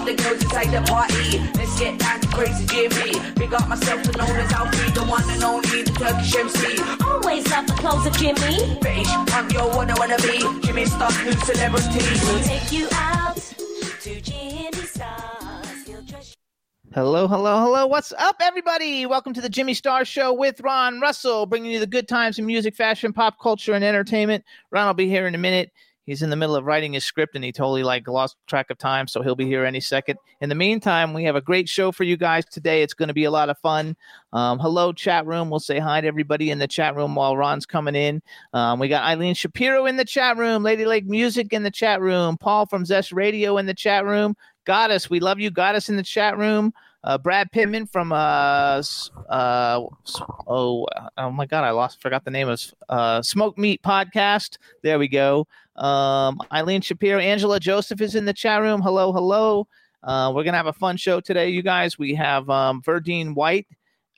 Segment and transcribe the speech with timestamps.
[0.00, 1.38] Up the girls inside the party.
[1.56, 3.12] Let's get down to crazy Jimmy.
[3.34, 6.82] Big up myself and known as Alfie, the one and only, the Turkish MC.
[7.04, 8.78] Always love the clothes of Jimmy.
[8.80, 10.38] British punk, yo, what I wanna be.
[10.66, 12.00] Jimmy Star's new celebrity.
[12.24, 15.66] We'll take you out to Jimmy Stars.
[16.92, 17.86] Hello, hello, hello.
[17.86, 19.06] What's up, everybody?
[19.06, 22.46] Welcome to the Jimmy Star Show with Ron Russell, bringing you the good times in
[22.46, 24.44] music, fashion, pop culture, and entertainment.
[24.72, 25.70] Ron will be here in a minute.
[26.10, 28.78] He's in the middle of writing his script and he totally like lost track of
[28.78, 30.18] time, so he'll be here any second.
[30.40, 32.82] In the meantime, we have a great show for you guys today.
[32.82, 33.96] It's going to be a lot of fun.
[34.32, 35.50] Um, hello, chat room.
[35.50, 38.20] We'll say hi to everybody in the chat room while Ron's coming in.
[38.52, 42.00] Um, we got Eileen Shapiro in the chat room, Lady Lake Music in the chat
[42.00, 44.34] room, Paul from Zest Radio in the chat room.
[44.64, 45.52] Goddess, we love you.
[45.52, 46.72] Goddess in the chat room.
[47.02, 48.82] Uh, Brad Pittman from uh,
[49.30, 49.80] uh,
[50.46, 50.86] oh
[51.16, 54.58] oh my god, I lost forgot the name of uh, Smoke Meat Podcast.
[54.82, 55.46] There we go.
[55.80, 58.82] Um, Eileen Shapiro, Angela Joseph is in the chat room.
[58.82, 59.66] Hello, hello.
[60.02, 61.98] Uh, we're gonna have a fun show today, you guys.
[61.98, 63.66] We have um, Verdine White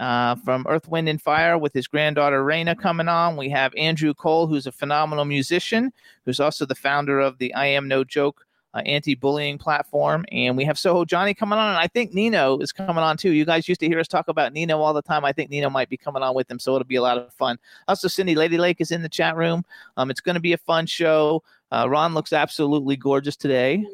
[0.00, 3.36] uh, from Earth, Wind, and Fire with his granddaughter Reina coming on.
[3.36, 5.92] We have Andrew Cole, who's a phenomenal musician,
[6.24, 10.64] who's also the founder of the I Am No Joke uh, anti-bullying platform, and we
[10.64, 13.32] have Soho Johnny coming on, and I think Nino is coming on too.
[13.32, 15.24] You guys used to hear us talk about Nino all the time.
[15.24, 17.32] I think Nino might be coming on with him, so it'll be a lot of
[17.34, 17.58] fun.
[17.88, 19.64] Also, Cindy Lady Lake is in the chat room.
[19.96, 21.42] Um, it's going to be a fun show.
[21.70, 23.84] Uh, Ron looks absolutely gorgeous today.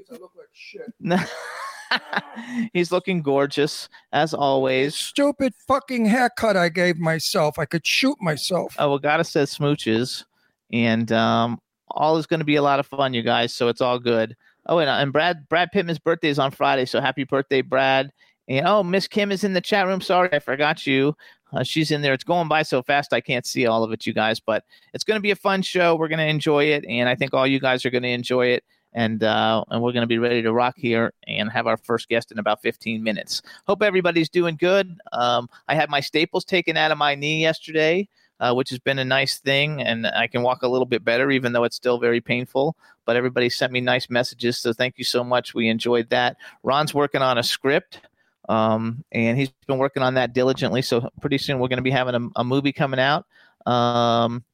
[2.73, 4.95] He's looking gorgeous as always.
[4.95, 7.59] Stupid fucking haircut I gave myself.
[7.59, 8.77] I could shoot myself.
[8.79, 10.25] Oh, well, gotta says smooches,
[10.73, 11.61] and um,
[11.91, 13.55] all is going to be a lot of fun, you guys.
[13.55, 14.37] So it's all good.
[14.69, 18.13] Oh, and, and Brad Brad Pittman's birthday is on Friday, so happy birthday, Brad!
[18.49, 20.01] And oh, Miss Kim is in the chat room.
[20.01, 21.17] Sorry, I forgot you.
[21.53, 22.13] Uh, she's in there.
[22.13, 24.39] It's going by so fast, I can't see all of it, you guys.
[24.41, 25.97] But it's going to be a fun show.
[25.97, 28.49] We're going to enjoy it, and I think all you guys are going to enjoy
[28.49, 28.65] it.
[28.95, 32.09] And uh, and we're going to be ready to rock here and have our first
[32.09, 33.43] guest in about 15 minutes.
[33.67, 34.99] Hope everybody's doing good.
[35.13, 38.09] Um, I had my staples taken out of my knee yesterday
[38.41, 39.83] uh, which has been a nice thing.
[39.83, 42.77] And I can walk a little bit better, even though it's still very painful.
[43.05, 44.59] But everybody sent me nice messages.
[44.59, 45.55] So thank you so much.
[45.55, 46.37] We enjoyed that.
[46.63, 48.01] Ron's working on a script.
[48.49, 50.83] Um, and he's been working on that diligently.
[50.83, 53.27] So pretty soon we're going to be having a, a movie coming out.
[53.67, 54.45] Um,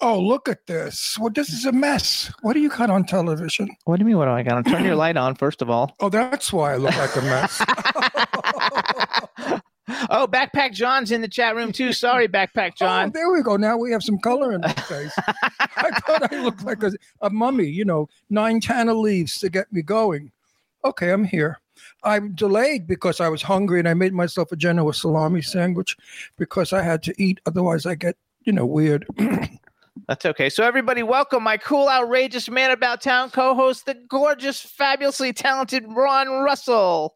[0.00, 1.16] Oh, look at this.
[1.18, 2.32] Well, this is a mess.
[2.42, 3.70] What do you cut on television?
[3.84, 4.18] what do you mean?
[4.18, 4.56] What do I got?
[4.56, 4.64] On?
[4.64, 5.94] Turn your light on first of all.
[6.00, 7.62] Oh, that's why I look like a mess.
[10.10, 11.92] oh, Backpack John's in the chat room too.
[11.92, 13.10] Sorry, Backpack Oh, John.
[13.12, 13.56] there we go.
[13.56, 15.12] Now we have some color in my face.
[15.58, 19.72] I thought I looked like a, a mummy, you know, nine tanner leaves to get
[19.72, 20.32] me going.
[20.84, 21.60] Okay, I'm here.
[22.02, 25.96] I'm delayed because I was hungry and I made myself a Genoa salami sandwich
[26.38, 27.40] because I had to eat.
[27.46, 29.06] Otherwise, I get, you know, weird.
[30.08, 30.50] That's okay.
[30.50, 36.28] So everybody, welcome my cool, outrageous man about town co-host, the gorgeous, fabulously talented Ron
[36.28, 37.14] Russell.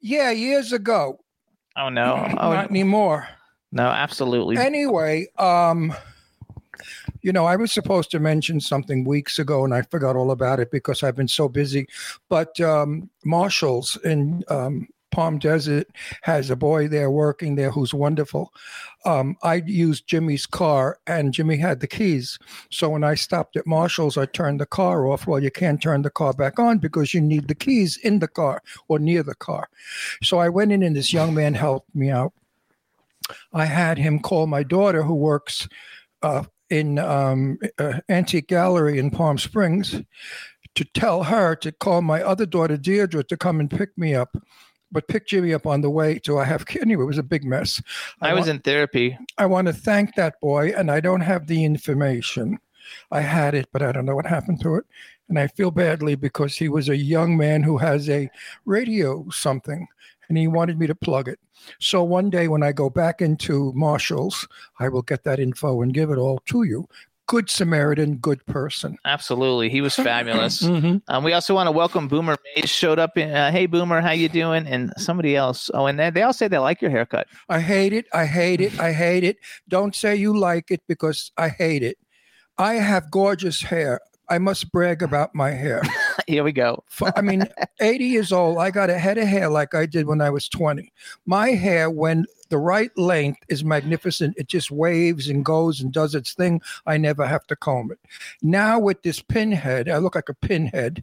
[0.00, 1.20] yeah, years ago.
[1.80, 2.26] Oh no!
[2.38, 3.28] Oh Not anymore.
[3.72, 3.84] no!
[3.84, 4.58] Absolutely.
[4.58, 5.94] Anyway, um,
[7.22, 10.60] you know, I was supposed to mention something weeks ago, and I forgot all about
[10.60, 11.88] it because I've been so busy.
[12.28, 15.86] But um, Marshalls in um, Palm Desert
[16.22, 18.52] has a boy there working there who's wonderful.
[19.04, 22.38] Um, I used Jimmy's car, and Jimmy had the keys.
[22.70, 25.26] So when I stopped at Marshalls, I turned the car off.
[25.26, 28.28] Well, you can't turn the car back on because you need the keys in the
[28.28, 29.68] car or near the car.
[30.22, 32.32] So I went in, and this young man helped me out.
[33.52, 35.68] I had him call my daughter, who works
[36.22, 40.02] uh, in um, uh, Antique Gallery in Palm Springs,
[40.74, 44.36] to tell her to call my other daughter, Deirdre, to come and pick me up.
[44.92, 47.04] But pick Jimmy up on the way to I have anyway.
[47.04, 47.82] It was a big mess.
[48.20, 49.18] I was wa- in therapy.
[49.38, 52.58] I want to thank that boy, and I don't have the information.
[53.10, 54.84] I had it, but I don't know what happened to it.
[55.28, 58.28] And I feel badly because he was a young man who has a
[58.64, 59.86] radio something,
[60.28, 61.38] and he wanted me to plug it.
[61.78, 64.48] So one day when I go back into Marshall's,
[64.78, 66.88] I will get that info and give it all to you.
[67.30, 68.98] Good Samaritan, good person.
[69.04, 70.62] Absolutely, he was fabulous.
[70.64, 71.00] Mhm.
[71.06, 72.68] Um, we also want to welcome Boomer Mays.
[72.68, 73.16] Showed up.
[73.16, 74.66] In, uh, hey, Boomer, how you doing?
[74.66, 75.70] And somebody else.
[75.72, 77.28] Oh, and they, they all say they like your haircut.
[77.48, 78.06] I hate it.
[78.12, 78.80] I hate it.
[78.80, 79.36] I hate it.
[79.68, 81.98] Don't say you like it because I hate it.
[82.58, 84.00] I have gorgeous hair.
[84.28, 85.82] I must brag about my hair.
[86.30, 86.84] Here we go.
[87.16, 87.44] I mean,
[87.80, 90.48] 80 years old, I got a head of hair like I did when I was
[90.48, 90.92] 20.
[91.26, 96.14] My hair, when the right length is magnificent, it just waves and goes and does
[96.14, 96.60] its thing.
[96.86, 97.98] I never have to comb it.
[98.42, 101.02] Now, with this pinhead, I look like a pinhead.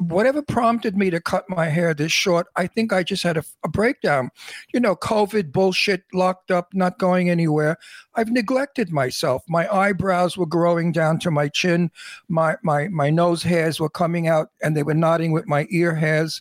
[0.00, 3.44] Whatever prompted me to cut my hair this short, I think I just had a,
[3.64, 4.30] a breakdown.
[4.72, 7.78] You know, COVID bullshit, locked up, not going anywhere.
[8.14, 9.42] I've neglected myself.
[9.48, 11.90] My eyebrows were growing down to my chin.
[12.28, 15.94] My my my nose hairs were coming out and they were nodding with my ear
[15.94, 16.40] hairs.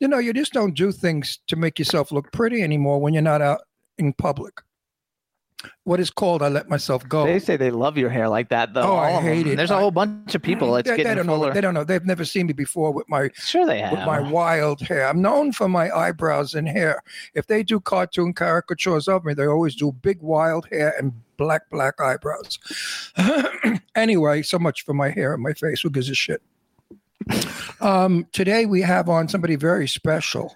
[0.00, 3.22] You know, you just don't do things to make yourself look pretty anymore when you're
[3.22, 3.62] not out
[3.98, 4.60] in public.
[5.82, 7.24] What is called I let myself go.
[7.26, 8.82] They say they love your hair like that, though.
[8.82, 9.56] Oh, I hate it.
[9.56, 10.76] There's a whole bunch of people.
[10.76, 11.52] It's they, they getting don't know.
[11.52, 11.82] They don't know.
[11.82, 13.90] They've never seen me before with my Sure, they have.
[13.90, 15.08] with my wild hair.
[15.08, 17.02] I'm known for my eyebrows and hair.
[17.34, 21.68] If they do cartoon caricatures of me, they always do big wild hair and black,
[21.70, 22.58] black eyebrows.
[23.96, 25.80] anyway, so much for my hair and my face.
[25.80, 26.40] Who gives a shit?
[27.80, 30.54] Um, today we have on somebody very special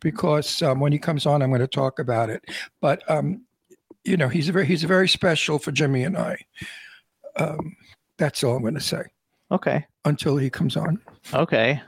[0.00, 2.44] because um, when he comes on, I'm going to talk about it.
[2.80, 3.42] But um,
[4.06, 6.38] you know, he's a very he's a very special for Jimmy and I.
[7.36, 7.76] Um,
[8.18, 9.02] that's all I'm going to say
[9.50, 9.84] okay.
[10.04, 11.00] until he comes on.
[11.34, 11.82] Okay.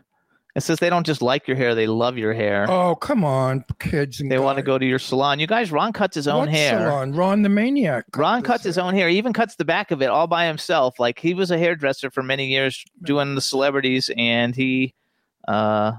[0.56, 2.66] It says they don't just like your hair; they love your hair.
[2.68, 5.38] Oh, come on, kids and they want to go to your salon.
[5.38, 6.80] You guys, Ron cuts his own What hair.
[6.80, 7.12] salon?
[7.12, 8.06] Ron the Maniac.
[8.16, 8.84] Ron cuts his hair.
[8.84, 9.08] own hair.
[9.08, 10.98] He even cuts the back of it all by himself.
[10.98, 14.94] Like he was a hairdresser for many years, doing the celebrities, and he,
[15.46, 15.92] uh,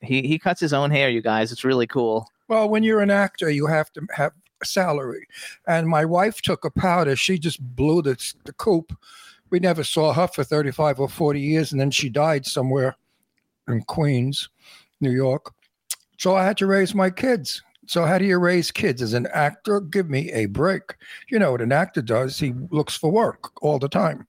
[0.00, 1.08] he he cuts his own hair.
[1.08, 2.28] You guys, it's really cool.
[2.46, 4.32] Well, when you're an actor, you have to have
[4.64, 5.26] salary.
[5.66, 7.16] And my wife took a powder.
[7.16, 8.96] She just blew the, the coop.
[9.50, 11.72] We never saw her for 35 or 40 years.
[11.72, 12.96] And then she died somewhere
[13.68, 14.48] in Queens,
[15.00, 15.52] New York.
[16.18, 17.62] So I had to raise my kids.
[17.86, 19.80] So how do you raise kids as an actor?
[19.80, 20.94] Give me a break.
[21.28, 22.38] You know what an actor does?
[22.38, 24.26] He looks for work all the time.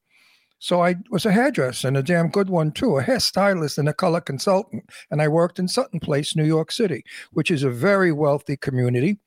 [0.59, 3.93] So I was a hairdresser and a damn good one too, a hairstylist and a
[3.93, 4.89] color consultant.
[5.11, 7.03] And I worked in Sutton Place, New York City,
[7.33, 9.17] which is a very wealthy community.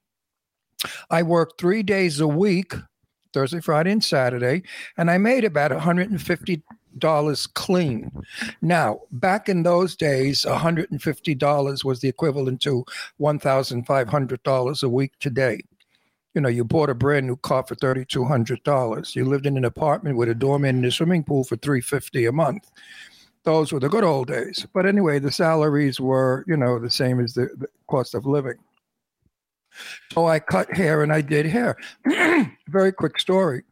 [1.10, 2.74] I worked three days a week,
[3.32, 4.62] Thursday, Friday, and Saturday,
[4.96, 8.10] and I made about $150 clean.
[8.62, 12.84] Now, back in those days, $150 was the equivalent to
[13.20, 15.60] $1,500 a week today.
[16.34, 19.16] You know, you bought a brand new car for $3,200.
[19.16, 22.32] You lived in an apartment with a doorman and a swimming pool for $350 a
[22.32, 22.70] month.
[23.44, 24.66] Those were the good old days.
[24.74, 28.58] But anyway, the salaries were, you know, the same as the, the cost of living.
[30.12, 31.76] So I cut hair and I did hair.
[32.68, 33.62] Very quick story.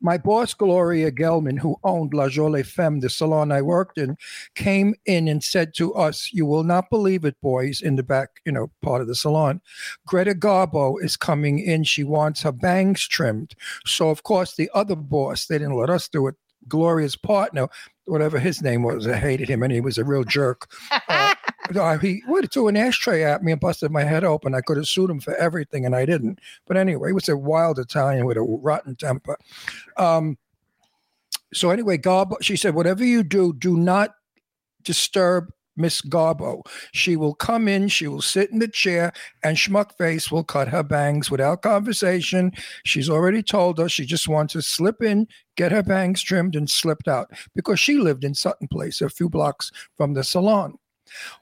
[0.00, 4.16] My boss, Gloria Gelman, who owned La Jolie Femme, the salon I worked in,
[4.54, 8.40] came in and said to us, You will not believe it, boys, in the back,
[8.44, 9.60] you know, part of the salon.
[10.06, 11.84] Greta Garbo is coming in.
[11.84, 13.54] She wants her bangs trimmed.
[13.86, 16.34] So, of course, the other boss, they didn't let us do it.
[16.66, 17.68] Gloria's partner,
[18.04, 20.68] whatever his name was, I hated him and he was a real jerk.
[21.08, 21.34] Uh,
[21.72, 24.54] no, he would threw an ashtray at me and busted my head open.
[24.54, 26.40] I could have sued him for everything, and I didn't.
[26.66, 29.36] But anyway, he was a wild Italian with a rotten temper.
[29.96, 30.38] Um,
[31.52, 34.14] so anyway, Garbo, she said, whatever you do, do not
[34.82, 36.62] disturb Miss Garbo.
[36.92, 40.82] She will come in, she will sit in the chair, and Schmuckface will cut her
[40.82, 42.52] bangs without conversation.
[42.84, 46.68] She's already told us she just wants to slip in, get her bangs trimmed, and
[46.68, 50.78] slipped out because she lived in Sutton Place, a few blocks from the salon.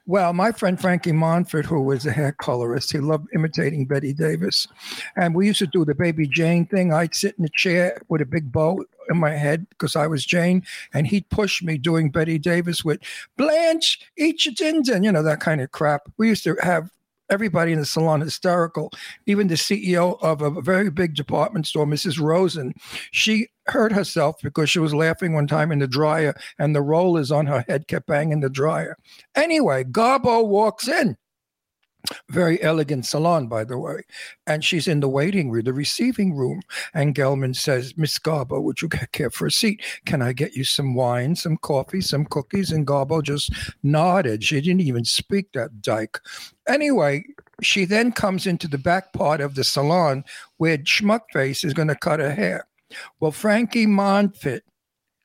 [0.05, 4.67] Well, my friend Frankie Monfort, who was a hair colorist, he loved imitating Bette Davis.
[5.15, 6.93] And we used to do the baby Jane thing.
[6.93, 10.25] I'd sit in a chair with a big bow in my head because I was
[10.25, 12.99] Jane, and he'd push me doing Bette Davis with
[13.37, 16.01] Blanche, eat your din din, you know, that kind of crap.
[16.17, 16.91] We used to have
[17.29, 18.91] everybody in the salon hysterical.
[19.25, 22.19] Even the CEO of a very big department store, Mrs.
[22.19, 22.73] Rosen,
[23.11, 27.31] she hurt herself because she was laughing one time in the dryer and the rollers
[27.31, 28.97] on her head kept banging the dryer.
[29.35, 31.17] Anyway, Garbo walks in.
[32.29, 34.01] Very elegant salon, by the way.
[34.45, 36.61] And she's in the waiting room, the receiving room.
[36.93, 39.81] And Gelman says, Miss Garbo, would you care for a seat?
[40.05, 42.71] Can I get you some wine, some coffee, some cookies?
[42.71, 43.51] And Garbo just
[43.83, 44.43] nodded.
[44.43, 46.19] She didn't even speak, that dyke.
[46.67, 47.23] Anyway,
[47.61, 50.23] she then comes into the back part of the salon
[50.57, 52.67] where Schmuckface is going to cut her hair.
[53.19, 54.61] Well, Frankie Monfort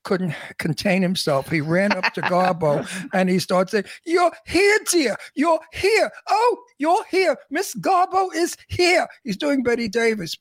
[0.05, 1.49] couldn't contain himself.
[1.49, 5.17] He ran up to Garbo and he started saying, You're here, dear.
[5.35, 6.11] You're here.
[6.29, 7.37] Oh, you're here.
[7.51, 9.07] Miss Garbo is here.
[9.25, 10.37] He's doing Bette Davis.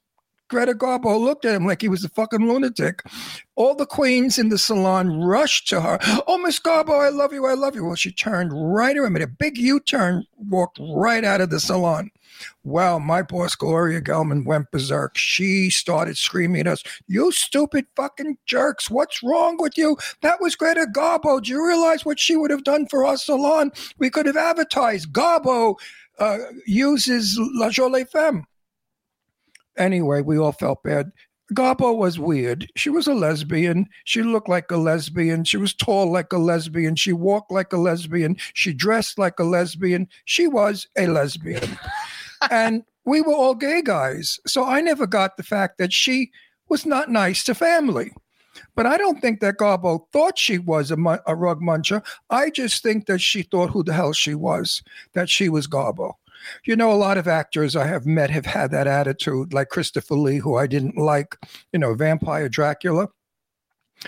[0.51, 3.01] Greta Garbo looked at him like he was a fucking lunatic.
[3.55, 5.97] All the queens in the salon rushed to her.
[6.27, 7.85] Oh, Miss Garbo, I love you, I love you.
[7.85, 12.11] Well, she turned right around, made a big U-turn, walked right out of the salon.
[12.63, 15.17] Well, my boss, Gloria Gelman, went berserk.
[15.17, 18.89] She started screaming at us, You stupid fucking jerks.
[18.89, 19.97] What's wrong with you?
[20.21, 21.41] That was Greta Garbo.
[21.41, 23.71] Do you realize what she would have done for our salon?
[23.97, 25.75] We could have advertised Garbo
[26.19, 28.45] uh, uses La Jolie Femme.
[29.77, 31.11] Anyway, we all felt bad.
[31.53, 32.69] Garbo was weird.
[32.77, 33.87] She was a lesbian.
[34.05, 35.43] She looked like a lesbian.
[35.43, 36.95] She was tall like a lesbian.
[36.95, 38.37] She walked like a lesbian.
[38.53, 40.07] She dressed like a lesbian.
[40.25, 41.77] She was a lesbian.
[42.49, 44.39] And we were all gay guys.
[44.47, 46.31] So I never got the fact that she
[46.69, 48.13] was not nice to family.
[48.75, 52.03] But I don't think that Garbo thought she was a, mu- a rug muncher.
[52.29, 54.83] I just think that she thought who the hell she was,
[55.13, 56.13] that she was Garbo.
[56.65, 60.15] You know, a lot of actors I have met have had that attitude, like Christopher
[60.15, 61.37] Lee, who I didn't like,
[61.71, 63.09] you know, Vampire Dracula.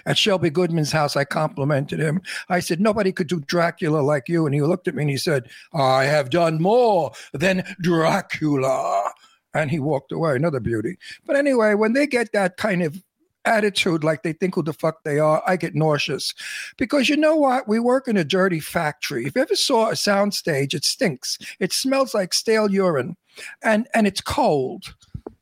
[0.05, 2.21] At Shelby Goodman's house, I complimented him.
[2.49, 4.45] I said, Nobody could do Dracula like you.
[4.45, 9.11] And he looked at me and he said, I have done more than Dracula.
[9.53, 10.97] And he walked away, another beauty.
[11.25, 13.01] But anyway, when they get that kind of
[13.45, 16.33] attitude like they think who the fuck they are, I get nauseous.
[16.77, 17.67] Because you know what?
[17.67, 19.25] We work in a dirty factory.
[19.25, 21.37] If you ever saw a sound stage, it stinks.
[21.59, 23.15] It smells like stale urine.
[23.63, 24.95] And and it's cold.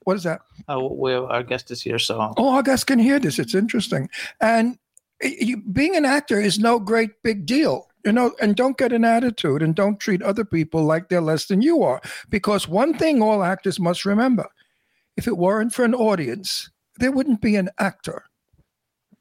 [0.04, 0.42] What is that?
[0.68, 3.38] Oh, we our guest is here, so Oh, our guests can hear this.
[3.40, 4.10] It's interesting.
[4.40, 4.78] And
[5.22, 7.88] y- you, being an actor is no great big deal.
[8.04, 11.46] You know, and don't get an attitude and don't treat other people like they're less
[11.46, 12.02] than you are.
[12.30, 14.48] Because one thing all actors must remember
[15.18, 18.24] if it weren't for an audience, there wouldn't be an actor.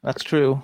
[0.03, 0.63] that's true.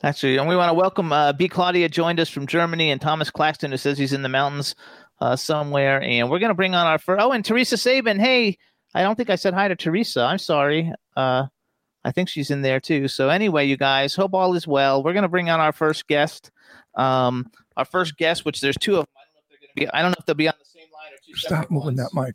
[0.00, 0.38] That's true.
[0.38, 1.48] And we want to welcome uh, B.
[1.48, 4.74] Claudia joined us from Germany, and Thomas Claxton, who says he's in the mountains
[5.20, 6.00] uh, somewhere.
[6.02, 7.22] And we're going to bring on our first.
[7.22, 8.18] Oh, and Teresa Sabin.
[8.18, 8.56] Hey,
[8.94, 10.22] I don't think I said hi to Teresa.
[10.22, 10.92] I'm sorry.
[11.16, 11.46] Uh,
[12.04, 13.08] I think she's in there too.
[13.08, 15.02] So anyway, you guys, hope all is well.
[15.02, 16.50] We're going to bring on our first guest.
[16.94, 19.06] Um, our first guest, which there's two of them.
[19.16, 19.88] I don't know if they're going to be.
[19.90, 21.34] I don't know if they'll be on the same line or two.
[21.36, 21.98] Stop moving ones.
[21.98, 22.34] that mic.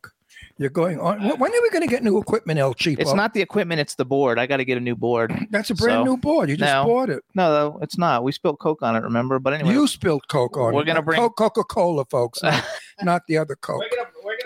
[0.58, 1.22] You're going on.
[1.22, 3.00] When when are we going to get new equipment, El Cheapo?
[3.00, 4.40] It's not the equipment; it's the board.
[4.40, 5.34] I got to get a new board.
[5.50, 6.50] That's a brand so- new board.
[6.50, 6.86] You just No.
[6.86, 7.24] bought it.
[7.36, 8.24] No, though it's not.
[8.24, 9.04] We spilled Coke on it.
[9.04, 9.40] Remember?
[9.40, 10.86] But anyway, You spilled Coke on We're it.
[10.86, 12.64] gonna bring- Coca-Cola, folks, not,
[13.02, 13.84] not the other Coke.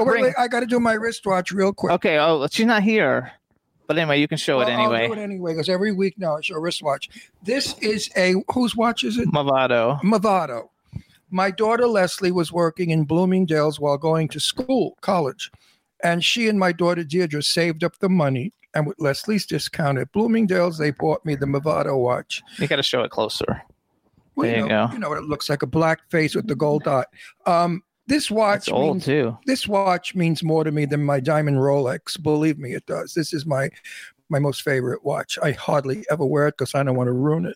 [0.06, 1.94] We're gonna, we're Oh, wait, wait, I got to do my wristwatch real quick.
[1.94, 2.18] Okay.
[2.20, 3.32] Oh, she's not here.
[3.88, 5.08] But anyway, you can show it Well, I'll anyway.
[5.08, 7.10] do it anyway because every week now I show a wristwatch.
[7.42, 9.28] This is a whose watch is it?
[9.30, 10.00] Movado.
[10.02, 10.70] Movado.
[11.32, 15.52] My daughter Leslie was working in Bloomingdale's while going to school, college,
[16.04, 18.54] and she and my daughter Deirdre saved up the money.
[18.76, 22.44] And with Leslie's discount at Bloomingdale's, they bought me the Movado watch.
[22.60, 23.64] You got to show it closer.
[24.36, 24.94] Well, There you know, go.
[24.94, 27.08] You know, what it looks like a black face with the gold dot.
[27.48, 29.38] Um, this watch It's old means too.
[29.46, 32.22] this watch means more to me than my diamond Rolex.
[32.22, 33.14] Believe me, it does.
[33.14, 33.70] This is my
[34.30, 35.40] my most favorite watch.
[35.42, 37.56] I hardly ever wear it because I don't want to ruin it.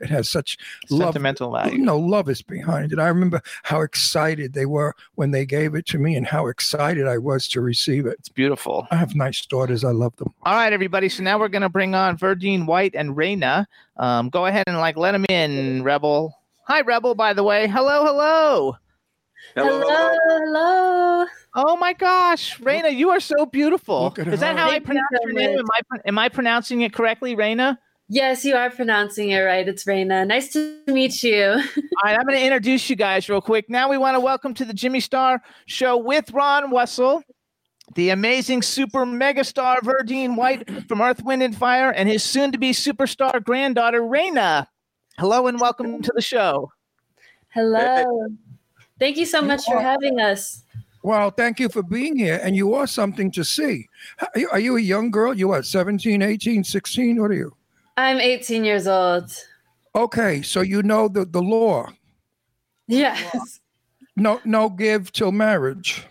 [0.00, 0.56] It has such
[0.88, 1.08] love.
[1.12, 1.76] Sentimental value.
[1.76, 2.98] No love is behind it.
[2.98, 7.06] I remember how excited they were when they gave it to me, and how excited
[7.06, 8.16] I was to receive it.
[8.18, 8.88] It's beautiful.
[8.90, 9.84] I have nice daughters.
[9.84, 10.32] I love them.
[10.44, 11.10] All right, everybody.
[11.10, 13.68] So now we're gonna bring on Verdine White and Reina.
[13.98, 16.34] Um, go ahead and like let them in, Rebel.
[16.66, 17.14] Hi, Rebel.
[17.14, 18.76] By the way, hello, hello.
[19.54, 21.26] Hello, hello.
[21.54, 24.14] Oh my gosh, Reina, you are so beautiful.
[24.16, 24.58] Is that her.
[24.58, 25.58] how I Thank you pronounce so your name?
[25.58, 27.78] Am I, am I pronouncing it correctly, Reina?
[28.08, 29.66] Yes, you are pronouncing it right.
[29.66, 30.24] It's Reina.
[30.24, 31.44] Nice to meet you.
[31.46, 31.62] All
[32.04, 33.68] right, I'm going to introduce you guys real quick.
[33.68, 37.22] Now we want to welcome to the Jimmy Star Show with Ron Russell,
[37.94, 43.42] the amazing super megastar Verdine White from Earth, Wind, and Fire, and his soon-to-be superstar
[43.42, 44.68] granddaughter Reina.
[45.18, 46.72] Hello and welcome to the show.
[47.48, 48.28] Hello.
[49.00, 50.62] Thank you so much for having us.
[51.02, 53.88] Well, thank you for being here, and you are something to see.
[54.20, 55.32] Are you, are you a young girl?
[55.32, 57.20] You are 17, 18, 16?
[57.20, 57.56] What are you?
[57.96, 59.32] I'm 18 years old.
[59.94, 61.88] Okay, so you know the, the law.
[62.86, 63.60] Yes.
[64.16, 66.02] No, no give till marriage.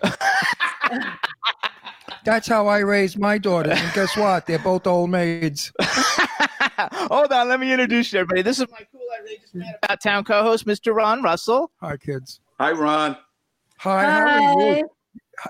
[2.26, 3.80] That's how I raised my daughters.
[3.80, 4.48] And guess what?
[4.48, 5.72] They're both old maids.
[5.82, 8.42] Hold on, let me introduce you, everybody.
[8.42, 10.96] This is my cool, outrageous man about town co-host, Mr.
[10.96, 11.72] Ron Russell.
[11.82, 12.40] Hi, kids.
[12.60, 13.16] Hi, Ron.
[13.78, 14.90] Hi, how are you?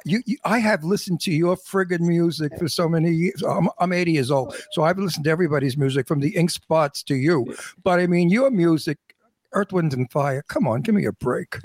[0.05, 0.37] You, you?
[0.45, 3.41] I have listened to your friggin' music for so many years.
[3.41, 7.01] I'm, I'm 80 years old, so I've listened to everybody's music from the Ink Spots
[7.05, 7.55] to you.
[7.83, 8.99] But I mean, your music,
[9.53, 10.43] Earth, Wind, and Fire.
[10.49, 11.57] Come on, give me a break.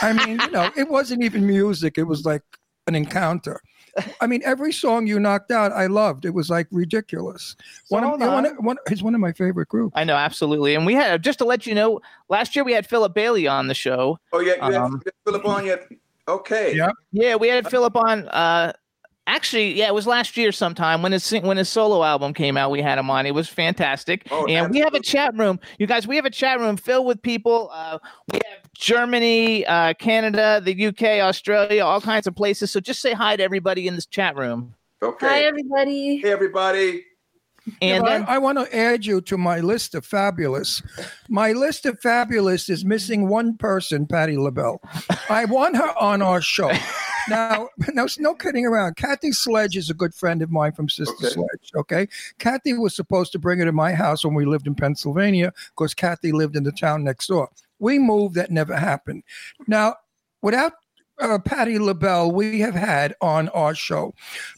[0.00, 1.98] I mean, you know, it wasn't even music.
[1.98, 2.42] It was like
[2.86, 3.60] an encounter.
[4.20, 6.24] I mean, every song you knocked out, I loved.
[6.24, 7.56] It was like ridiculous.
[7.84, 9.92] So one, of, hold one, one, he's one of my favorite groups.
[9.96, 10.74] I know, absolutely.
[10.74, 13.66] And we had just to let you know, last year we had Philip Bailey on
[13.66, 14.18] the show.
[14.32, 15.88] Oh, yeah, you Um, have Philip on yet?
[16.28, 16.76] Okay.
[16.76, 16.90] Yeah.
[17.12, 18.72] Yeah, we had Philip on uh
[19.30, 22.72] Actually, yeah, it was last year sometime when his when his solo album came out.
[22.72, 23.26] We had him on.
[23.26, 25.60] It was fantastic, Oh, and we have a chat room.
[25.78, 27.70] You guys, we have a chat room filled with people.
[27.72, 28.00] Uh,
[28.32, 32.72] we have Germany, uh, Canada, the UK, Australia, all kinds of places.
[32.72, 34.74] So just say hi to everybody in this chat room.
[35.00, 35.26] Okay.
[35.28, 36.18] Hi, everybody.
[36.18, 37.04] Hey, everybody.
[37.80, 40.82] And But then, I, I want to add you to my list of fabulous.
[41.28, 44.80] My list of fabulous is missing one person, Patti LaBelle.
[45.28, 46.70] I want her on our show.
[47.28, 48.96] Now, no, no kidding around.
[48.96, 51.34] Kathy Sledge is a good friend of mine from Sister Okay.
[51.34, 51.70] Sledge.
[51.74, 52.08] Okay,
[52.38, 55.94] Kathy was supposed to bring her to my house when we lived in Pennsylvania because
[55.94, 57.48] Kathy lived in the town next door.
[57.78, 58.34] We moved.
[58.34, 59.22] That never happened.
[59.66, 59.96] Now,
[60.42, 60.72] without
[61.20, 64.14] uh, Patti LaBelle, we have had on our show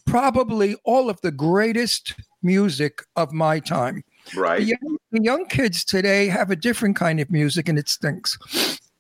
[0.07, 4.03] probably all of the greatest music of my time.
[4.35, 4.63] The Right.
[4.63, 8.39] young, the young kids today have a different kind of music and it stinks.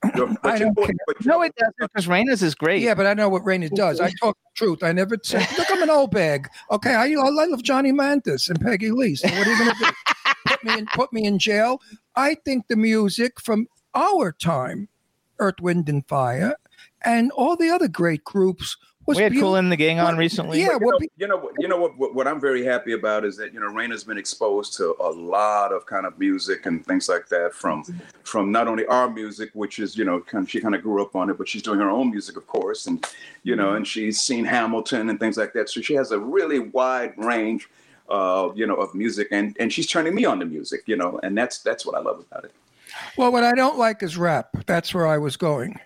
[0.02, 0.12] But
[0.44, 0.94] I don't know- care.
[1.06, 2.82] but no, it doesn't because Reina's is great.
[2.82, 4.00] Yeah, but I know what Reina does.
[4.00, 4.82] I talk the truth.
[4.82, 6.48] I never say, look, I'm an old bag.
[6.72, 9.14] Okay, I, I love Johnny Mathis and Peggy Lee.
[9.14, 9.90] So what are you going to do?
[10.46, 11.80] put me in put me in jail?
[12.16, 14.88] I think the music from our time,
[15.38, 16.56] Earth, Wind, and Fire,
[17.04, 19.50] and all the other great groups was we had beautiful.
[19.50, 20.60] Kool and the Gang on recently.
[20.60, 22.14] Yeah, you know, be- you know, what- you know what, what?
[22.14, 25.72] What I'm very happy about is that you know Reina's been exposed to a lot
[25.72, 27.84] of kind of music and things like that from
[28.24, 31.02] from not only our music, which is you know kind of, she kind of grew
[31.02, 33.06] up on it, but she's doing her own music, of course, and
[33.42, 35.68] you know, and she's seen Hamilton and things like that.
[35.68, 37.68] So she has a really wide range,
[38.08, 41.18] uh, you know, of music, and and she's turning me on to music, you know,
[41.22, 42.52] and that's that's what I love about it.
[43.16, 44.50] Well, what I don't like is rap.
[44.66, 45.80] That's where I was going.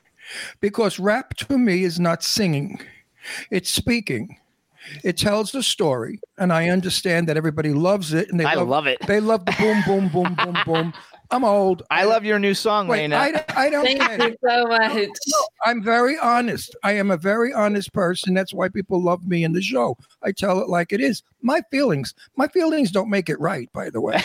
[0.61, 2.80] Because rap to me is not singing,
[3.50, 4.38] it's speaking.
[5.02, 8.68] It tells the story, and I understand that everybody loves it, and they I love,
[8.68, 8.99] love it.
[9.06, 10.95] They love the boom, boom, boom, boom, boom.
[11.33, 11.83] I'm old.
[11.90, 13.16] I love your new song, Wait, Reina.
[13.16, 14.30] I, don't- I don't Thank get it.
[14.30, 15.09] you so much.
[15.64, 16.76] I'm very honest.
[16.85, 18.33] I am a very honest person.
[18.33, 19.97] That's why people love me in the show.
[20.23, 21.25] I tell it like it is.
[21.42, 24.23] My feelings, my feelings don't make it right, by the way.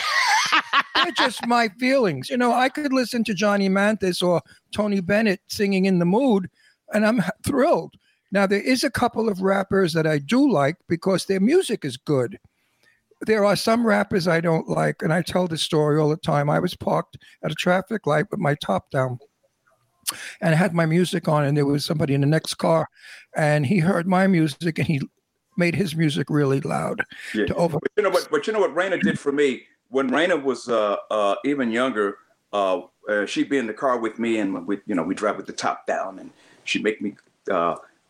[0.94, 2.30] They're just my feelings.
[2.30, 4.40] You know, I could listen to Johnny Mathis or
[4.72, 6.48] Tony Bennett singing in the mood,
[6.94, 7.94] and I'm thrilled.
[8.32, 11.96] Now, there is a couple of rappers that I do like because their music is
[11.96, 12.38] good.
[13.26, 16.50] There are some rappers I don't like, and I tell this story all the time.
[16.50, 19.20] I was parked at a traffic light with my top down
[20.40, 22.88] and I had my music on, and there was somebody in the next car,
[23.36, 25.00] and he heard my music and he
[25.56, 27.02] made his music really loud
[27.34, 27.46] Yeah.
[27.46, 27.78] to over.
[27.80, 28.28] But you know what?
[28.30, 32.18] But you know what Reina did for me when Reina was uh, uh, even younger.
[32.52, 35.36] Uh, uh, she'd be in the car with me, and we, you know, we drive
[35.36, 36.30] with the top down, and
[36.64, 37.16] she'd make me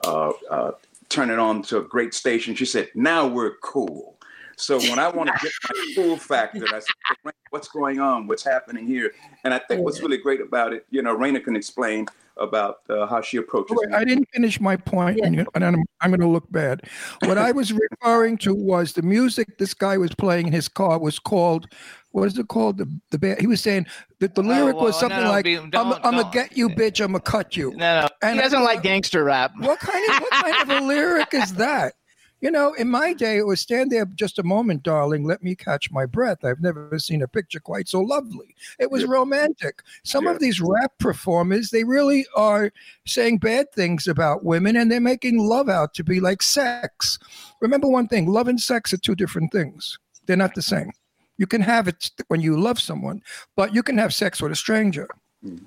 [0.04, 0.70] uh, uh,
[1.08, 2.54] turn it on to a great station.
[2.54, 4.18] She said, "Now we're cool."
[4.56, 8.26] So when I want to get my cool factor, I said, "Reina, "What's going on?
[8.26, 9.12] What's happening here?"
[9.44, 12.06] And I think what's really great about it, you know, Reina can explain
[12.38, 13.76] about uh, how she approaches.
[13.78, 16.82] Wait, I didn't finish my point, and, you- and I'm, I'm going to look bad.
[17.26, 20.98] What I was referring to was the music this guy was playing in his car
[20.98, 21.66] was called.
[22.12, 22.78] What is it called?
[22.78, 23.40] The the band.
[23.40, 23.86] He was saying
[24.20, 26.68] that the oh, lyric well, was something no, like, be- "I'm, I'm gonna get you,
[26.68, 27.00] bitch.
[27.00, 28.08] I'm gonna cut you." no, no.
[28.22, 29.52] And he doesn't thought- like gangster rap.
[29.58, 31.94] What kind of what kind of a lyric is that?
[32.42, 35.22] You know, in my day, it was stand there just a moment, darling.
[35.24, 36.44] Let me catch my breath.
[36.44, 38.56] I've never seen a picture quite so lovely.
[38.80, 39.80] It was romantic.
[40.02, 40.32] Some Yeah.
[40.32, 42.72] of these rap performers, they really are
[43.06, 47.16] saying bad things about women and they're making love out to be like sex.
[47.60, 50.90] Remember one thing love and sex are two different things, they're not the same.
[51.38, 53.22] You can have it when you love someone,
[53.56, 55.08] but you can have sex with a stranger.
[55.44, 55.64] Mm.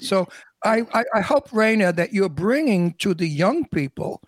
[0.00, 0.28] So
[0.64, 4.22] I, I, I hope, Reina, that you're bringing to the young people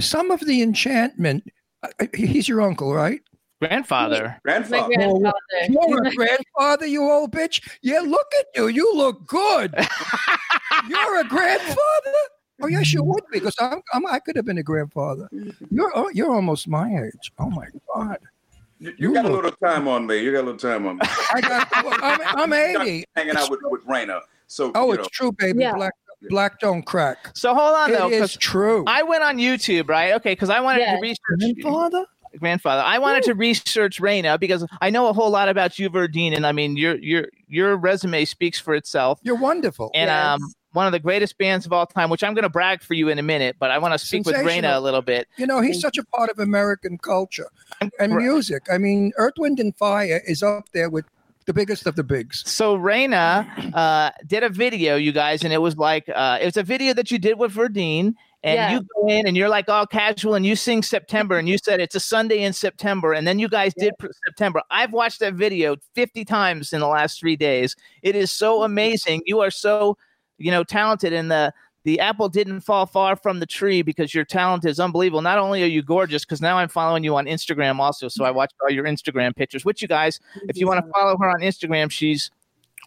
[0.00, 1.44] some of the enchantment.
[1.82, 3.20] I- I- He's your uncle, right?
[3.60, 4.36] Grandfather.
[4.44, 4.94] My Grandfather.
[4.94, 5.32] grandfather.
[5.68, 7.68] You're a grandfather, you old bitch.
[7.82, 8.68] Yeah, look at you.
[8.68, 9.74] You look good.
[10.88, 12.14] you're a grandfather.
[12.62, 15.28] Oh yes, you would be because I'm, I'm I could have been a grandfather.
[15.32, 15.64] Mm-hmm.
[15.74, 17.32] You're oh, you're almost my age.
[17.38, 18.18] Oh my god.
[18.80, 20.18] You, you got a little time on me.
[20.18, 21.02] You got a little time on me.
[21.34, 21.68] I got.
[21.74, 23.04] I'm, I'm 80.
[23.16, 24.20] hanging out with, with Reina.
[24.46, 25.60] So Oh, you it's know, true, baby.
[25.60, 25.74] Yeah.
[25.74, 25.92] Black
[26.30, 27.30] black don't crack.
[27.36, 28.84] So hold on though, It is because true.
[28.86, 30.14] I went on YouTube, right?
[30.14, 30.96] Okay, because I wanted Yeah.
[30.96, 31.18] to research
[31.62, 32.06] Grandfather.
[32.38, 32.82] grandfather.
[32.84, 36.46] I wanted to research Reina because I know a whole lot about you, Verdine, and
[36.46, 39.20] I mean your your your resume speaks for itself.
[39.22, 39.90] You're wonderful.
[39.94, 40.40] And Yes.
[40.40, 42.94] um, one of the greatest bands of all time, which I'm going to brag for
[42.94, 45.28] you in a minute, but I want to speak with Reina a little bit.
[45.36, 47.48] You know, he's such a part of American culture
[47.98, 48.64] and music.
[48.70, 51.04] I mean, Earth, Wind, and Fire is up there with
[51.46, 52.42] the biggest of the bigs.
[52.46, 56.58] So Reina uh, did a video, you guys, and it was like uh, it was
[56.58, 58.14] a video that you did with Verdine.
[58.44, 58.70] And Yeah.
[58.70, 61.80] you go in and you're like all casual and you sing September and you said
[61.80, 64.62] it's a Sunday in September and then you guys did pr- September.
[64.70, 67.74] I've watched that video 50 times in the last three days.
[68.02, 69.22] It is so amazing.
[69.26, 69.98] You are so,
[70.38, 71.52] you know, talented and the
[71.84, 75.22] the apple didn't fall far from the tree because your talent is unbelievable.
[75.22, 78.30] Not only are you gorgeous, because now I'm following you on Instagram also, so I
[78.30, 79.64] watched all your Instagram pictures.
[79.64, 82.30] Which you guys, if you want to follow her on Instagram, she's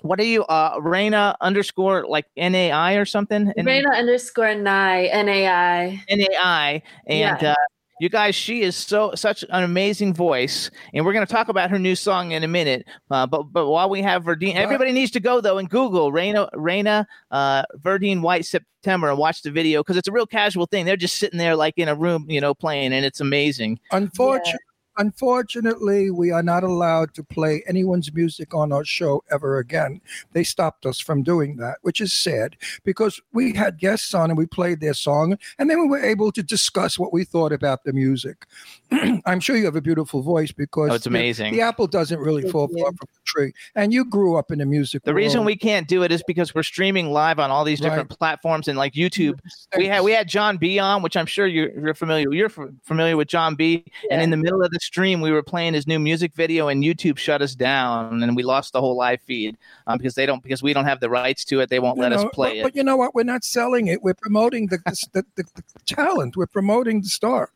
[0.01, 3.51] what are you, uh, Reina underscore like N A I or something?
[3.57, 6.03] Reina underscore Nai, NAI.
[6.09, 6.81] NAI.
[7.07, 7.51] and Yeah.
[7.51, 7.55] uh,
[8.01, 11.69] you guys, she is so such an amazing voice, and we're going to talk about
[11.69, 12.87] her new song in a minute.
[13.11, 16.49] Uh, but but while we have Verdine, everybody needs to go though and Google Reina
[16.53, 20.83] Reina uh, Verdine White September and watch the video because it's a real casual thing.
[20.83, 23.79] They're just sitting there like in a room, you know, playing, and it's amazing.
[23.91, 24.57] Unfortunately,
[24.97, 30.01] unfortunately, we are not allowed to play anyone's music on our show ever again.
[30.33, 34.37] They stopped us from doing that, which is sad because we had guests on and
[34.37, 37.83] we played their song, and then we were able to discuss what we thought about
[37.83, 38.45] the music.
[39.25, 41.53] I'm sure you have a beautiful voice because Oh, it's amazing.
[41.53, 44.65] The, apple doesn't really fall far from the tree, and you grew up in the
[44.65, 45.03] music.
[45.03, 48.09] The reason we can't do it is because we're streaming live on all these different
[48.09, 49.39] platforms and like YouTube.
[49.77, 52.31] We had we had John B on, which I'm sure you're, you're familiar.
[52.33, 53.85] You're f- familiar with John B.
[54.09, 56.83] And in the middle of the stream, we were playing his new music video, and
[56.83, 60.43] YouTube shut us down, and we lost the whole live feed um, because they don't
[60.43, 61.69] because we don't have the rights to it.
[61.69, 62.63] They won't You let us play but, it.
[62.63, 63.15] But you know what?
[63.15, 64.03] We're not selling it.
[64.03, 64.79] We're promoting the
[65.13, 66.35] the, the, the talent.
[66.35, 67.51] We're promoting the star,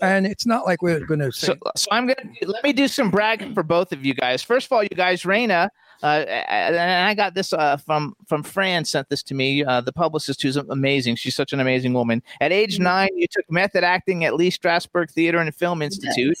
[0.00, 1.32] and it's not like we're going to.
[1.32, 4.42] So, so I'm gonna let me do some bragging for both of you guys.
[4.42, 5.70] First of all, you guys, Reina,
[6.02, 9.64] uh, and I got this uh, from from Fran sent this to me.
[9.64, 11.16] Uh, the publicist, who's amazing.
[11.16, 12.22] She's such an amazing woman.
[12.40, 16.38] At age nine, you took method acting at Lee Strasberg Theater and Film Institute.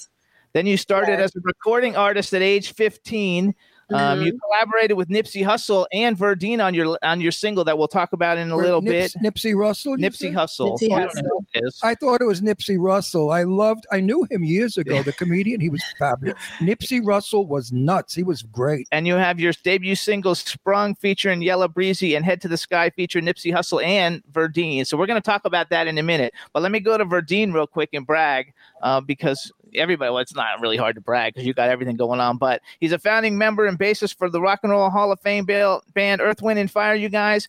[0.52, 3.54] Then you started as a recording artist at age 15.
[3.90, 7.88] Um, You collaborated with Nipsey Hussle and Verdine on your on your single that we'll
[7.88, 9.22] talk about in a little Nips- bit.
[9.22, 9.96] Nipsey Russell.
[9.96, 10.34] Nipsey said?
[10.34, 10.78] Hussle.
[10.78, 11.22] Nipsey I Hussle.
[11.54, 11.70] who.
[11.82, 13.30] I thought it was Nipsey Russell.
[13.30, 13.86] I loved.
[13.90, 15.02] I knew him years ago.
[15.02, 15.62] The comedian.
[15.62, 16.36] He was fabulous.
[16.58, 18.14] Nipsey Russell was nuts.
[18.14, 18.86] He was great.
[18.92, 22.90] and you have your debut single "Sprung" featuring Yella Beezy and "Head to the Sky"
[22.90, 24.86] featuring Nipsey Hussle and Verdine.
[24.86, 26.34] So we're going to talk about that in a minute.
[26.52, 30.10] But let me go to Verdine real quick and brag uh, because everybody.
[30.10, 32.38] Well, it's not really hard to brag because you got everything going on.
[32.38, 35.44] But he's a founding member and bassist for the Rock and Roll Hall of Fame
[35.44, 36.94] band Earth, Wind, and Fire.
[36.94, 37.48] You guys.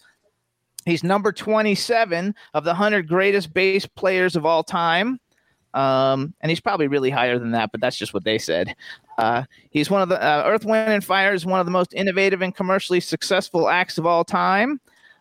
[0.86, 5.20] He's number 27 of the 100 greatest bass players of all time.
[5.74, 8.76] Um, and he's probably really higher than that, but that's just what they said.
[9.18, 11.94] Uh, he's one of the uh, Earth, Wind, and Fire is one of the most
[11.94, 14.80] innovative and commercially successful acts of all time.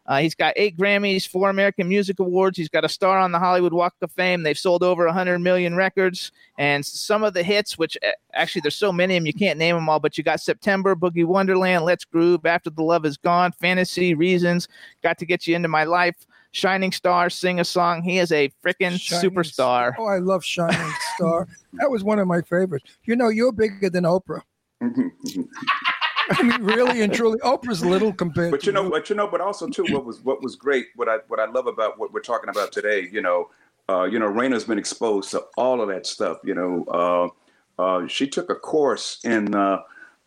[0.08, 2.56] Uh, he's got eight Grammys, four American Music Awards.
[2.56, 4.42] He's got a star on the Hollywood Walk of Fame.
[4.42, 6.32] They've sold over 100 million records.
[6.56, 9.58] And some of the hits, which uh, actually there's so many of them, you can't
[9.58, 13.18] name them all, but you got September, Boogie Wonderland, Let's Groove, After the Love Is
[13.18, 14.66] Gone, Fantasy, Reasons,
[15.02, 18.02] Got to Get You Into My Life, Shining Star, Sing a Song.
[18.02, 19.92] He is a freaking Shining superstar.
[19.98, 21.46] Oh, I love Shining Star.
[21.74, 22.86] that was one of my favorites.
[23.04, 24.40] You know, you're bigger than Oprah.
[26.30, 28.50] I mean, really and truly, Oprah's little compared.
[28.50, 31.08] but you know, but you know, but also too, what was what was great, what
[31.08, 33.50] I what I love about what we're talking about today, you know,
[33.88, 36.38] uh, you know, Reina's been exposed to all of that stuff.
[36.44, 37.32] You know,
[37.78, 39.82] uh, uh, she took a course in uh,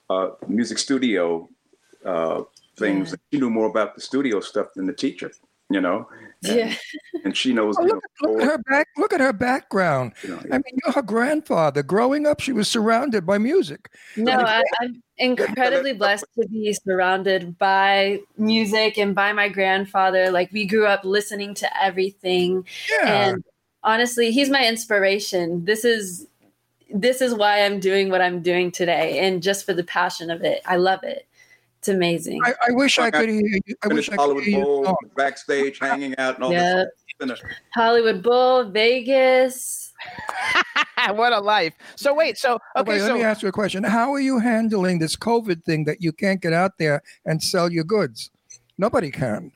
[0.10, 1.48] uh, music studio
[2.06, 2.44] uh,
[2.78, 3.16] things.
[3.32, 5.32] She knew more about the studio stuff than the teacher.
[5.70, 6.10] You know,
[6.43, 6.73] and, Yeah.
[7.23, 7.75] and she knows.
[7.80, 8.88] Oh, look, know, look at her back.
[8.97, 10.13] Look at her background.
[10.23, 11.84] you know, I mean, you're her grandfather.
[11.84, 13.89] Growing up, she was surrounded by music.
[14.17, 20.32] No, I, I'm incredibly blessed to be surrounded by music and by my grandfather.
[20.32, 23.08] Like we grew up listening to everything, Yeah.
[23.30, 23.43] and
[23.84, 25.65] honestly, he's my inspiration.
[25.65, 26.27] This is
[26.93, 30.41] this is why I'm doing what I'm doing today, and just for the passion of
[30.43, 31.25] it, I love it.
[31.82, 32.39] It's amazing.
[32.46, 33.76] I, I wish I could hear you.
[33.84, 34.65] I wish finished I could Hollywood hear you.
[34.65, 34.98] Bowl, talk.
[35.15, 36.76] backstage, hanging out, and all Yeah.
[36.76, 36.88] this.
[37.20, 37.44] Finished.
[37.74, 39.91] Hollywood Bowl, Vegas.
[41.15, 41.74] what a life.
[41.96, 43.84] So wait, so okay, Wait, let so me ask you a question.
[43.84, 47.72] How are you handling this COVID thing that you can't get out there and sell
[47.72, 48.30] your goods?
[48.78, 49.52] Nobody can.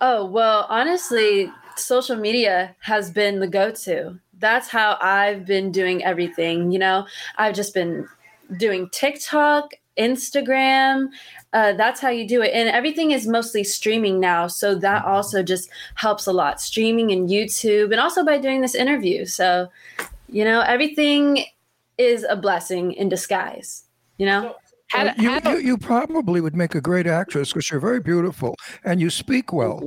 [0.00, 4.18] Oh, well, honestly, social media has been the go to.
[4.40, 6.72] That's how I've been doing everything.
[6.72, 8.08] You know, I've just been
[8.58, 11.08] doing TikTok, Instagram.
[11.52, 12.52] Uh, that's how you do it.
[12.52, 14.46] And everything is mostly streaming now.
[14.46, 16.60] So that also just helps a lot.
[16.60, 19.26] Streaming and YouTube, and also by doing this interview.
[19.26, 19.68] So,
[20.28, 21.44] you know, everything
[21.98, 23.84] is a blessing in disguise,
[24.16, 24.54] you know?
[24.90, 28.00] how, Well, you, how you, you probably would make a great actress because you're very
[28.00, 29.82] beautiful and you speak well.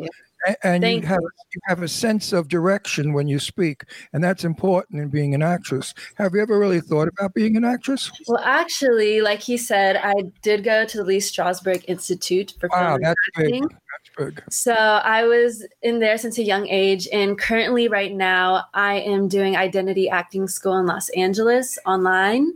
[0.64, 4.44] And Thank you have you have a sense of direction when you speak, and that's
[4.44, 5.94] important in being an actress.
[6.16, 8.12] Have you ever really thought about being an actress?
[8.28, 12.80] Well, actually, like he said, I did go to the Lee Strasberg Institute for Wow,
[12.80, 13.46] film and that's big.
[13.46, 13.64] acting.
[13.64, 14.44] That's big.
[14.50, 19.28] So I was in there since a young age, and currently, right now, I am
[19.28, 22.54] doing identity acting school in Los Angeles online.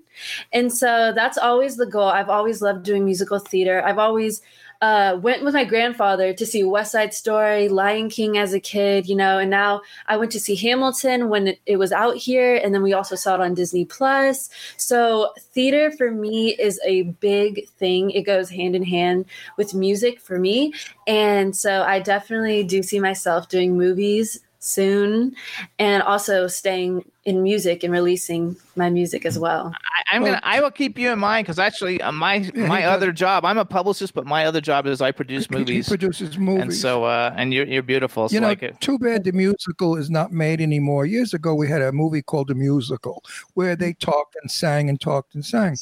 [0.52, 2.10] And so that's always the goal.
[2.10, 3.84] I've always loved doing musical theater.
[3.86, 4.42] I've always
[4.82, 9.08] uh, went with my grandfather to see West Side Story, Lion King as a kid,
[9.08, 12.56] you know, and now I went to see Hamilton when it, it was out here,
[12.56, 14.50] and then we also saw it on Disney Plus.
[14.78, 18.12] So theater for me is a big thing.
[18.12, 19.26] It goes hand in hand
[19.58, 20.74] with music for me,
[21.08, 25.36] and so I definitely do see myself doing movies soon
[25.80, 29.74] and also staying in music and releasing my music as well.
[29.76, 30.40] I, I'm gonna.
[30.44, 33.44] I will keep you in mind because actually, uh, my Yeah, my other job.
[33.44, 35.90] I'm a publicist, but my other job is I produce He movies.
[35.90, 36.62] produces movies.
[36.62, 38.30] And so, uh, and you're you're beautiful.
[38.30, 38.80] So you know, like it.
[38.80, 41.06] too bad the musical is not made anymore.
[41.06, 43.22] Years ago, we had a movie called The Musical
[43.56, 45.76] where they talked and sang and talked and sang.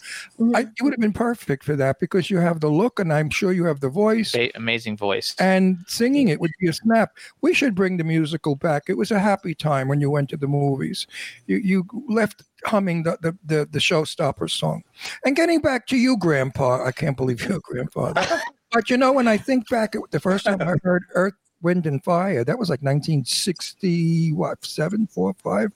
[0.56, 3.30] I, you would have been perfect for that because you have the look and I'm
[3.30, 4.32] sure you have the voice.
[4.32, 5.36] Ba- amazing voice.
[5.38, 7.12] And singing it would be a snap.
[7.42, 8.84] We should bring the musical back.
[8.88, 11.06] It was a happy time when you went to the movies.
[11.48, 14.84] You you left humming the the, the, the showstopper song.
[15.26, 18.26] And getting back to you, Grandpa, I can't believe you're a grandfather.
[18.72, 21.86] but you know, when I think back at the first time I heard Earth, Wind
[21.86, 25.72] and Fire, that was like 1960, what, seven, four, five?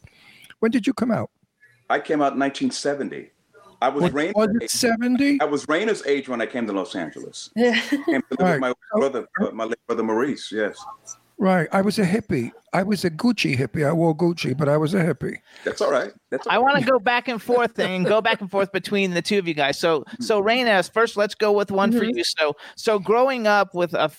[0.60, 1.30] When did you come out?
[1.90, 3.32] I came out in 1970.
[3.82, 4.70] I was Was, Reina's was it age.
[4.70, 5.42] 70?
[5.42, 7.50] I was Reina's age when I came to Los Angeles.
[7.56, 7.80] Yeah.
[7.90, 8.52] Came to live Right.
[8.52, 10.52] with my brother, uh, my late brother Maurice.
[10.52, 10.78] Yes,
[11.40, 11.70] Right.
[11.72, 12.52] I was a hippie.
[12.74, 13.88] I was a Gucci hippie.
[13.88, 15.38] I wore Gucci, but I was a hippie.
[15.64, 16.12] that's all right.
[16.30, 16.62] That's all I right.
[16.62, 19.48] want to go back and forth and go back and forth between the two of
[19.48, 19.80] you guys.
[19.80, 22.24] So, so Reina, first let's go with one for you.
[22.26, 24.12] So, so growing up with a,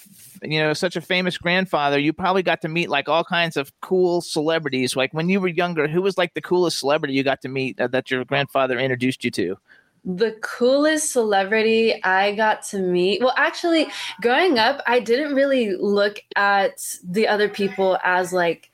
[0.43, 3.71] you know, such a famous grandfather, you probably got to meet like all kinds of
[3.83, 4.97] cool celebrities.
[4.97, 7.79] Like when you were younger, who was like the coolest celebrity you got to meet
[7.79, 9.59] uh, that your grandfather introduced you to?
[10.05, 13.21] The coolest celebrity I got to meet.
[13.21, 13.87] Well, actually,
[14.23, 18.71] growing up, I didn't really look at the other people as like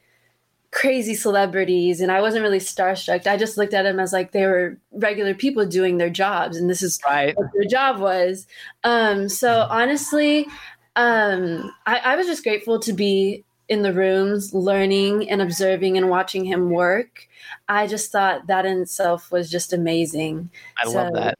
[0.73, 3.27] crazy celebrities and I wasn't really starstruck.
[3.27, 6.69] I just looked at them as like they were regular people doing their jobs and
[6.69, 7.35] this is Right.
[7.37, 8.47] what their job was.
[8.85, 10.47] Um, so honestly,
[10.95, 16.09] um, I, I was just grateful to be in the rooms, learning and observing and
[16.11, 17.27] watching him work.
[17.68, 20.50] I just thought that in itself was just amazing.
[20.83, 21.38] I love that.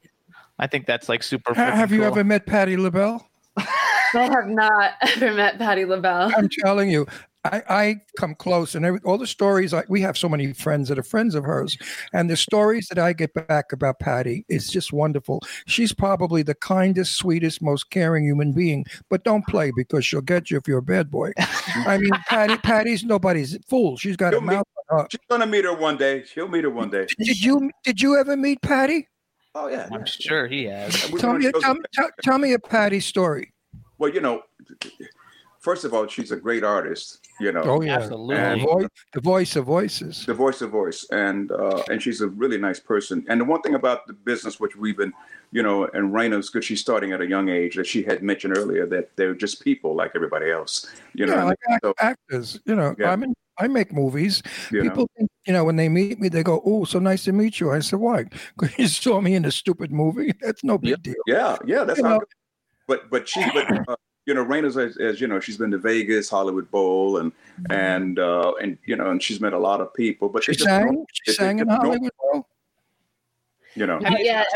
[0.59, 1.53] I think that's like super.
[1.53, 2.07] Ha- Have you cool.
[2.07, 3.27] ever met Patti LaBelle?
[3.57, 3.65] I
[4.13, 6.31] have not ever met Patti LaBelle.
[6.35, 7.05] I'm telling you,
[7.51, 9.73] I, I come close, and every, all the stories.
[9.73, 11.77] I, we have so many friends that are friends of hers,
[12.13, 15.41] and the stories that I get back about Patti is just wonderful.
[15.65, 18.85] She's probably the kindest, sweetest, most caring human being.
[19.09, 21.31] But don't play because she'll get you if you're a bad boy.
[21.75, 23.97] I mean, Patti, Patti's nobody's fool.
[23.97, 25.07] She's got a She'll meet- mouth on her.
[25.11, 26.23] She's gonna meet her one day.
[26.23, 27.07] She'll meet her one day.
[27.19, 29.07] Did you did you ever meet Patti?
[29.55, 29.89] Oh yeah.
[29.91, 30.93] I'm sure he has.
[31.19, 33.53] Tell me, tell, me- tell, tell me a Patti story.
[33.97, 34.43] Well, you know,
[35.59, 37.26] first of all, she's a great artist.
[37.39, 38.35] You know, Oh yeah, Absolutely.
[38.35, 40.25] The, voice, the voice of voices.
[40.25, 43.61] the voice of voice and uh, and she's a really nice person and the one
[43.61, 45.13] thing about the business which we've been
[45.51, 48.57] you know and Reina's because she's starting at a young age that she had mentioned
[48.57, 52.59] earlier that they're just people like everybody else you know yeah, like act- so, actors.
[52.65, 53.11] You know, Yeah.
[53.11, 54.41] I mean, I make movies.
[54.71, 54.89] you know.
[54.89, 57.59] People, think, you know, when they meet me, they go, "Oh, so nice to meet
[57.59, 58.25] you." I said, "Why?
[58.55, 60.31] Because you saw me in a stupid movie.
[60.41, 62.27] That's no big deal." yeah yeah that's You how know- good-
[62.87, 63.95] but but she but uh,
[64.27, 67.31] you know Reina's as, as you know she's been to Vegas Hollywood Bowl and
[67.71, 71.05] and uh and you know and she's met a lot of people but She sang.
[71.23, 72.11] She sang in Hollywood.
[72.21, 72.47] Bowl?
[73.73, 74.47] you know Not yet.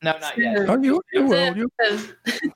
[0.00, 0.70] No, not yet.
[0.70, 1.56] Oh, you, you will.
[1.56, 1.70] You,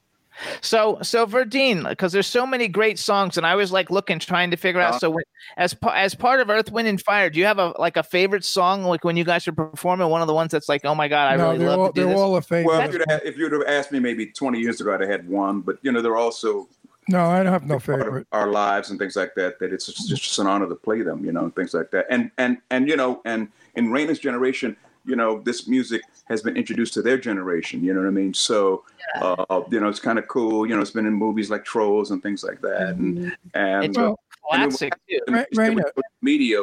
[0.60, 4.50] So, so Verdine, because there's so many great songs, and I was like looking, trying
[4.50, 4.94] to figure out.
[4.94, 5.24] Uh, So, when,
[5.56, 8.44] as as part of Earth, Wind, and Fire, do you have a like a favorite
[8.44, 8.84] song?
[8.84, 11.32] Like when you guys are performing, one of the ones that's like, oh my god,
[11.32, 12.20] I no, really love all, to do they're this.
[12.20, 12.66] all a favorite.
[12.66, 15.10] well if you'd, have, if you'd have asked me maybe 20 years ago I'd have
[15.10, 16.68] had one but you know they're also
[17.08, 18.26] no, I don't have no favorite.
[18.30, 19.58] our lives and things like that.
[19.58, 21.90] That it's just, it's just an honor to play them, you know, and things like
[21.90, 22.06] that.
[22.10, 26.56] And and and you know, and in Reina's generation, you know, this music has been
[26.56, 27.82] introduced to their generation.
[27.82, 28.34] You know what I mean?
[28.34, 28.84] So,
[29.20, 30.66] uh, you know, it's kind of cool.
[30.66, 32.96] You know, it's been in movies like Trolls and things like that.
[32.96, 34.12] And and It's uh,
[34.48, 35.20] classic too.
[35.26, 35.82] and Ra- with Reina.
[35.82, 36.62] social media.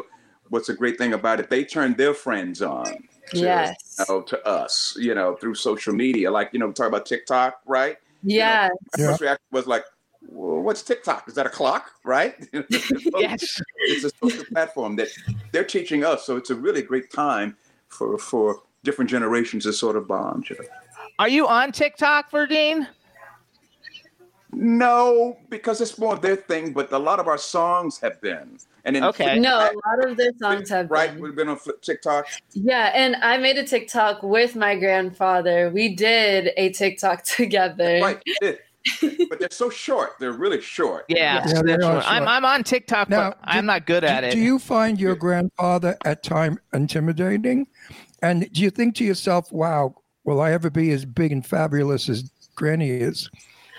[0.50, 1.50] What's a great thing about it?
[1.50, 2.86] They turn their friends on.
[3.32, 3.96] To, Yes.
[4.00, 6.32] you know, to us, you know, through social media.
[6.32, 7.98] Like, you know, we talk about TikTok, right?
[8.24, 8.72] Yes.
[8.98, 9.10] My Yeah.
[9.12, 9.84] first reaction was like,
[10.28, 11.28] well, what's TikTok?
[11.28, 11.92] Is that a clock?
[12.04, 12.34] Right?
[13.20, 13.62] Yes.
[13.82, 15.10] it's a social platform that
[15.52, 16.26] they're teaching us.
[16.26, 17.56] So it's a really great time
[17.90, 20.50] for for different generations to sort of bond.
[20.50, 20.66] You know?
[21.20, 22.88] Are you on TikTok, Verdine?
[24.52, 28.58] No, because it's more their thing, but a lot of our songs have been.
[28.84, 29.38] And in Okay.
[29.38, 31.16] No, a lot of their songs have right, been.
[31.16, 32.26] Right, we've been on TikTok.
[32.54, 35.70] Yeah, and I made a TikTok with my grandfather.
[35.70, 38.00] We did a TikTok together.
[38.02, 38.60] Right, we did.
[39.30, 40.12] But they're so short.
[40.20, 41.06] They're really short.
[41.10, 42.06] Yeah, Yeah, they that's are right.
[42.08, 42.28] I'm.
[42.28, 44.32] I'm on TikTok, Now, but I'm not good at do, it.
[44.32, 47.68] do you find your grandfather at time intimidating?
[48.22, 52.10] And do you think to yourself, "Wow, will I ever be as big and fabulous
[52.10, 53.30] as Granny is?"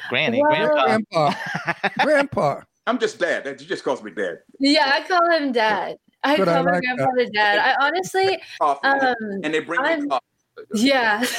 [0.09, 1.35] Granny, Well- grandpa.
[1.35, 2.61] Grandpa, Grandpa.
[2.87, 3.45] I'm just dad.
[3.45, 4.39] That- just calls me dad.
[4.59, 5.97] Yeah, I call him dad.
[6.23, 6.97] I Good, I call my like that.
[6.97, 7.59] grandfather dad.
[7.59, 8.87] I honestly, Coffee.
[8.87, 10.25] um, and they bring me coffee.
[10.75, 11.25] yeah.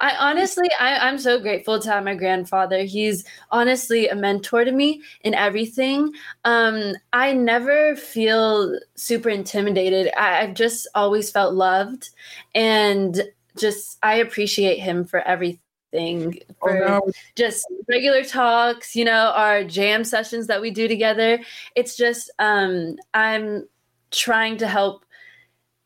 [0.00, 2.84] I honestly, I, I'm so grateful to have my grandfather.
[2.84, 6.12] He's honestly a mentor to me in everything.
[6.44, 10.12] Um, I never feel super intimidated.
[10.16, 12.10] I, I've just always felt loved,
[12.54, 13.22] and
[13.56, 15.60] just I appreciate him for everything.
[15.92, 17.02] Oh, For now
[17.36, 21.40] just regular talks, you know, our jam sessions that we do together.
[21.76, 23.68] It's just um I'm
[24.10, 25.04] trying to help,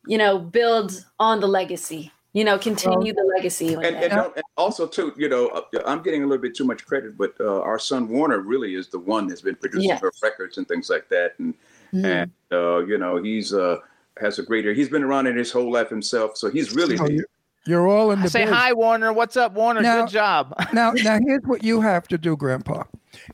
[0.06, 3.72] you know, build on the legacy, you know, continue the legacy.
[3.72, 6.84] And, and, and also too, you know, uh, I'm getting a little bit too much
[6.84, 10.02] credit, but uh, our son Warner really is the one that's been producing Yes.
[10.02, 11.32] her records and things like that.
[11.38, 11.54] And
[11.94, 12.04] Mhm.
[12.04, 13.78] and uh, you know, he's uh,
[14.20, 14.74] has a great ear.
[14.74, 16.98] He's been around it his whole life himself, so he's really.
[16.98, 17.24] Oh, you-
[17.68, 18.54] you're all in the Say biz.
[18.54, 19.12] hi, Warner.
[19.12, 19.80] What's up, Warner?
[19.82, 20.54] Now- Good job.
[20.74, 22.82] now now here's what you have to do grandpa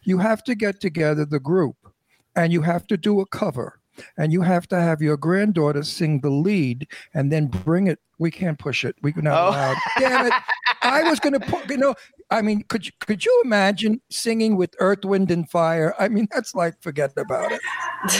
[0.04, 1.76] you have to get together the group
[2.36, 3.78] and you have to do a cover
[4.16, 7.98] and you have to have your granddaughter sing the lead and then bring it.
[8.18, 8.94] We can't push it.
[9.02, 9.48] We're not Oh.
[9.50, 9.76] allowed.
[9.98, 10.32] Damn it.
[10.82, 11.94] I was going to put you know
[12.32, 15.94] i mean could you could you imagine singing with earth wind and fire?
[15.98, 17.60] I mean that's like forget about it.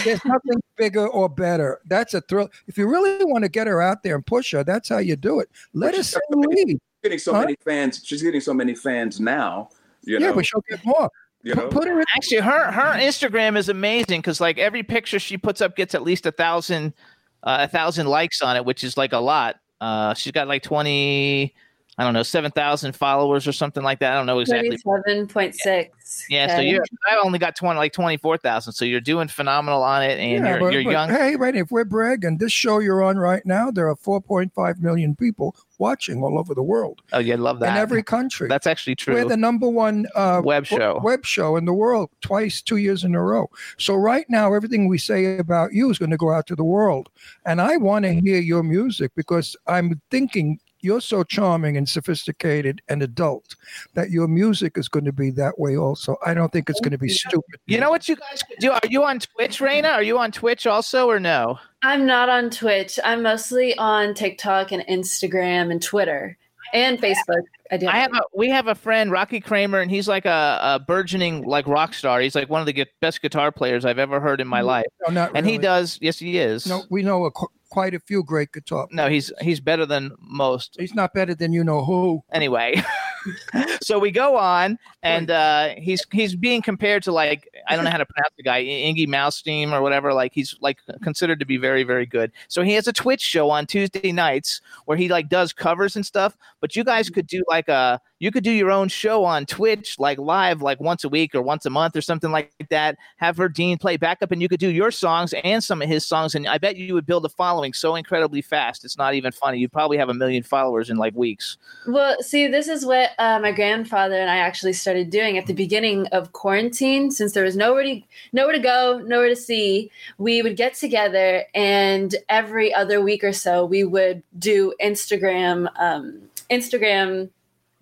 [0.05, 1.81] There's nothing bigger or better.
[1.87, 2.49] That's a thrill.
[2.69, 5.17] If you really want to get her out there and push her that's how you
[5.17, 5.49] do it.
[5.73, 6.79] Let her sing many- lead.
[7.03, 7.41] getting so Huh?
[7.41, 8.01] many fans.
[8.05, 9.71] She's getting so many fans now.
[10.05, 11.11] You yeah know, but she'll get more
[11.43, 11.69] you know.
[11.69, 15.61] put her in Actually, her her Instagram is amazing because like every picture she puts
[15.61, 16.95] up gets at least a thousand
[17.43, 19.57] uh, a thousand likes on it, which is like a lot.
[19.81, 21.55] Uh, she's got like twenty,
[21.99, 24.13] I don't know, seven thousand followers or something like that.
[24.13, 24.71] I don't know exactly.
[24.79, 26.25] Thirty-seven point six.
[26.31, 28.73] Yeah, so you're I only got twenty like twenty four thousand.
[28.73, 31.11] So you're doing phenomenal on it, and Yeah, you're but- you're but young.
[31.11, 31.55] Hey, right.
[31.55, 36.23] If we're bragging, this show you're on right now, there are 4.5 million people watching
[36.23, 37.73] all over the world Oh, yeah, love that.
[37.73, 38.49] in every country.
[38.49, 39.15] That's actually true.
[39.15, 41.01] We're the number one uh, Web show.
[41.03, 43.51] web show in the world twice, two years in a row.
[43.79, 46.65] So right now, everything we say about you is going to go out to the
[46.65, 47.11] world,
[47.45, 52.83] and I want to hear your music because I'm thinking you're so charming and sophisticated
[52.89, 53.57] and adult
[53.95, 56.17] that your music is going to be that way also.
[56.27, 57.61] I don't think it's going to be stupid.
[57.67, 58.73] you know what you guys could do?
[58.73, 59.89] Are you on Twitch, Reina?
[59.89, 61.59] Are you on Twitch also, or no?
[61.83, 62.99] I'm not on Twitch.
[63.05, 66.37] I'm mostly on TikTok and Instagram and Twitter
[66.73, 67.43] and Facebook.
[67.73, 67.89] I do.
[67.89, 71.45] I have a we have a friend Rocky Kramer, and he's like a, a burgeoning
[71.45, 72.21] like rock star.
[72.21, 74.67] He's like one of the gu- best guitar players I've ever heard in my mm-hmm.
[74.67, 75.99] life, No, not and he does.
[76.03, 76.67] Yes, he is.
[76.67, 77.31] No, we know a,
[77.71, 78.87] quite a few great guitar.
[78.91, 80.77] no, he's he's better than most.
[80.79, 82.23] He's not better than you know who.
[82.31, 82.75] Anyway,
[83.83, 87.91] so we go on, and uh, he's he's being compared to like I don't know
[87.91, 90.13] how to pronounce the guy Ingy Malstein or whatever.
[90.13, 92.33] Like he's like considered to be very very good.
[92.49, 96.05] So he has a Twitch show on Tuesday nights where he like does covers and
[96.05, 96.37] stuff.
[96.61, 99.99] But you guys could do like a you could do your own show on Twitch
[99.99, 102.97] like live like once a week or once a month or something like that.
[103.17, 106.37] Have Verdine play backup, and you could do your songs and some of his songs,
[106.37, 108.85] and I bet you would build a following so incredibly fast.
[108.85, 109.59] It's not even funny.
[109.59, 111.57] You'd probably have a million followers in like weeks.
[111.89, 115.53] Well, see, this is what uh, my grandfather and I actually started doing at the
[115.53, 117.11] beginning of quarantine.
[117.11, 118.01] Since there was nowhere to
[118.33, 123.33] nowhere to go, nowhere to see, we would get together, and every other week or
[123.33, 127.29] so, we would do Instagram, um, Instagram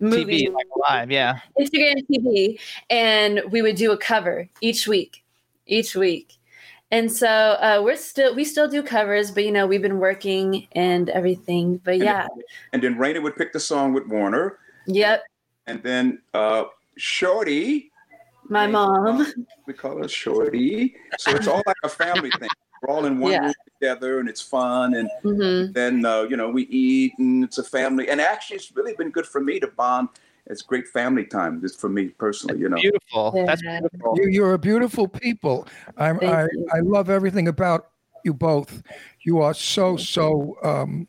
[0.01, 1.39] movie, TV like live, yeah.
[1.59, 2.59] Instagram TV,
[2.89, 5.23] and we would do a cover each week,
[5.67, 6.37] each week.
[6.91, 10.67] And so uh, we're still we still do covers, but you know we've been working
[10.73, 11.77] and everything.
[11.77, 12.27] But And yeah,
[12.73, 15.23] And then Reina would pick the song with Warner, yep,
[15.67, 16.65] and then uh,
[16.97, 17.91] Shorty.
[18.49, 19.25] my mom.
[19.67, 20.95] We call her Shorty.
[21.19, 22.49] So it's all like a family thing.
[22.81, 23.43] We're all in one Yeah.
[23.45, 24.95] room together, and it's fun.
[24.95, 28.09] And hmm then uh, you know we eat, and it's a family.
[28.09, 30.09] And actually, it's really been good for me to bond.
[30.47, 32.59] It's great family time, just for me personally.
[32.59, 32.81] You know.
[32.81, 33.31] Beautiful.
[33.45, 33.79] That's Yeah.
[33.81, 34.17] beautiful.
[34.17, 35.67] You, you're a beautiful people.
[35.97, 36.67] I'm, I you.
[36.73, 37.89] I love everything about
[38.23, 38.81] you both.
[39.23, 40.57] You are so so.
[40.63, 41.07] Um,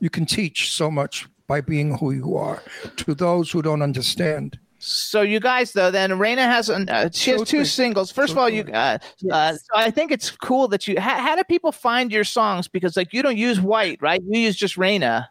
[0.00, 2.62] you can teach so much by being who you are
[2.96, 4.58] to those who don't understand.
[4.86, 7.64] So you guys, though, then Reina has an, uh, she has So two three.
[7.64, 8.12] singles.
[8.12, 8.98] First of all, you uh,
[9.32, 11.00] uh, so I think it's cool that you.
[11.00, 12.68] How, how do people find your songs?
[12.68, 14.22] Because like you don't use white, right?
[14.28, 15.30] You use just Reina.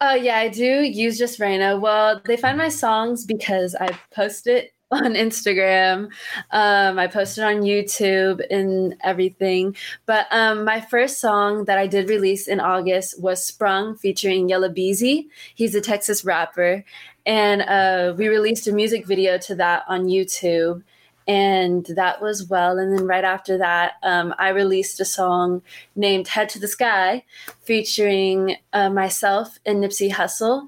[0.00, 1.76] Oh yeah, I do use just Reina.
[1.78, 6.10] Well, they find my songs because I post it on Instagram.
[6.50, 9.76] Um, I posted on YouTube and everything.
[10.04, 14.68] But um, my first song that I did release in August was "Sprung" featuring Yella
[14.68, 15.28] Beezy.
[15.54, 16.84] He's a Texas rapper,
[17.24, 20.82] and uh, we released a music video to that on YouTube.
[21.28, 22.76] And that was well.
[22.78, 25.62] And then right after that, um, I released a song
[25.94, 27.24] named Head to the Sky
[27.60, 30.66] featuring uh, myself and Nipsey Hussle.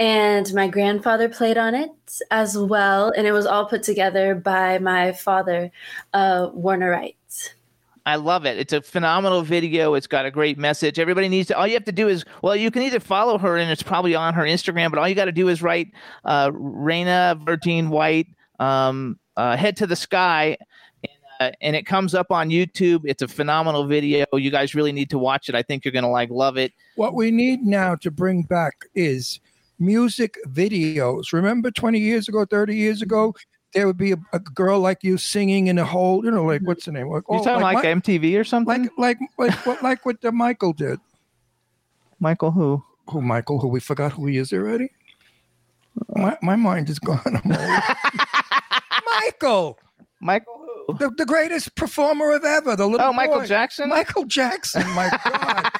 [0.00, 1.90] And my grandfather played on it
[2.30, 3.12] as well.
[3.14, 5.70] And it was all put together by my father,
[6.14, 7.54] uh, Warner Wright.
[8.06, 8.56] I love it.
[8.56, 9.92] It's a phenomenal video.
[9.92, 10.98] It's got a great message.
[10.98, 11.58] Everybody needs to.
[11.58, 14.14] All you have to do is, well, you can either follow her, and it's probably
[14.14, 14.88] on her Instagram.
[14.88, 15.92] But all you got to do is write
[16.24, 18.28] uh, Reina Verdine White,
[18.58, 20.56] um, uh, head to the sky,
[21.40, 23.02] uh, and it comes up on YouTube.
[23.04, 24.24] It's a phenomenal video.
[24.32, 25.54] You guys really need to watch it.
[25.54, 26.72] I think you're gonna like love it.
[26.96, 29.40] What we need now to bring back is
[29.80, 31.32] music videos.
[31.32, 33.34] Remember 20 years ago, 30 years ago,
[33.72, 36.60] there would be a, a girl like you singing in a hole, you know, like
[36.60, 36.68] mm-hmm.
[36.68, 37.08] what's the name?
[37.08, 38.90] Like, You oh, talking like, Mi- MTV or something?
[38.96, 40.98] like like like what like what the Michael did.
[42.18, 42.82] Michael who?
[43.10, 43.58] Who Michael?
[43.60, 44.90] Who we forgot who he is already.
[46.16, 47.40] My my mind is gone.
[49.22, 49.78] Michael,
[50.20, 50.98] Michael who?
[50.98, 52.76] the, the greatest performer of ever.
[52.76, 53.44] The little Oh, Michael.
[53.44, 53.88] Jackson.
[53.88, 54.88] Michael Jackson.
[54.90, 55.70] My God.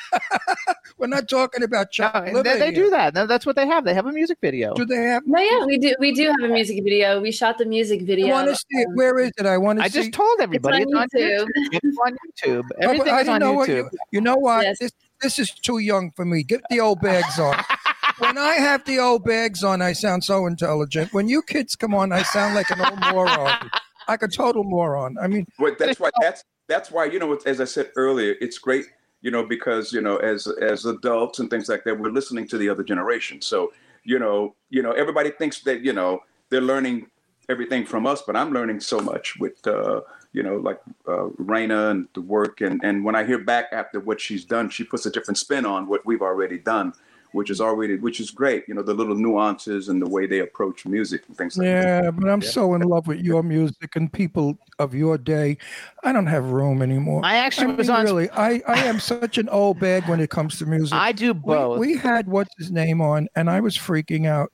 [0.98, 3.14] We're not talking about No, they, they do that.
[3.14, 3.84] No, That's what they have.
[3.84, 4.74] They have a music video.
[4.74, 5.22] Do they have?
[5.26, 5.94] No, yeah, we do.
[5.98, 7.20] We do have a music video.
[7.20, 8.28] We shot the music I video.
[8.28, 8.86] want to see it.
[8.88, 9.46] Um, Where is it?
[9.46, 10.00] I want to I see.
[10.00, 11.46] just told everybody it's on on YouTube.
[11.72, 12.68] It's on YouTube.
[12.80, 13.90] Everything I is didn't on know what YouTube.
[13.92, 14.62] you, you know what?
[14.62, 14.78] Yes.
[14.78, 14.92] This
[15.22, 16.42] this is too young for me.
[16.42, 17.56] Get the old bags on.
[18.18, 21.12] when I have the old bags on, I sound so intelligent.
[21.12, 23.70] When you kids come on, I sound like an old moron.
[24.08, 25.16] Like a total moron.
[25.22, 28.58] I mean, But that's why that's that's why you know as I said earlier, it's
[28.58, 28.86] great
[29.22, 32.58] you know because you know as as adults and things like that, we're listening to
[32.58, 33.40] the other generation.
[33.40, 33.72] So
[34.04, 37.06] you know you know everybody thinks that you know they're learning
[37.48, 40.00] everything from us, but I'm learning so much with uh,
[40.32, 44.00] you know like uh, Reina and the work and and when I hear back after
[44.00, 46.92] what she's done, she puts a different spin on what we've already done.
[47.32, 50.40] Which is already, which is great, you know, the little nuances and the way they
[50.40, 52.04] approach music and things like that.
[52.04, 55.56] yeah, but I'm so in love with your music and people of your day.
[56.02, 57.20] I don't have room anymore.
[57.24, 58.04] I actually I was mean, on.
[58.04, 58.30] really.
[58.34, 60.92] I, I am such an old bag when it comes to music.
[60.98, 61.78] I do both.
[61.78, 64.50] we had what's his name on, and I was freaking out.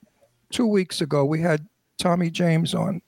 [0.51, 1.67] Two weeks ago, we had
[1.97, 3.01] Tommy James on.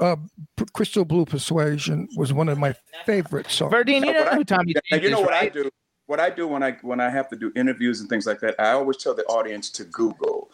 [0.00, 0.16] Uh,
[0.56, 2.74] P- Crystal Blue Persuasion was one of my
[3.04, 3.72] favorite songs.
[3.74, 5.48] Verdine, you No, know but I- who Tommy Yeah, James you know is, what I
[5.50, 5.70] do?
[6.08, 8.54] What I do when I when I have to do interviews and things like that,
[8.58, 10.50] I always tell the audience to Google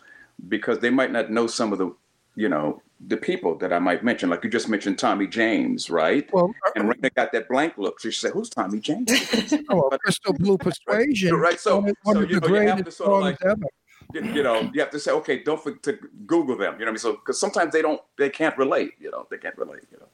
[0.49, 1.95] because they might not know some of the,
[2.35, 4.31] you know, the people that I might mention.
[4.31, 6.29] Like you just mentioned Tommy James, right?
[6.33, 8.01] Well, uh, And Reina got that blank look.
[8.01, 9.09] She said, "Who's Tommy James?"
[9.71, 12.91] oh, Crystal Blue Persuasion, Right, so- one of, one so you know, you have to
[12.91, 13.67] sort of like- ever.
[14.13, 16.89] you know, you have to say, "Okay, don't forget to Google them." You know what
[16.89, 16.99] I mean?
[16.99, 18.95] So because sometimes they don't, they can't relate.
[18.99, 19.85] You know, they can't relate.
[19.93, 20.09] You know.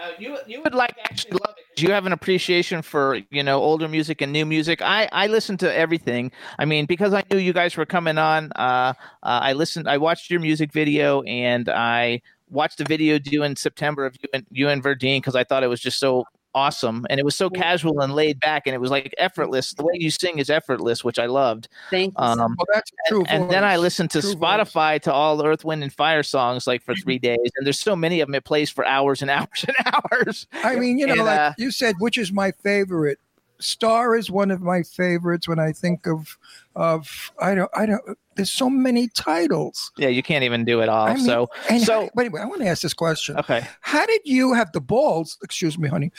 [0.00, 3.42] Uh, you you would like actually love it 'cause you have an appreciation for you
[3.42, 4.80] know older music and new music.
[4.80, 6.32] I I listen to everything.
[6.58, 8.50] I mean because I knew you guys were coming on.
[8.56, 9.88] Uh, uh, I listened.
[9.88, 14.28] I watched your music video and I watched the video due in September of you
[14.32, 16.24] and you and Verdine because I thought it was just so
[16.54, 19.72] awesome and it was so casual and laid back and it was like effortless.
[19.74, 21.68] The way you sing is effortless, which I loved.
[21.90, 22.24] Thank you.
[22.24, 23.24] Um, Well, that's true.
[23.28, 24.40] and then I listened to True voice.
[24.40, 27.94] Spotify to all Earth, Wind, and Fire songs like for three days, and there's so
[27.94, 28.34] many of them.
[28.34, 30.46] It plays for hours and hours and hours.
[30.64, 33.18] I mean, you know, And, like uh, you said, which is my favorite.
[33.60, 36.38] Star is one of my favorites when I think of
[36.76, 38.18] of I don't I don't.
[38.36, 39.92] There's so many titles.
[39.98, 41.06] Yeah, you can't even do it all.
[41.06, 43.36] I mean, so, and so how, wait, wait, I want to ask this question.
[43.38, 43.66] okay.
[43.80, 45.36] How did you have the balls?
[45.42, 46.10] Excuse me, honey,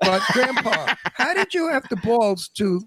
[0.00, 2.82] but Grandpa, how did you have the balls to?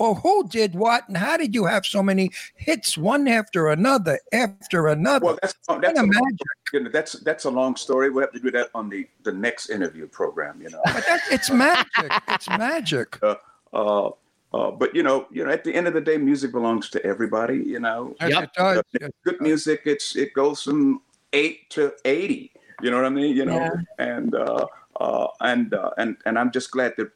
[0.00, 4.18] Or who did what, and how did you have so many hits, one after another,
[4.32, 5.26] after another?
[5.26, 6.48] Well, that's that's a, magic.
[6.72, 8.08] you know, that's that's a long story.
[8.08, 10.58] We'll have to do that on the the next interview program.
[10.62, 10.80] You know.
[10.86, 12.12] But that, it's magic.
[12.28, 13.18] It's magic.
[13.22, 13.34] uh,
[13.74, 17.04] uh, but you know, you know, at the end of the day, music belongs to
[17.04, 17.58] everybody.
[17.58, 18.44] You know, Yep.
[18.44, 18.78] it does.
[19.02, 21.02] Uh, good music, it's it goes from
[21.34, 22.52] eight to eighty.
[22.80, 23.36] You know what I mean?
[23.36, 23.72] You know, Yeah.
[23.98, 24.64] and uh,
[24.98, 27.12] uh, and uh, and and I'm just glad that.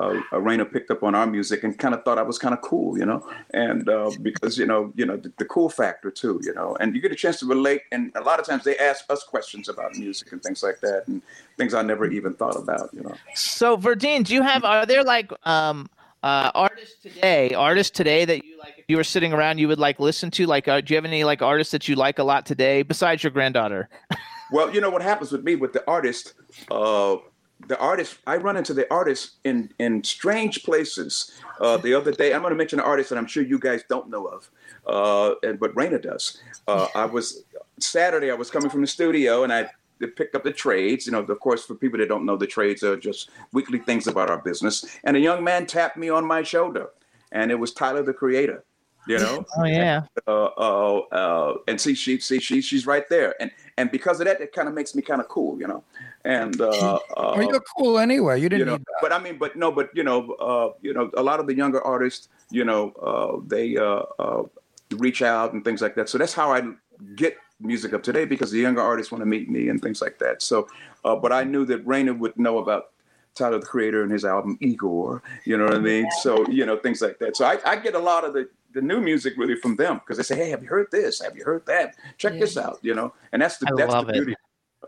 [0.00, 2.54] Uh, uh, uh, picked up on our music and kind of thought I was kind
[2.54, 6.10] of cool, you know, and uh, because you know, you know, the, the cool factor
[6.10, 7.82] too, you know, and you get a chance to relate.
[7.92, 11.04] And a lot of times they ask us questions about music and things like that,
[11.06, 11.22] and
[11.56, 13.14] things I never even thought about, you know.
[13.34, 14.64] So, Verdine, do you have?
[14.64, 15.88] Are there like um
[16.22, 17.52] uh artists today?
[17.54, 18.74] Artists today that you like?
[18.78, 20.46] If you were sitting around, you would like listen to.
[20.46, 23.22] Like, uh, do you have any like artists that you like a lot today besides
[23.22, 23.88] your granddaughter?
[24.50, 26.34] Well, you know what happens with me with the artist.
[26.70, 27.16] Uh,
[27.68, 31.32] the artist, I run into the artists in in strange places.
[31.60, 33.82] Uh, the other day, I'm going to mention an artist that I'm sure you guys
[33.88, 34.50] don't know of,
[34.86, 36.40] uh, and but Reina does.
[36.66, 37.44] Uh, I was
[37.78, 38.30] Saturday.
[38.30, 39.70] I was coming from the studio, and I
[40.16, 41.06] picked up the trades.
[41.06, 44.06] You know, of course, for people that don't know, the trades are just weekly things
[44.06, 44.98] about our business.
[45.04, 46.90] And a young man tapped me on my shoulder,
[47.30, 48.64] and it was Tyler, the Creator.
[49.06, 50.02] You know, Oh yeah.
[50.28, 54.26] uh, uh, uh, and see, she, see, she, she's right there, and and because of
[54.26, 55.82] that, it kind of makes me kind of cool, you know,
[56.24, 58.40] and uh, uh, Well, you're cool anyway.
[58.40, 61.10] You didn't you know, but I mean, but no, but you know, uh, you know,
[61.16, 64.42] a lot of the younger artists, you know, uh, they, uh, uh,
[64.96, 66.08] reach out and things like that.
[66.08, 66.62] So that's how I
[67.16, 70.18] get music of today because the younger artists want to meet me and things like
[70.18, 70.42] that.
[70.42, 70.68] So,
[71.04, 72.90] uh, but I knew that Reina would know about
[73.34, 75.22] Tyler the Creator and his album Igor.
[75.44, 76.06] You know what I mean?
[76.22, 77.36] So you know things like that.
[77.36, 80.16] So I, I get a lot of the the new music really from them because
[80.16, 81.20] they say, "Hey, have you heard this?
[81.20, 81.96] Have you heard that?
[82.18, 84.16] Check this out." You know, and that's the I that's love the it.
[84.16, 84.34] beauty.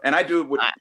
[0.04, 0.72] And I do it with I-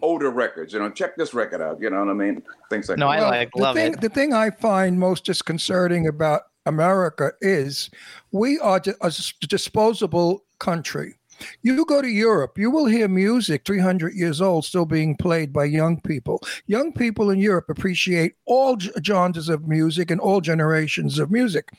[0.00, 0.72] older records.
[0.72, 1.80] You know, check this record out.
[1.80, 2.42] You know what I mean?
[2.70, 3.18] Things like No, that.
[3.18, 4.00] I Well, like the love thing, it.
[4.00, 7.90] The thing I find most disconcerting about America is
[8.30, 9.12] we are a
[9.48, 11.16] disposable country.
[11.62, 15.64] You go to Europe, you will hear music 300 years old still being played by
[15.64, 16.40] young people.
[16.66, 21.70] Young people in Europe appreciate all genres of music and all generations of music.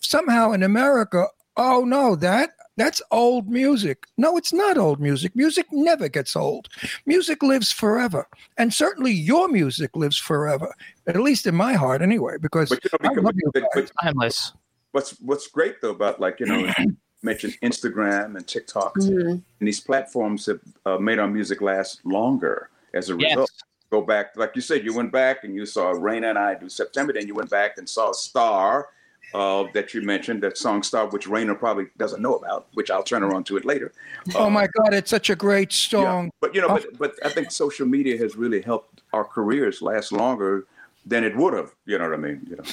[0.00, 4.06] Somehow in America, oh no, that that's old music.
[4.16, 5.36] No, it's not old music.
[5.36, 6.68] Music never gets old.
[7.04, 8.26] Music lives forever.
[8.56, 10.74] And certainly your music lives forever,
[11.06, 13.82] at least in my heart anyway, because But you know, I love you but- but
[13.82, 13.92] guys.
[14.02, 14.52] Timeless.
[14.92, 19.30] what's what's great though about like you know you mentioned Instagram and TikTok Mhm.
[19.30, 23.30] and these platforms have uh, made our music last longer as a Yes.
[23.30, 23.50] result.
[23.90, 26.68] Go back, like you said, you went back and you saw Reina and I do
[26.68, 27.12] September.
[27.12, 28.88] Then you went back and saw Star
[29.34, 33.02] uh, that you mentioned, that song Star, which Reina probably doesn't know about, which I'll
[33.02, 33.90] turn her on to it later.
[34.34, 35.98] Oh Uh, my God, it's such a great yeah.
[36.02, 36.30] song.
[36.40, 40.12] But you know, but, but I think social media has really helped our careers last
[40.12, 40.66] longer
[41.06, 41.74] than it would have.
[41.86, 42.46] You know what I mean?
[42.50, 42.64] You know.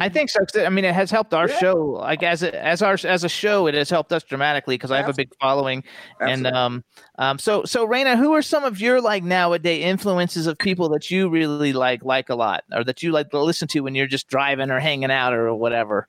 [0.00, 0.40] I think so.
[0.40, 1.58] 'cause, I mean, it has helped our Yeah.
[1.58, 1.76] show.
[1.76, 4.96] Like as a, as our as a show, it has helped us dramatically because I
[4.98, 5.84] have a big following.
[6.20, 6.84] And um,
[7.18, 11.10] um, so so Reina, who are some of your like nowadays influences of people that
[11.10, 14.06] you really like like a lot, or that you like to listen to when you're
[14.06, 16.08] just driving or hanging out or whatever?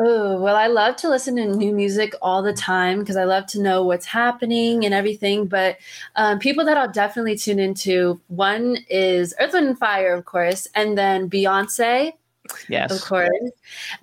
[0.00, 3.46] Oh, well, I love to listen to new music all the time because I love
[3.48, 5.46] to know what's happening and everything.
[5.46, 5.76] But
[6.16, 10.66] um, people that I'll definitely tune into one is Earth, Wind, and Fire, of course,
[10.74, 12.14] and then Beyonce,
[12.68, 12.90] Yes.
[12.90, 13.30] of course.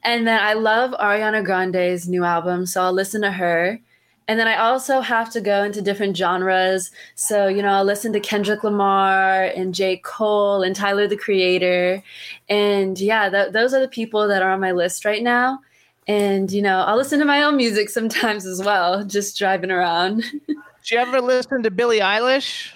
[0.03, 3.79] And then I love Ariana Grande's new album, so I'll listen to her.
[4.27, 6.91] And then I also have to go into different genres.
[7.15, 9.97] So, you know, I'll listen to Kendrick Lamar and J.
[9.97, 12.03] Cole and Tyler the Creator.
[12.47, 15.61] And yeah, th- those are the people that are on my list right now.
[16.07, 20.23] And, you know, I'll listen to my own music sometimes as well, just driving around.
[20.47, 22.71] Did you ever listen to Billie Eilish?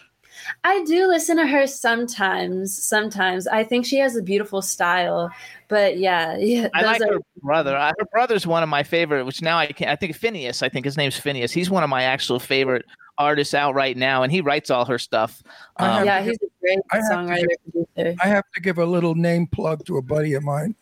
[0.63, 2.75] I do listen to her sometimes.
[2.75, 5.29] Sometimes I think she has a beautiful style,
[5.67, 6.69] but yeah, yeah.
[6.73, 7.75] I like are- her brother.
[7.75, 9.25] I, her brother's one of my favorite.
[9.25, 10.63] Which now I can I think Finneas.
[10.63, 11.51] I think his name's Finneas.
[11.51, 12.85] He's one of my actual favorite
[13.17, 15.43] artists out right now, and he writes all her stuff.
[15.77, 18.15] Um, yeah, he's a great I songwriter producer.
[18.23, 20.75] I have to give a little name plug to a buddy of mine,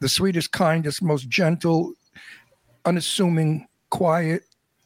[0.00, 1.94] the sweetest, kindest, most gentle,
[2.84, 4.42] unassuming, quiet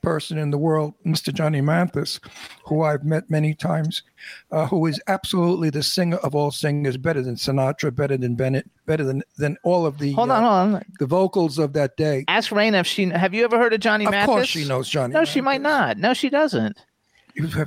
[0.09, 1.35] person in the world, Mr.
[1.35, 2.19] Johnny Mathis,
[2.65, 4.03] who I've met many times,
[4.51, 8.71] uh, who is absolutely the singer of all singers, better than Sinatra, better than Bennett,
[8.87, 10.85] better than than all of the hold uh, on, hold on.
[10.99, 12.25] the vocals of that day.
[12.27, 14.27] Ask Reina if she have you ever heard of Johnny Of Mathis?
[14.27, 15.13] course, she knows Johnny.
[15.13, 15.99] No, she might not.
[15.99, 16.79] No, she doesn't.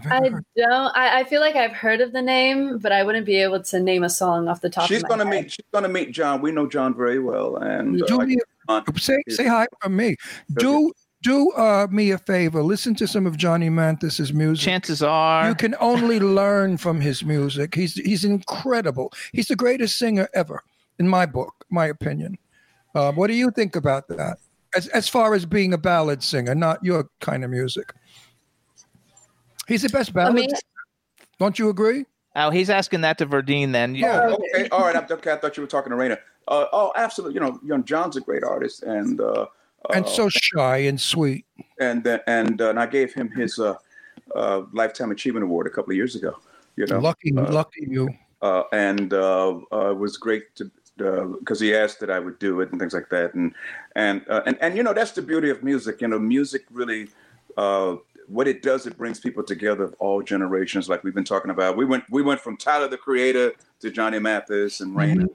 [0.09, 0.97] I don't.
[0.97, 3.79] I, I feel like I've heard of the name, but I wouldn't be able to
[3.79, 4.87] name a song off the top.
[4.87, 5.43] She's of my gonna head.
[5.43, 5.51] meet.
[5.51, 6.41] She's gonna meet John.
[6.41, 8.37] We know John very well, and uh, do like, me
[8.97, 10.15] say say hi from me.
[10.57, 10.91] Do
[11.21, 12.63] do uh, me a favor.
[12.63, 14.63] Listen to some of Johnny Mathis's music.
[14.65, 17.75] Chances are, You can only learn from his music.
[17.75, 19.13] He's he's incredible.
[19.31, 20.63] He's the greatest singer ever,
[20.99, 22.37] in my book, my opinion.
[22.95, 24.37] Uh, what do you think about that?
[24.75, 27.93] As as far as being a ballad singer, not your kind of music.
[29.67, 30.35] He's the best ballad.
[30.35, 30.49] mean-
[31.39, 32.05] Don't you agree?
[32.35, 33.71] oh, he's asking that to Verdine.
[33.73, 34.21] Then Yeah.
[34.23, 34.95] Oh, okay, all right.
[34.95, 36.17] I'm, okay, I thought you were talking to Reina.
[36.47, 37.35] Uh, oh, absolutely.
[37.35, 39.45] You know, young John's a great artist, and uh,
[39.93, 41.45] And uh, so shy and sweet.
[41.79, 43.75] and uh, and uh, and I gave him his uh,
[44.35, 46.37] uh, lifetime achievement award a couple of years ago.
[46.75, 48.09] You know, lucky, uh, lucky you.
[48.41, 52.61] uh, and uh, uh, it was great to because he asked that I would do
[52.61, 53.53] it and things like that, and
[53.95, 56.01] and uh, and and you know that's the beauty of music.
[56.01, 57.09] You know, music really.
[57.57, 61.51] Uh, what it does, it brings people together of all generations, like we've been talking
[61.51, 61.75] about.
[61.75, 63.51] We went, we went from Tyler the Creator
[63.81, 65.25] to Johnny Mathis and Reina.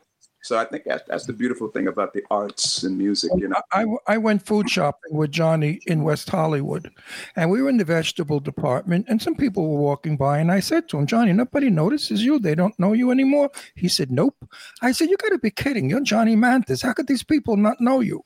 [0.46, 3.32] So I think that's that's the beautiful thing about the arts and music.
[3.36, 6.88] You know, I, I went food shopping with Johnny in West Hollywood,
[7.34, 10.60] and we were in the vegetable department, and some people were walking by, and I
[10.60, 12.38] said to him, Johnny, nobody notices you.
[12.38, 13.50] They don't know you anymore.
[13.74, 14.36] He said, Nope.
[14.82, 15.90] I said, You got to be kidding.
[15.90, 16.80] You're Johnny Mathis.
[16.80, 18.22] How could these people not know you?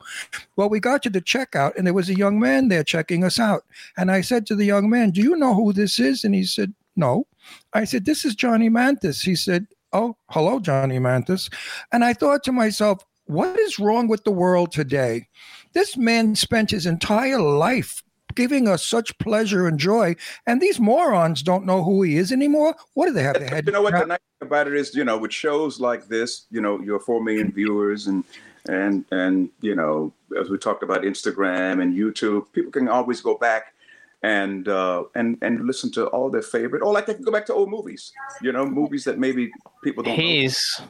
[0.57, 3.39] Well, we got to the checkout, and there was a young man there checking us
[3.39, 3.63] out.
[3.97, 6.23] And I said to the young man, Do you know who this is?
[6.23, 7.25] And he said, No.
[7.73, 9.23] I said, This is Johnny Mathis.
[9.23, 11.49] He said, Oh, hello, Johnny Mathis.
[11.91, 15.27] And I thought to myself, what is wrong with the world today?
[15.73, 18.01] This man spent his entire life
[18.35, 20.15] giving us such pleasure and joy,
[20.47, 22.73] and these morons don't know who he is anymore.
[22.93, 23.35] What do they have?
[23.39, 25.81] Their head you know what the nice thing about it is, you know, with shows
[25.81, 28.23] like this, you know, your four million viewers and
[28.69, 33.35] and and you know, as we talked about Instagram and YouTube, people can always go
[33.35, 33.73] back
[34.23, 37.45] and uh, and and listen to all their favorite, or like they can go back
[37.47, 38.11] to old movies.
[38.41, 39.51] You know, movies that maybe
[39.83, 40.15] people don't.
[40.17, 40.21] know.
[40.23, 40.81] He's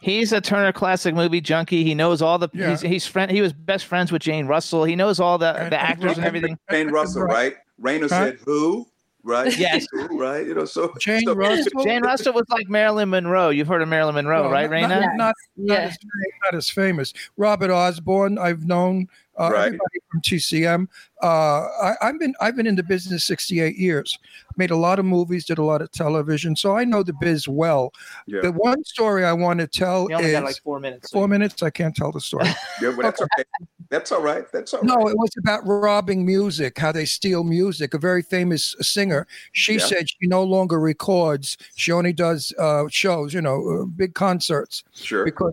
[0.00, 1.82] he's a Turner Classic Movie junkie.
[1.84, 2.48] He knows all the.
[2.52, 2.70] Yeah.
[2.70, 3.30] He's, he's friend.
[3.30, 4.84] He was best friends with Jane Russell.
[4.84, 6.58] He knows all the And- the actors and everything.
[6.70, 7.54] Jane Russell, right?
[7.78, 8.08] Reina Huh?
[8.08, 8.86] said who,
[9.24, 9.56] right?
[9.58, 9.86] Yes.
[9.90, 10.46] Who, right?
[10.46, 11.82] You know, so Jane so- Russell.
[11.84, 13.50] Jane Russell was like Marilyn Monroe.
[13.50, 14.88] You've heard of Marilyn Monroe, Well, right, not- Reina?
[15.00, 15.84] Not, not, not, Yeah.
[15.88, 15.98] as,
[16.44, 17.12] not as famous.
[17.36, 19.08] Robert Osborne, I've known.
[19.38, 19.66] Uh, Right.
[19.66, 20.88] Everybody from TCM.
[21.22, 24.18] Uh, I, I've been I've been in the business 68 years.
[24.56, 27.46] Made a lot of movies, did a lot of television, so I know the biz
[27.48, 27.92] well.
[28.26, 28.40] Yeah.
[28.42, 31.10] The one story I want to tell You only is got like four minutes.
[31.10, 31.62] four minutes.
[31.62, 32.46] I can't tell the story.
[32.82, 33.44] Yeah, but that's okay.
[33.90, 34.50] That's all right.
[34.52, 34.88] That's all right.
[34.88, 37.94] No, it was about robbing music, how they steal music.
[37.94, 39.26] A very famous singer.
[39.52, 39.86] She Yeah.
[39.86, 41.56] said she no longer records.
[41.76, 45.24] She only does uh, shows, you know, uh, big concerts Sure.
[45.24, 45.52] because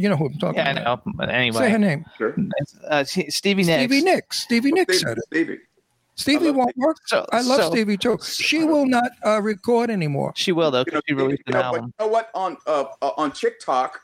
[0.00, 1.00] you know who I'm talking Yeah, I know.
[1.14, 2.04] But Say her name.
[2.16, 2.34] Sure.
[2.88, 3.82] uh, Stevie Nicks.
[3.84, 4.38] Stevie Nicks.
[4.42, 5.24] Stevie Nicks Stevie, said it.
[5.26, 5.58] Stevie.
[6.16, 6.96] Stevie won't work.
[7.06, 8.18] So, I love so Stevie too.
[8.22, 10.32] She will not uh, record anymore.
[10.36, 11.94] She will though, You know, she released you an know, but album.
[11.98, 12.30] you know what?
[12.34, 14.00] On uh, uh, on TikTok,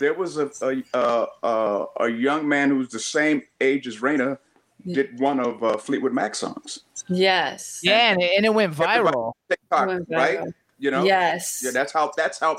[0.00, 4.38] there was a a, uh, uh, a young man who's the same age as Reina
[4.86, 6.80] did one of uh, Fleetwood Mac songs.
[7.08, 7.80] Yes.
[7.82, 9.34] Yeah, and it, and it went viral.
[9.48, 10.40] TikTok, Went right?
[10.78, 11.04] You know.
[11.04, 11.60] Yes.
[11.62, 12.10] Yeah, that's how.
[12.16, 12.58] That's how.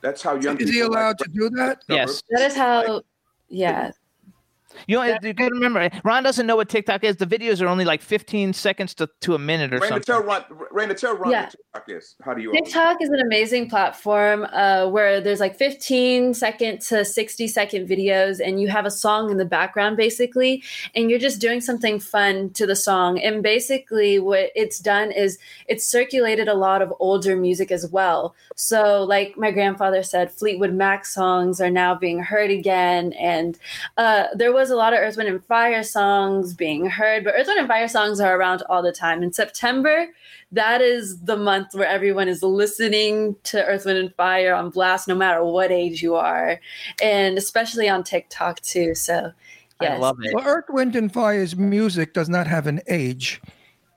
[0.00, 0.58] That's how young.
[0.60, 1.82] Is he allowed like to do that?
[1.88, 2.22] Yes.
[2.30, 3.02] that is how.
[3.48, 3.92] Yeah.
[4.86, 7.16] You know, you gotta remember, Ron doesn't know what TikTok is.
[7.16, 10.02] The videos are only like 15 seconds to, to a minute or Reina, something.
[10.04, 10.44] tell Ron.
[10.70, 11.42] Reina, tell Ron Yeah.
[11.42, 12.16] what TikTok is.
[12.24, 12.52] How do you?
[12.52, 18.40] TikTok is an amazing platform uh, where there's like 15 second to 60 second videos,
[18.44, 20.62] and you have a song in the background basically,
[20.94, 23.18] and you're just doing something fun to the song.
[23.18, 28.34] And basically, what it's done is it's circulated a lot of older music as well.
[28.56, 33.58] So, like my grandfather said, Fleetwood Mac songs are now being heard again, and
[33.96, 37.46] uh, there was a lot of Earth, Wind, and Fire songs being heard, but Earth,
[37.46, 39.22] Wind, and Fire songs are around all the time.
[39.22, 40.08] In September,
[40.52, 45.08] that is the month where everyone is listening to Earth, Wind, and Fire on blast,
[45.08, 46.60] no matter what age you are,
[47.02, 48.94] and especially on TikTok too.
[48.94, 49.32] So,
[49.80, 49.92] yes.
[49.92, 50.34] I love it.
[50.34, 53.40] Well, Earth, Wind, and Fire's music does not have an age.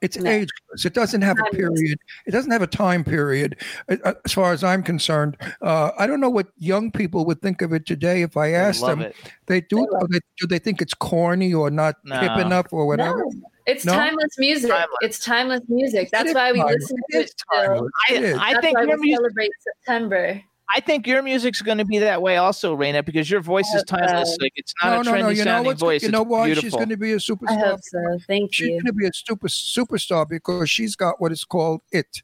[0.06, 0.30] It's No.
[0.30, 0.86] ageless.
[0.86, 1.98] It doesn't have a period.
[2.28, 3.58] It doesn't have a time period.
[3.90, 7.42] Uh, uh, As far as I'm concerned, uh, I don't know what young people would
[7.42, 8.22] think of it today.
[8.22, 9.16] If I I asked them, it.
[9.48, 9.78] they do.
[9.78, 13.18] They love they, do they think it's corny or not hip enough or whatever?
[13.18, 13.32] No,
[13.66, 13.94] it's No?
[13.94, 14.70] timeless music.
[14.70, 14.98] Timeless.
[15.02, 16.12] It's timeless music.
[16.12, 16.82] That's is why we timeless.
[16.82, 17.66] listen to is it still.
[17.66, 17.92] timeless.
[18.12, 18.38] It is.
[18.38, 19.18] I, I think why your we music.
[19.18, 20.42] celebrate September.
[20.74, 23.84] I think your music's going to be that way also, Reina, because your voice is
[23.88, 23.98] hope so.
[23.98, 24.38] timeless.
[24.42, 25.30] Like it's not no, a no, trendy no.
[25.30, 25.80] You know sounding what's?
[25.82, 26.04] voice.
[26.04, 26.46] You know it's why?
[26.46, 26.70] beautiful.
[26.70, 27.50] She's going to be a superstar.
[27.50, 28.18] I hope so.
[28.28, 28.72] Thank She's you.
[28.74, 32.22] going to be a super superstar because she's got what is called it.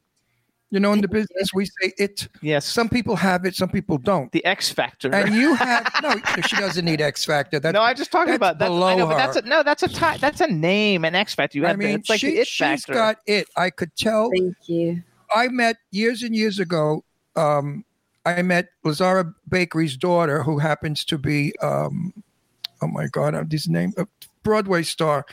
[0.73, 2.29] You know, in the business, we say it.
[2.41, 4.31] yes, Some people have it, some people don't.
[4.31, 5.13] the X Factor.
[5.13, 6.15] And you have no.
[6.47, 7.59] She doesn't need X Factor.
[7.59, 9.41] That's no, I'm just talking that's about that's, I below know, but that's her.
[9.45, 11.57] a, no, that's a ti- that's a name, an X Factor.
[11.57, 12.93] You have I mean, it's like she, the It she's Factor.
[12.93, 13.47] got it.
[13.57, 14.29] I could tell.
[14.33, 15.03] Thank you.
[15.35, 17.03] I met years and years ago.
[17.35, 17.83] Um,
[18.25, 22.13] I met Lazara Bakery's daughter, who happens to be, um,
[22.81, 24.07] oh my God, I'm his name, a
[24.43, 25.25] Broadway star.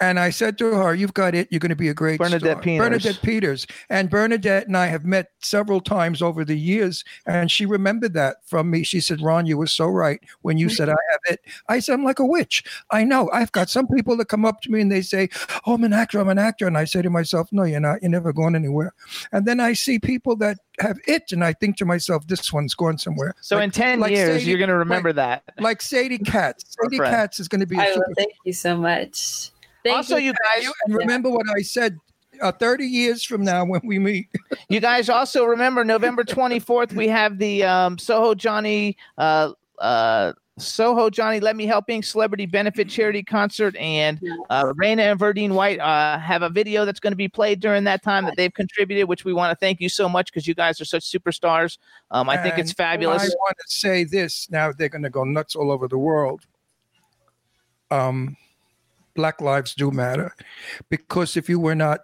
[0.00, 1.48] And I said to her, "You've got it.
[1.50, 2.78] You're going to be a great Bernadette star." Peters.
[2.88, 3.66] Bernadette Peters.
[3.90, 8.36] And Bernadette and I have met several times over the years, and she remembered that
[8.46, 8.82] from me.
[8.82, 11.94] She said, "Ron, you were so right when you said I have it." I said,
[11.94, 12.64] "I'm like a witch.
[12.90, 13.28] I know.
[13.32, 15.28] I've got some people that come up to me and they say,
[15.66, 16.18] "Oh, I'm an actor.
[16.18, 18.00] I'm an actor," and I say to myself, "No, you're not.
[18.02, 18.94] You're never going anywhere."
[19.32, 22.74] And then I see people that have it, and I think to myself, "This one's
[22.74, 25.42] going somewhere." so Like- in ten like years, Sadie- you're going to remember that.
[25.58, 26.64] like Sadie Katz.
[26.82, 26.98] Sadie.
[26.98, 27.94] Katz is going to be a I will.
[27.96, 28.14] super.
[28.16, 29.50] Thank you so much.
[29.84, 31.98] Thank also, you guys, And remember what I said.
[32.40, 34.26] Uh, 30 years from now, when we meet,
[34.70, 36.94] you guys also remember November 24th.
[36.94, 38.96] We have the um, Soho Johnny.
[39.18, 44.20] Uh, uh, Soho Johnny Let Me Help Being Celebrity Benefit Charity Concert and
[44.50, 47.84] uh, Reina and Verdine White uh, have a video that's going to be played during
[47.84, 50.54] that time that they've contributed, which we want to thank you so much because you
[50.54, 51.78] guys are such superstars.
[52.10, 53.22] Um, I think it's fabulous.
[53.22, 54.72] I want to say this now.
[54.72, 56.42] They're going to go nuts all over the world.
[57.90, 58.36] Um,
[59.14, 60.34] Black lives do matter
[60.88, 62.00] because if you were not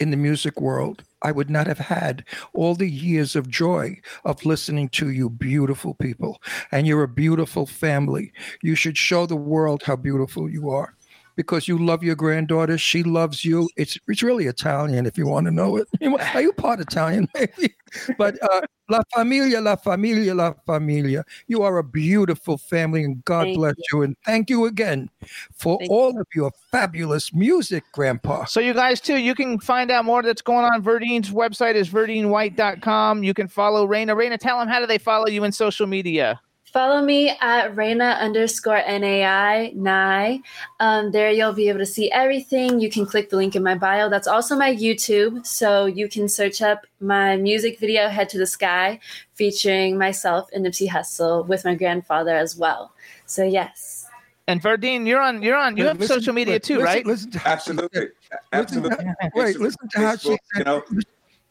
[0.00, 4.44] in the music world, I would not have had all the years of joy of
[4.44, 6.42] listening to you, beautiful people.
[6.72, 8.32] And you're a beautiful family.
[8.62, 10.94] You should show the world how beautiful you are
[11.36, 12.78] because you love your granddaughter.
[12.78, 13.68] She loves you.
[13.76, 15.88] It's it's really Italian if you want to know it.
[16.34, 17.74] Are you part Italian, maybe?
[18.18, 21.24] But uh, La Familia, La Familia, La Familia.
[21.46, 24.02] You are a beautiful family, and God Thank bless you.
[24.02, 25.10] And thank you again
[25.52, 28.46] for Thank all of your fabulous music, Grandpa.
[28.46, 30.82] So you guys too, you can find out more that's going on.
[30.82, 33.22] Verdine's website is verdinewhite.com.
[33.22, 34.14] You can follow Reina.
[34.16, 36.40] Reina, tell them how do they follow you in social media?
[36.74, 40.42] Follow me at Reina underscore NAI nine.
[40.80, 42.80] Um, there you'll be able to see everything.
[42.80, 44.08] You can click the link in my bio.
[44.10, 45.46] That's also my YouTube.
[45.46, 48.98] So you can search up my music video, Head to the Sky,
[49.34, 52.92] featuring myself and Nipsey Hussle with my grandfather as well.
[53.26, 54.08] So yes.
[54.48, 55.42] And Verdine, you're on.
[55.42, 55.76] You're on.
[55.76, 57.06] You have Listen- social media too, listen- right?
[57.06, 59.06] Listen to how she Absolutely, said- absolutely.
[59.36, 60.38] Wait, listen to how she said.
[60.58, 60.82] you know.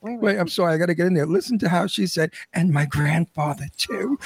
[0.04, 0.74] Wait, I'm sorry.
[0.74, 1.26] I got to get in there.
[1.26, 4.20] Listen to how she said, and my grandfather too.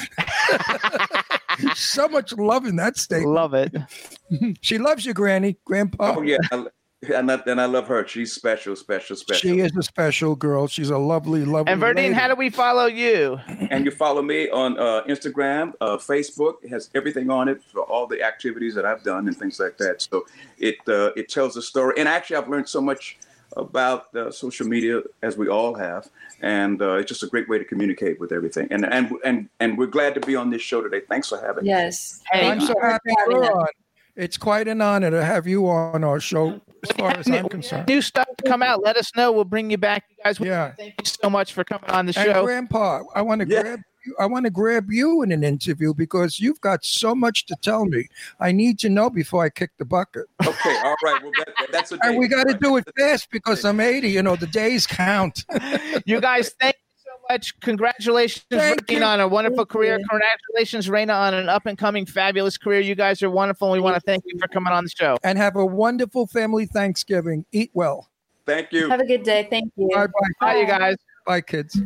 [1.76, 3.34] so much love in that statement.
[3.34, 3.76] Love it.
[4.60, 6.16] She loves you, Granny, Grandpa.
[6.18, 8.06] Oh yeah, and I, and I love her.
[8.08, 9.40] She's special, special, special.
[9.40, 10.68] She is a special girl.
[10.68, 11.72] She's a lovely, lovely.
[11.72, 12.14] And Verdine, lady.
[12.14, 13.40] how do we follow you?
[13.70, 16.56] And you follow me on uh, Instagram, uh, Facebook.
[16.64, 19.78] It has everything on it for all the activities that I've done and things like
[19.78, 20.02] that.
[20.02, 20.26] So
[20.58, 21.94] it uh, it tells a story.
[21.98, 23.18] And actually, I've learned so much
[23.58, 26.10] about uh, social media as we all have,
[26.42, 28.68] and uh, it's just a great way to communicate with everything.
[28.72, 31.02] And and and and we're glad to be on this show today.
[31.10, 31.70] Thanks for having me.
[31.70, 32.22] Yes.
[32.32, 33.50] Hey, I'm so happy you're us.
[33.50, 33.68] on.
[34.16, 37.88] It's quite an honor to have you on our show, as far as I'm concerned.
[37.88, 38.82] New stuff to come out.
[38.84, 39.32] Let us know.
[39.32, 40.40] We'll bring you back, you guys.
[40.40, 40.72] Yeah.
[40.72, 42.44] Thank you so much for coming on the And show.
[42.44, 43.62] Grandpa, I want to Yeah.
[43.62, 43.84] grab you.
[44.20, 47.86] I want to grab you in an interview because you've got so much to tell
[47.86, 48.08] me.
[48.40, 50.26] I need to know before I kick the bucket.
[50.46, 51.22] Okay, all right.
[51.24, 52.62] Well, that, that- that's a And we got to Right.
[52.62, 54.10] do it fast because I'm 80.
[54.10, 55.46] You know, the days count.
[56.06, 57.60] you guys, thank you so much.
[57.62, 58.46] Congratulations,
[58.90, 59.98] Reina, on a wonderful Thank career.
[60.00, 60.06] you.
[60.10, 62.80] Congratulations, Reina, on an up and coming fabulous career.
[62.80, 63.74] You guys are wonderful.
[63.74, 65.18] And we want to thank you for coming on the show.
[65.24, 67.46] and have a wonderful family Thanksgiving.
[67.52, 68.10] Eat well.
[68.46, 68.90] Thank you.
[68.90, 69.46] Have a good day.
[69.50, 69.90] Thank you.
[69.94, 70.14] Bye bye.
[70.40, 70.96] Bye, you guys.
[71.26, 71.78] Bye, kids.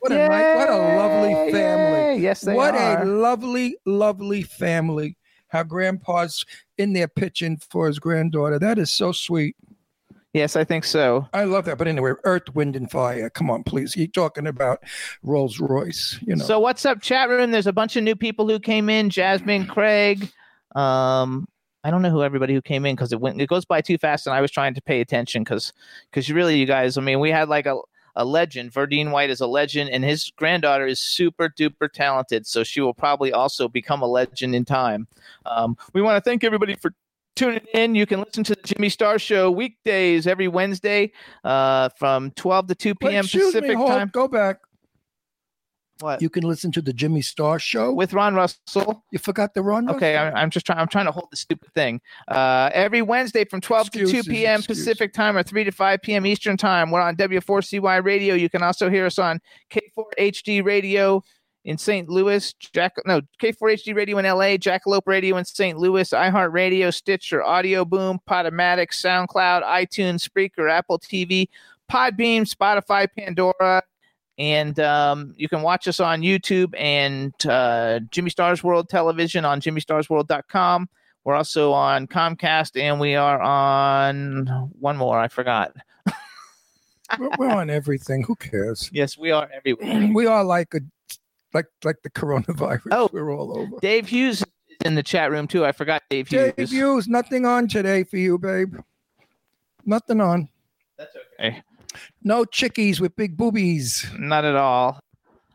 [0.00, 2.16] What a nice, what a lovely family.
[2.16, 2.20] yay.
[2.20, 3.02] Yes, they what are.
[3.02, 5.16] a lovely, lovely family.
[5.48, 6.44] How grandpa's
[6.78, 8.58] in there pitching for his granddaughter.
[8.58, 9.56] That is so sweet.
[10.32, 11.28] Yes, I think so.
[11.32, 11.76] I love that.
[11.76, 13.28] But anyway, Earth, Wind, and Fire.
[13.30, 13.96] Come on, please.
[13.96, 14.82] You're talking about
[15.24, 16.18] Rolls Royce.
[16.24, 16.44] You know.
[16.44, 17.50] So what's up, chat room?
[17.50, 19.10] There's a bunch of new people who came in.
[19.10, 20.30] Jasmine, Craig.
[20.76, 21.48] Um,
[21.82, 23.98] I don't know who everybody who came in because it went it goes by too
[23.98, 25.72] fast, and I was trying to pay attention because
[26.10, 26.96] because really, you guys.
[26.96, 27.80] I mean, we had like a
[28.16, 28.72] a legend.
[28.72, 32.46] Verdine White is a legend, and his granddaughter is super duper talented.
[32.46, 35.06] So she will probably also become a legend in time.
[35.46, 36.92] Um, we want to thank everybody for
[37.36, 37.94] tuning in.
[37.94, 41.12] You can listen to the Jimmy Star Show weekdays every Wednesday
[41.44, 43.24] uh, from 12 to 2 Wait, p.m.
[43.24, 44.10] excuse Pacific me, hold, time.
[44.12, 44.60] Go back.
[46.00, 46.22] What?
[46.22, 47.92] You can listen to the Jimmy Star Show.
[47.92, 49.04] With Ron Russell.
[49.10, 49.90] you forgot the run.
[49.90, 50.78] Okay, I'm, I'm just trying.
[50.78, 52.00] I'm trying to hold the stupid thing.
[52.28, 54.60] Uh, every Wednesday from 12 to 2 p.m.
[54.60, 54.84] excuses.
[54.84, 56.26] Pacific time or 3 to 5 p.m.
[56.26, 56.90] Eastern time.
[56.90, 58.34] We're on W4CY Radio.
[58.34, 59.40] You can also hear us on
[59.70, 61.22] K4HD Radio
[61.64, 62.08] in St.
[62.08, 65.78] Louis, Jack no K4HD Radio in LA, Jackalope Radio in St.
[65.78, 71.48] Louis, iHeartRadio, Stitcher, Audio Boom, Podomatic, SoundCloud, iTunes, Spreaker, Apple TV,
[71.90, 73.82] Podbean, Spotify, Pandora,
[74.40, 79.60] and um, you can watch us on YouTube and uh, Jimmy Stars World Television on
[79.60, 80.88] JimmyStarsWorld.com.
[81.24, 84.46] We're also on Comcast, and we are on
[84.78, 85.18] one more.
[85.20, 85.76] I forgot.
[87.38, 88.22] we're, on everything.
[88.22, 88.88] Who cares?
[88.94, 90.10] Yes, we are everywhere.
[90.14, 90.80] We are like a
[91.52, 92.88] like like the coronavirus.
[92.92, 93.10] Oh.
[93.12, 93.76] we're all over.
[93.82, 94.46] Dave Hughes is
[94.86, 95.66] in the chat room too.
[95.66, 96.54] I forgot Dave Hughes.
[96.56, 98.76] Dave Hughes, nothing on today for you, babe.
[99.84, 100.48] Nothing on.
[100.96, 101.62] That's okay.
[102.22, 104.06] No chickies with big boobies.
[104.18, 105.00] Not at all.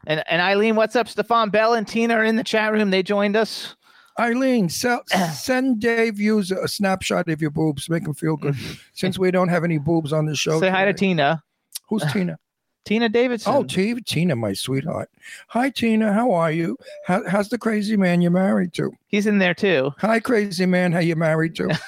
[0.08, 1.08] And and Eileen, what's up?
[1.08, 2.92] Stefan Bell and Tina are in the chat room.
[2.92, 3.76] They joined us.
[4.20, 5.02] Eileen, sell,
[5.34, 7.90] send Dave Hughes a snapshot of your boobs.
[7.90, 8.56] Make him feel good.
[8.94, 10.60] Since we don't have any boobs on the show.
[10.60, 10.94] Say hi to.
[10.94, 11.44] Tina.
[11.90, 12.38] Who's Tina?
[12.86, 13.52] Tina Davidson.
[13.54, 15.10] Oh, T- Tina, my sweetheart.
[15.48, 16.14] Hi, Tina.
[16.14, 16.78] How are you?
[17.08, 18.92] How, how's the crazy man you're married to?
[19.08, 19.92] he's in there too.
[19.98, 20.92] Hi, crazy man.
[20.92, 21.80] How you married to?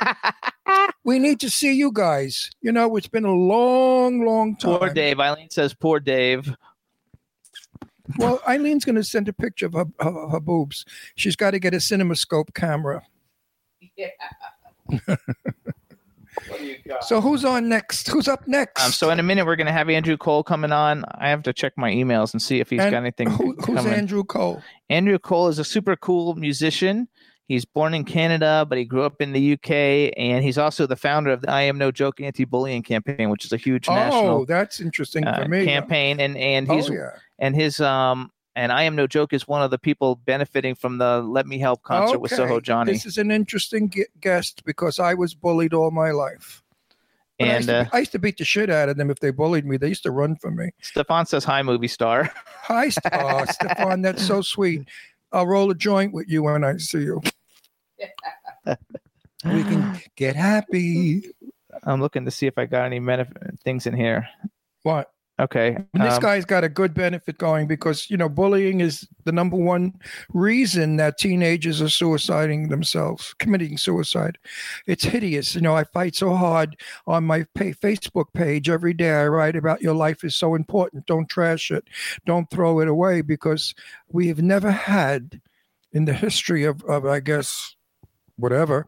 [1.04, 2.50] we need to see you guys.
[2.60, 4.78] You know, it's been a long, long time.
[4.78, 5.18] Poor Dave.
[5.20, 6.54] Eileen says, "Poor Dave."
[8.18, 10.84] Well, Eileen's going to send a picture of her, her, her boobs.
[11.14, 13.02] She's got to get a CinemaScope camera.
[13.96, 14.08] Yeah.
[17.02, 18.08] So who's on next?
[18.08, 18.84] Who's up next?
[18.84, 21.04] Um, so in a minute, we're gonna have Andrew Cole coming on.
[21.14, 23.64] I have to check my emails and see if he's And got anything Who- who's
[23.76, 23.92] coming.
[23.92, 24.62] Andrew Cole?
[24.88, 27.08] Andrew Cole is a super cool musician.
[27.50, 30.94] He's born in Canada, but he grew up in the UK, and he's also the
[30.94, 34.46] founder of the I Am No Joke anti-bullying campaign, which is a huge Oh, national
[34.46, 35.64] that's interesting uh, for me.
[35.64, 36.20] campaign.
[36.20, 37.10] And and Oh, he's yeah.
[37.40, 40.98] and his um and I Am No Joke is one of the people benefiting from
[40.98, 42.92] the Let Me Help concert with Soho Johnny.
[42.92, 46.62] This is an interesting guest because I was bullied all my life.
[47.40, 49.10] But I, used And to, uh, I used to beat the shit out of them
[49.10, 49.76] if they bullied me.
[49.76, 50.70] They used to run from me.
[50.82, 52.30] Stefan says hi, movie star.
[52.62, 54.86] Hi, oh, Stefan, that's so sweet.
[55.32, 57.20] I'll roll a joint with you when I see you.
[59.44, 61.24] we can get happy.
[61.84, 64.28] I'm looking to see if I got any benef- things in here.
[64.82, 65.10] What?
[65.40, 65.74] Okay.
[65.94, 69.32] And this um, guy's got a good benefit going because you know bullying is the
[69.32, 69.94] number one
[70.34, 74.36] reason that teenagers are suiciding themselves, committing suicide.
[74.86, 75.54] It's hideous.
[75.54, 76.76] You know, I fight so hard
[77.06, 79.12] on my pa Facebook page every day.
[79.12, 81.06] I write about your life is so important.
[81.06, 81.88] Don't trash it.
[82.26, 83.74] Don't throw it away because
[84.12, 85.40] we have never had
[85.92, 87.76] in the history of, of I guess
[88.40, 88.86] whatever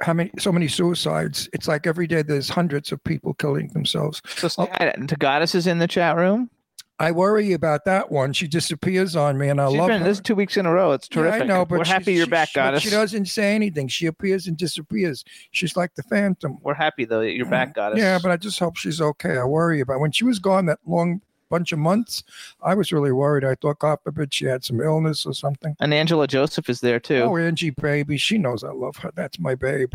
[0.00, 1.48] how many so many suicides.
[1.52, 4.20] It's like every day there's hundreds of people killing themselves.
[4.36, 4.66] so oh.
[4.66, 6.50] to- to Goddess is in the chat room.
[6.98, 8.32] I worry about that one.
[8.32, 10.06] She disappears on me, and I She's love been her.
[10.06, 10.92] this is two weeks in a row.
[10.92, 11.38] It's terrific.
[11.40, 11.44] Yeah.
[11.44, 12.82] I know, but we're happy you're she- back, she- Goddess.
[12.82, 13.88] She doesn't say anything.
[13.88, 15.24] She appears and disappears.
[15.50, 16.58] She's like the phantom.
[16.62, 17.98] We're happy though that you're back, Goddess.
[17.98, 19.36] Yeah, but I just hope she's okay.
[19.38, 21.22] I worry about when she was gone that long
[21.52, 22.22] bunch of months.
[22.62, 23.44] I was really worried.
[23.44, 25.76] I thought, God forbid, she had some illness or something.
[25.80, 27.22] and Angela Joseph is there too.
[27.22, 29.10] Oh, Angie, baby, she knows I love her.
[29.14, 29.92] That's my babe.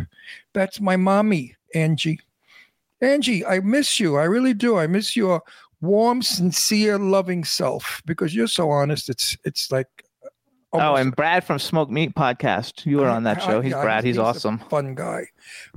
[0.54, 2.20] That's my mommy, Angie.
[3.02, 4.18] Angie, I miss you.
[4.18, 4.78] I really do.
[4.78, 5.42] I miss your
[5.82, 9.10] warm, sincere, loving self because you're so honest.
[9.10, 9.88] It's it's like.
[10.80, 12.86] Oh, and Brad from Smoke Meat Podcast.
[12.86, 13.62] You were on that show.
[13.62, 14.04] He's Brad.
[14.04, 14.60] He's, a awesome.
[14.70, 15.28] fun guy.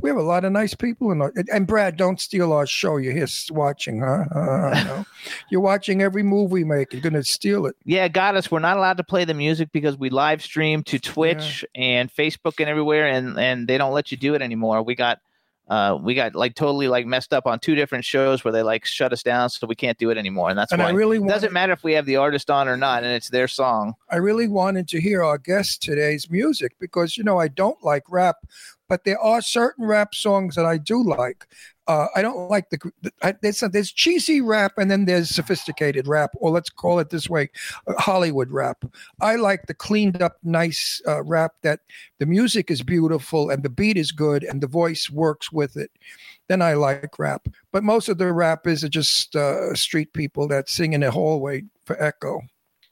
[0.00, 1.32] We have a lot of nice people in our.
[1.36, 2.96] And, and Brad, don't steal our show.
[2.96, 4.24] You're here watching, huh?
[4.34, 5.06] Uh, no.
[5.50, 6.92] You're watching every move we make.
[6.92, 7.76] You're gonna steal it.
[7.84, 8.50] Yeah, got us.
[8.50, 12.60] We're not allowed to play the music because we live stream to Twitch and Facebook
[12.60, 14.82] and everywhere, and and they don't let you do it anymore.
[14.82, 15.18] We got.
[15.70, 18.84] Uh, we got like totally like messed up on two different shows where they like
[18.84, 20.50] shut us down, so we can't do it anymore.
[20.50, 21.30] And that's And why I really it want.
[21.30, 23.94] doesn't matter if we have the artist on or not, and it's their song.
[24.10, 28.02] I really wanted to hear our guest today's music because you know I don't like
[28.10, 28.36] rap,
[28.90, 31.46] but there are certain rap songs that I do like.
[31.86, 32.78] Uh, I don't like the
[33.22, 37.30] I, there's there's cheesy rap and then there's sophisticated rap, or let's call it this
[37.30, 37.50] way,
[37.86, 38.84] uh, Hollywood rap.
[39.20, 41.80] I like the cleaned up, nice uh, rap that
[42.18, 45.92] the music is beautiful and the beat is good and the voice works with it.
[46.48, 50.68] Then I like rap, but most of the rappers are just uh, street people that
[50.68, 52.42] sing in a hallway for echo.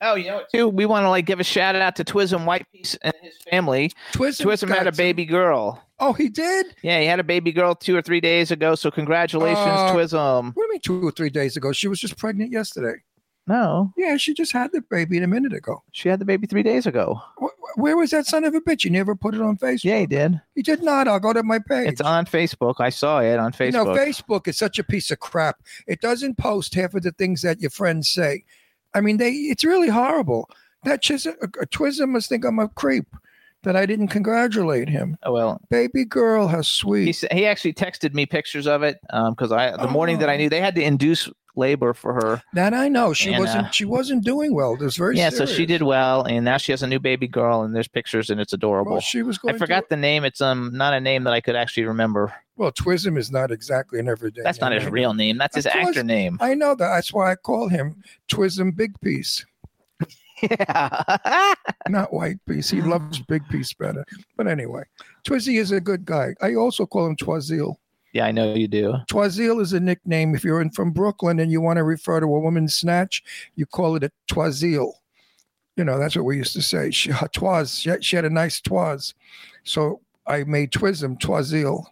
[0.01, 0.51] Oh, you know what?
[0.51, 3.92] Too, we want to like give a shout out to Twism Whitepiece and his family.
[4.12, 5.82] Twism Twism had a baby girl.
[5.99, 6.76] Oh, he did.
[6.82, 8.74] Yeah, he had a baby girl two or three days ago.
[8.76, 10.44] So congratulations, Uh, Twism.
[10.46, 11.72] What do you mean two or three days ago?
[11.72, 13.03] She was just pregnant yesterday.
[13.49, 15.82] No, Yeah, she just had the baby a minute ago.
[15.92, 17.18] she had the baby three days ago.
[17.40, 18.82] Wh- Where was that son of a bitch?
[18.84, 19.84] He never put it on Facebook.
[19.84, 20.38] Yeah, he did.
[20.55, 21.09] He did not.
[21.09, 21.88] I'll go to my page.
[21.88, 22.74] It's on Facebook.
[22.78, 23.96] I saw it on You know, Facebook.
[23.96, 25.57] Facebook is such a piece of crap.
[25.86, 28.44] It doesn't post half of the things that your friends say.
[28.95, 30.49] I mean, they it's really horrible.
[30.84, 33.07] That just a, a Twism must think I'm a creep
[33.64, 35.16] that I didn't congratulate him.
[35.24, 37.12] oh, well, Baby girl, how he sweet.
[37.14, 39.91] sa- he actually texted me pictures of it um, because I the oh.
[39.91, 40.39] morning that I Oh.
[40.39, 41.28] knew they had to induce
[41.59, 42.42] labor for her.
[42.54, 43.12] that I know.
[43.12, 43.66] She And, wasn't.
[43.66, 44.74] uh, she wasn't doing well.
[44.74, 45.16] It was very.
[45.18, 47.88] yeah, so she did well, and now she has a new baby girl, and there's
[47.88, 48.92] pictures, and it's adorable.
[48.92, 50.24] Well, she was I forgot To, the name.
[50.24, 52.32] It's um not a name that I could actually remember.
[52.56, 54.42] well, Twism is not exactly an everyday.
[54.42, 55.36] That's not his real name.
[55.36, 56.38] That's his actor name.
[56.40, 56.88] I know that.
[56.88, 58.02] That's why I call him
[58.32, 59.44] Twism Big Piece,
[60.42, 61.04] Yeah.
[61.88, 62.70] not White Piece.
[62.70, 64.04] He loves Big Piece better.
[64.36, 64.84] But anyway,
[65.26, 66.34] Twizzy is a good guy.
[66.40, 67.74] I also call him Twazil.
[68.12, 68.94] Yeah, I know you do.
[69.11, 70.34] Twazil is a nickname.
[70.34, 73.22] If you're in from Brooklyn and you want to refer to a woman's snatch,
[73.56, 74.92] you call it a Twazil.
[75.76, 76.90] You know, that's what we used to say.
[76.90, 79.14] She, twaz, she, had- she had a nice twaz.
[79.64, 81.84] So I made Twism Twazil.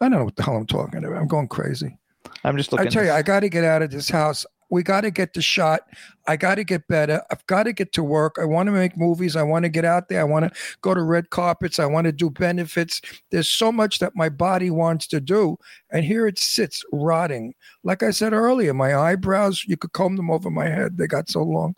[0.00, 1.18] I don't know what the hell I'm talking about.
[1.18, 1.98] I'm going crazy.
[2.44, 4.46] I'm just I tell you, I got to get out of this house.
[4.70, 5.80] We got to get the shot.
[6.26, 7.22] I got to get better.
[7.30, 8.36] I've got to get to work.
[8.40, 9.34] I want to make movies.
[9.34, 10.20] I want to get out there.
[10.20, 11.78] I want to go to red carpets.
[11.78, 13.00] I want to do benefits.
[13.30, 15.58] There's so much that my body wants to do.
[15.90, 17.54] And here it sits rotting.
[17.82, 20.98] Like I said earlier, my eyebrows, you could comb them over my head.
[20.98, 21.74] They got so long.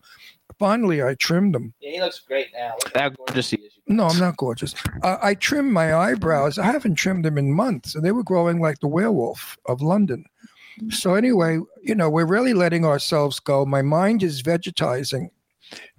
[0.59, 1.73] Finally, I trimmed them.
[1.81, 2.75] yeah, he looks great now.
[2.85, 3.73] Look at how gorgeous he is.
[3.89, 4.75] No, I'm not gorgeous.
[5.03, 6.59] Uh, I trimmed my eyebrows.
[6.59, 10.25] I haven't trimmed them in months, and they were growing like the werewolf of London.
[10.91, 13.65] So anyway, you know, we're really letting ourselves go.
[13.67, 15.31] My mind is vegetizing.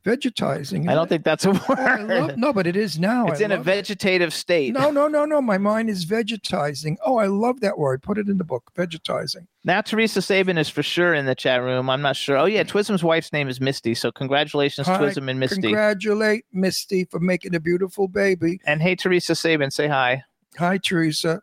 [0.05, 0.89] Vegetizing.
[0.89, 2.07] I don't think that's a Oh, word.
[2.09, 3.27] love- no, but it is now.
[3.27, 4.73] it's I in a vegetative state.
[4.73, 5.41] No, no, no, no.
[5.41, 6.97] My mind is vegetizing.
[7.05, 8.01] Oh, I love that word.
[8.03, 8.69] Put it in the book.
[8.75, 9.47] Vegetizing.
[9.63, 11.89] Now Teresa Sabin is for sure in the chat room.
[11.89, 12.37] I'm not sure.
[12.37, 12.69] Oh yeah, hmm.
[12.69, 13.95] Twism's wife's name is Misty.
[13.95, 15.61] So congratulations, Hi, Twism and Misty.
[15.61, 18.59] Congratulate Misty for making a beautiful baby.
[18.65, 20.23] and hey, Teresa Sabin, say hi.
[20.57, 21.41] Hi, Teresa.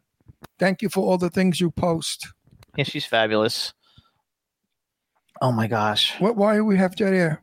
[0.58, 2.28] Thank you for all the things you post.
[2.76, 3.72] Yeah, she's fabulous.
[5.42, 6.36] Oh my gosh, What?
[6.36, 7.42] Why do we have dead air?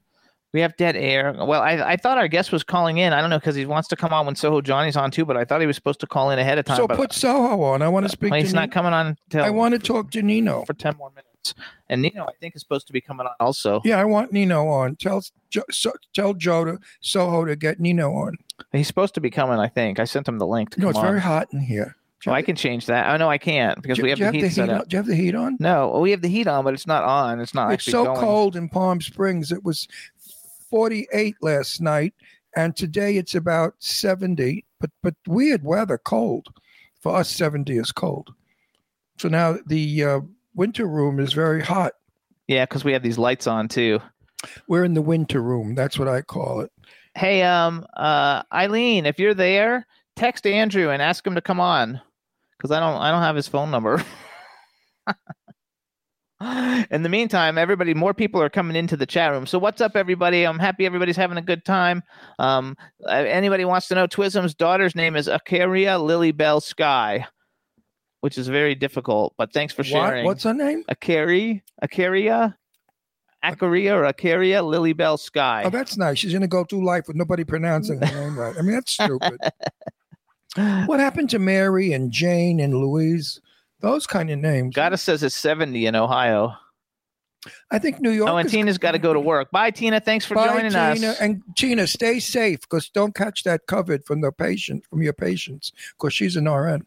[0.54, 1.34] we have dead air.
[1.38, 3.12] Well, I I thought our guest was calling in.
[3.14, 5.36] I don't know because he wants to come on when Soho Johnny's on too, but
[5.36, 6.78] I thought he was supposed to call in ahead of time.
[6.78, 7.82] So but put Soho on.
[7.82, 8.74] I want to speak well, to he's not Nino.
[8.74, 10.64] coming on until I want to talk to Nino.
[10.66, 11.54] for ten more minutes.
[11.90, 13.82] And Nino, I think, is supposed to be coming on also.
[13.86, 14.96] Yeah, I want Nino on.
[14.98, 18.36] Tell Jo- so, tell Joe to Soho to get Nino on.
[18.74, 19.58] He's supposed to be coming.
[19.58, 21.06] I think I sent him the link to No, it's on.
[21.06, 21.96] very hot in here.
[22.26, 23.10] Oh, I can change that.
[23.14, 24.82] Oh no, I can't because Do, we have the have heat the set heat up.
[24.82, 24.88] on?
[24.88, 25.58] Do you have the heat on?
[25.60, 27.40] No, well, we have the heat on, but it's not on.
[27.40, 28.20] It's not It's so going.
[28.20, 29.52] cold in Palm Springs.
[29.52, 29.88] It was
[30.70, 32.14] 48 last night,
[32.56, 34.66] and today it's about 70.
[34.80, 36.48] But but weird weather, cold.
[37.02, 38.34] For us, 70 is cold.
[39.20, 40.20] So now the uh,
[40.56, 41.94] winter room is very hot.
[42.48, 44.00] Yeah, because we have these lights on too.
[44.68, 45.76] We're in the winter room.
[45.76, 46.72] That's what I call it.
[47.16, 52.00] Hey, um, uh, Eileen, if you're there, text Andrew and ask him to come on,
[52.58, 54.04] because I don't, I don't have his phone number.
[56.92, 59.48] In the meantime, everybody, more people are coming into the chat room.
[59.48, 60.44] So what's up, everybody?
[60.46, 62.04] I'm happy everybody's having a good time.
[62.38, 62.76] Um,
[63.10, 67.26] anybody wants to know, Twism's daughter's name is Akaria Lily Bell Sky,
[68.22, 69.34] which is very difficult.
[69.36, 69.88] But thanks for What?
[69.88, 70.26] sharing.
[70.26, 70.84] What's her name?
[70.92, 72.54] Akari, Akaria,
[73.44, 75.64] Akaria or Akaria Lily Bell Sky.
[75.66, 76.20] Oh, that's nice.
[76.20, 78.56] She's going to go through life with nobody pronouncing her name right.
[78.56, 79.40] I mean, that's stupid.
[80.88, 83.40] what happened to Mary and Jane and Louise?
[83.80, 84.76] Those kind of names.
[84.76, 86.54] Gotta says it's 70 in Ohio.
[87.72, 88.30] I think New York.
[88.30, 89.52] Oh, and is- Tina's got to go to work.
[89.52, 90.00] Bye, Tina.
[90.00, 91.10] Thanks for Bye, joining Tina.
[91.12, 91.20] us.
[91.22, 95.72] And Tina, stay safe because don't catch that COVID from the patient, from your patients,
[95.98, 96.86] because she's an RN.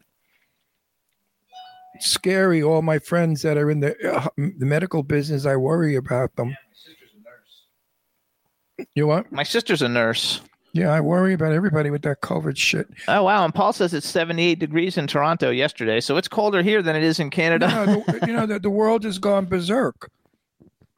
[1.95, 2.61] It's scary.
[2.61, 6.49] All my friends that are in the uh, the medical business, I worry about them.
[6.49, 8.87] Yeah, my sister's a nurse.
[8.95, 9.31] You what?
[9.31, 10.41] My sister's a nurse.
[10.73, 12.87] Yeah, I worry about everybody with that COVID shit.
[13.07, 13.43] Oh, wow.
[13.43, 15.99] And Paul says it's 78 degrees in Toronto yesterday.
[15.99, 17.67] So it's colder here than it is in Canada.
[17.67, 20.09] No, the, you know, the, the world has gone berserk.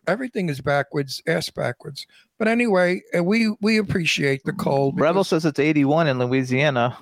[0.05, 2.05] Everything is backwards, ass backwards.
[2.38, 4.99] But anyway, uh, we we appreciate the cold.
[4.99, 6.97] Rebel says it's 81 in Louisiana.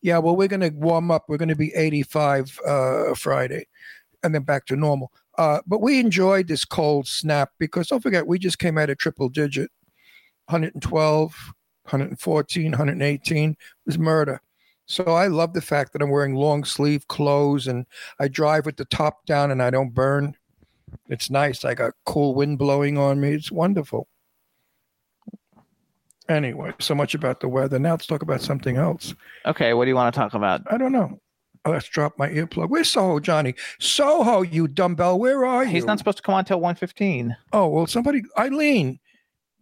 [0.00, 1.24] Yeah, well, we're going to warm up.
[1.28, 3.66] We're going to be 85 uh, Friday
[4.22, 5.12] and then back to normal.
[5.36, 8.98] Uh, but we enjoyed this cold snap because don't forget, we just came out of
[8.98, 9.70] triple digit
[10.46, 11.52] 112,
[11.92, 14.40] 114, 118 was murder.
[14.86, 17.84] So I love the fact that I'm wearing long sleeve clothes and
[18.18, 20.34] I drive with the top down and I don't burn.
[21.08, 21.64] It's nice.
[21.64, 23.34] I got cool wind blowing on me.
[23.34, 24.08] It's wonderful.
[26.28, 27.78] Anyway, so much about the weather.
[27.78, 29.14] Now let's talk about something else.
[29.46, 30.62] Okay, what do you want to talk about?
[30.70, 31.20] I don't know.
[31.64, 32.70] Oh, let's drop my earplug.
[32.70, 33.54] Where's Soho, Johnny?
[33.78, 35.18] Soho, you dumbbell.
[35.18, 35.70] Where are you?
[35.70, 37.36] He's not supposed to come on till 115.
[37.52, 38.22] Oh well, somebody.
[38.38, 38.98] Eileen,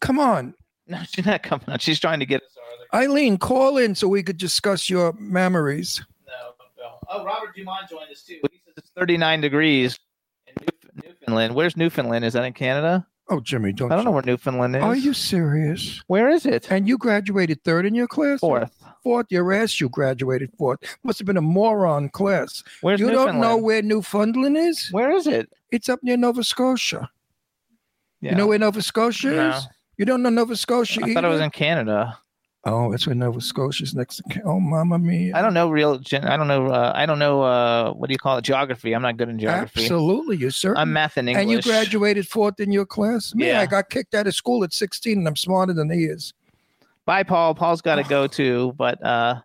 [0.01, 0.55] come on.
[0.89, 1.79] No, she's not coming on.
[1.81, 2.57] She's trying to get us.
[2.95, 6.05] Eileen, call in so we could discuss your memories.
[6.27, 6.33] No,
[6.79, 6.99] no.
[7.11, 8.39] Oh, Robert Dumont joined us too.
[8.53, 9.99] He says it's 39 degrees
[10.47, 11.55] in Newf- Newfoundland.
[11.57, 12.25] Where's Newfoundland?
[12.25, 13.05] Is that in Canada?
[13.29, 13.91] Oh, Jimmy, don't.
[13.91, 14.83] I don't know where Newfoundland is.
[14.85, 16.01] Are you serious?
[16.07, 16.71] Where is it?
[16.71, 18.39] And you graduated third in your class?
[18.39, 18.71] Fourth.
[19.03, 19.27] Fourth.
[19.31, 20.79] Your ass, you graduated fourth.
[21.03, 22.63] Must have been a moron class.
[22.83, 23.41] Where's you Newfoundland?
[23.43, 24.89] don't know where Newfoundland is?
[24.93, 25.51] Where is it?
[25.73, 27.11] It's up near Nova Scotia.
[28.21, 28.31] Yeah.
[28.31, 29.49] You know where Nova Scotia No.
[29.51, 29.67] is?
[29.99, 32.19] You don't know Nova Scotia I thought it was in Canada.
[32.69, 34.43] Oh, that's where Nova Scotia's next to.
[34.45, 35.37] Oh, mama mia!
[35.37, 35.99] I don't know real.
[36.01, 36.67] Gen- I don't know.
[36.67, 37.43] Uh, I don't know.
[37.43, 38.43] Uh, what do you call it?
[38.43, 38.93] Geography.
[38.93, 39.83] I'm not good in geography.
[39.83, 40.75] Absolutely, you sir.
[40.77, 41.43] I'm math and English.
[41.43, 43.35] and you graduated fourth in your class.
[43.37, 43.61] Me, Yeah.
[43.61, 46.35] I got kicked out of school at 16, and I'm smarter than he is.
[47.05, 47.55] Bye, Paul.
[47.55, 48.75] Paul's got to go too.
[48.77, 49.43] But uh,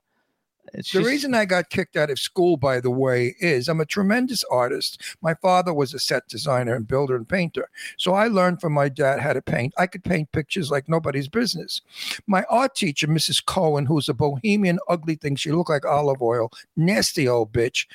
[0.74, 3.82] it's The just- reason I got kicked out of school, by the way, is I'm
[3.82, 5.02] a tremendous artist.
[5.22, 7.70] My father was a set designer and builder and painter.
[7.98, 9.74] So I learned from my dad how to paint.
[9.78, 11.82] I could paint pictures like nobody's business.
[12.28, 13.46] My art teacher, Mrs.
[13.46, 17.86] Cohen, who's a bohemian, ugly thing, she looked like olive oil, nasty old bitch,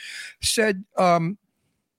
[0.40, 1.38] said, um,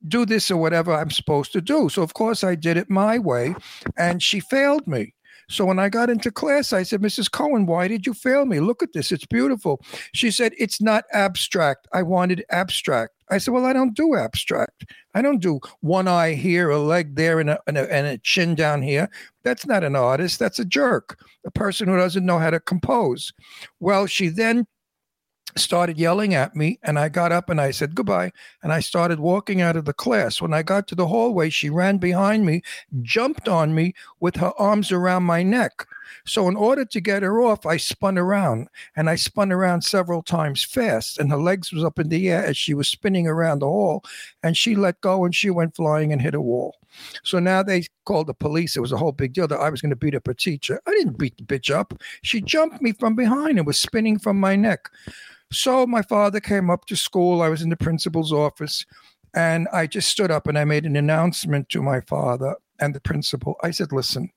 [0.08, 1.90] do this or whatever I'm supposed to do.
[1.90, 3.56] So, of course, I did it my way,
[3.98, 5.14] and she failed me.
[5.50, 7.32] So when I got into class, I said, Mrs.
[7.32, 8.60] Cohen, why did you fail me?
[8.60, 9.12] Look at this.
[9.12, 9.82] It's beautiful.
[10.14, 11.88] She said, It's not abstract.
[11.94, 13.14] I wanted abstract.
[13.30, 14.86] I said, Well, I don't do abstract.
[15.14, 18.18] I don't do one eye here, a leg there, and a, and a, and a
[18.18, 19.10] chin down here.
[19.44, 20.38] That's not an artist.
[20.38, 23.32] That's a jerk, a person who doesn't know how to compose.
[23.80, 24.68] Well, she then
[25.58, 28.32] started yelling at me and I got up and I said goodbye
[28.64, 30.42] and I started walking out of the class.
[30.42, 32.62] When I got to the hallway, she ran behind me,
[33.02, 35.86] jumped on me with her arms around my neck.
[36.26, 40.24] So in order to get her off, I spun around and I spun around several
[40.24, 43.60] times fast and her legs was up in the air as she was spinning around
[43.60, 44.04] the hall
[44.44, 46.76] and she let go and she went flying and hit a wall.
[47.24, 48.76] So now they called the police.
[48.76, 50.82] It was a whole big deal that I was going to beat up a teacher.
[50.88, 51.94] I didn't beat the bitch up.
[52.24, 54.90] She jumped me from behind and was spinning from my neck.
[55.52, 57.42] So my father came up to school.
[57.42, 58.86] I was in the principal's office
[59.34, 63.00] and I just stood up and I made an announcement to my father and the
[63.00, 63.56] principal.
[63.64, 64.30] I said, Listen,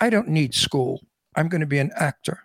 [0.00, 1.02] I don't need school.
[1.34, 2.40] I'm going to be an actor.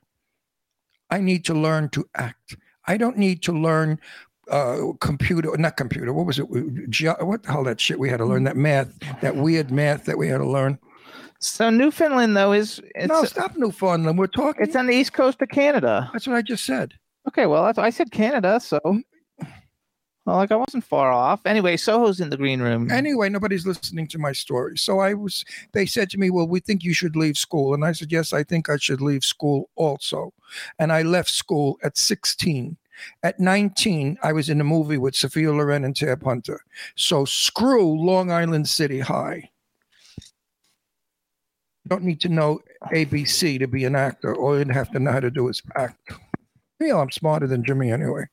[1.09, 2.57] I need to learn to act.
[2.87, 3.99] I don't need to learn
[4.49, 6.11] uh, computer, not computer.
[6.11, 6.45] What was it?
[6.89, 8.43] Ge- What the hell that shit we had to learn?
[8.43, 8.91] That math,
[9.21, 10.79] that weird math that we had to learn.
[11.39, 14.17] So Newfoundland though is it's no, stop Newfoundland.
[14.17, 14.63] We're talking.
[14.63, 16.09] it's on the east coast of Canada.
[16.11, 16.93] That's what I just said.
[17.27, 18.79] Okay, well I said Canada, so
[20.25, 21.45] Well, like I wasn't far off.
[21.45, 22.89] Anyway, Soho's in the green room.
[22.89, 24.77] Anyway, nobody's listening to my story.
[24.77, 25.43] So I was,
[25.73, 27.73] they said to me, Well, we think you should leave school.
[27.73, 30.33] And I said, Yes, I think I should leave school also.
[30.79, 32.77] And I left school at 16.
[33.23, 36.63] At 19, I was in a movie with Sophia Loren and Tab Hunter.
[36.95, 39.49] So screw Long Island City High.
[41.87, 42.61] Don't need to know
[42.93, 44.33] ABC to be an actor.
[44.33, 46.13] All you'd have to know how to do is act.
[46.83, 48.25] Yeah, I'm smarter than Jimmy anyway.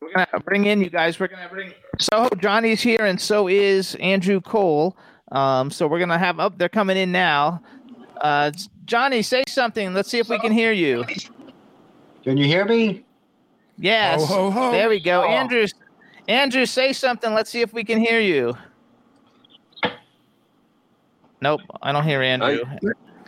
[0.00, 1.20] We're gonna bring in you guys.
[1.20, 4.96] We're gonna bring so Johnny's here, and so is Andrew Cole.
[5.30, 6.56] Um, so we're gonna have up.
[6.56, 7.62] they're coming in now.
[8.22, 8.50] Uh,
[8.86, 9.92] Johnny, say something.
[9.92, 11.04] Let's see if we can hear you.
[12.24, 13.04] Can you hear me?
[13.78, 14.26] Yes.
[14.26, 14.72] Ho, ho, ho.
[14.72, 15.22] There we go.
[15.22, 15.28] Oh.
[15.28, 15.66] Andrew,
[16.28, 17.32] Andrew, say something.
[17.34, 18.56] Let's see if we can hear you.
[21.42, 22.64] Nope, I don't hear Andrew.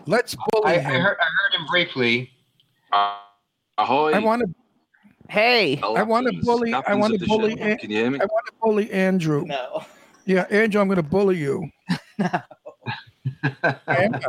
[0.07, 2.31] Let's bully I, I, heard, I heard him briefly.
[2.93, 3.17] Uh,
[3.79, 4.13] ahoy.
[4.13, 4.55] I want to.
[5.29, 5.81] Hey.
[5.83, 6.75] I want to Captains- bully.
[6.75, 7.59] I want to bully.
[7.61, 8.19] An- Can you hear me?
[8.21, 9.45] I want to bully Andrew.
[9.47, 9.85] No.
[10.25, 11.69] Yeah, Andrew, I'm going to bully you.
[13.87, 14.21] Andrew,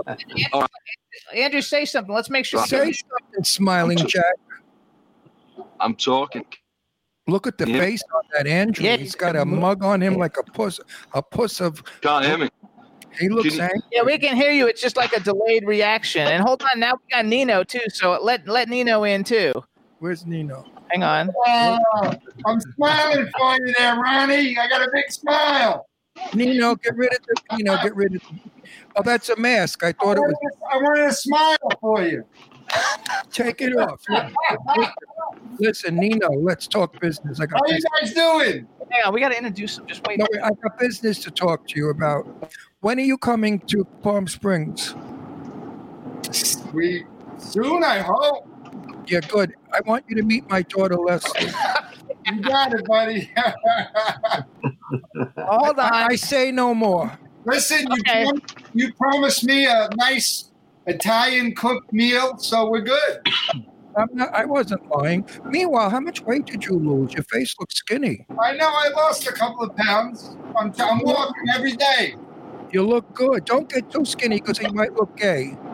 [1.36, 2.14] Andrew, say something.
[2.14, 2.66] Let's make sure.
[2.66, 4.24] Say something, smiling Jack.
[5.80, 6.46] I'm talking.
[7.28, 7.80] Look at the Yeah.
[7.80, 8.84] face on that Andrew.
[8.86, 8.98] Yeah.
[8.98, 10.80] He's got a mug on him like a puss.
[11.14, 11.84] A puss of.
[12.02, 12.50] Can't hear me.
[13.20, 13.82] He looks Can angry.
[13.92, 14.68] Yeah, we can hear you.
[14.68, 16.28] It's just like a delayed reaction.
[16.28, 17.82] And hold on, now we got Nino too.
[17.90, 19.54] So let let Nino in too.
[20.00, 20.66] Where's Nino?
[20.90, 21.30] Hang on.
[22.46, 24.58] I'm smiling for you there, Ronnie.
[24.58, 25.88] I got a big smile.
[26.34, 27.58] Nino, get rid of the.
[27.58, 28.22] Nino, get rid of.
[28.96, 29.84] Oh, that's a mask.
[29.84, 30.36] I I thought it was.
[30.42, 32.26] wanted, I wanted to smile for you.
[33.32, 34.02] Take it off.
[35.60, 37.40] Listen, Nino, let's talk business.
[37.40, 37.62] I got.
[37.66, 38.68] How you guys doing?
[38.92, 39.88] Hang on, we got to introduce him.
[39.88, 40.20] Just wait.
[40.20, 42.28] No, I got business to talk to you about.
[42.84, 44.94] When are you coming to Palm Springs?
[46.74, 47.06] We
[47.38, 48.44] soon, I hope.
[49.08, 49.54] Yeah, good.
[49.74, 51.50] I want you to meet my daughter Leslie.
[52.26, 53.30] You got it, buddy.
[55.38, 55.94] Hold on.
[55.94, 57.12] I, I say no more.
[57.46, 58.24] Listen, you, Okay.
[58.24, 58.42] prom-
[58.74, 60.50] you promised me a nice
[60.86, 63.20] Italian cooked meal, so we're good.
[63.98, 65.26] I'm not, I wasn't lying.
[65.50, 67.14] Meanwhile, how much weight did you lose?
[67.14, 68.26] Your face looks skinny.
[68.42, 70.26] I know I lost a couple of pounds.
[70.58, 72.16] I'm, I'm walking every day.
[72.74, 73.46] You look good.
[73.46, 75.56] Don't get too skinny because he might look gay.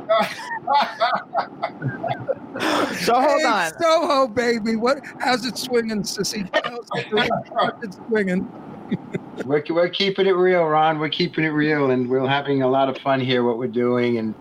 [3.00, 3.72] So hold hey, on.
[3.80, 4.76] Soho, baby.
[4.76, 5.00] What?
[5.20, 6.50] How's it swinging, sissy?
[6.54, 7.30] How's it swinging?
[7.58, 8.52] How's it swinging?
[9.46, 11.00] We're, we're keeping it real, Ron.
[11.00, 13.44] We're keeping it real, and we're having a lot of fun here.
[13.44, 14.36] What we're doing, and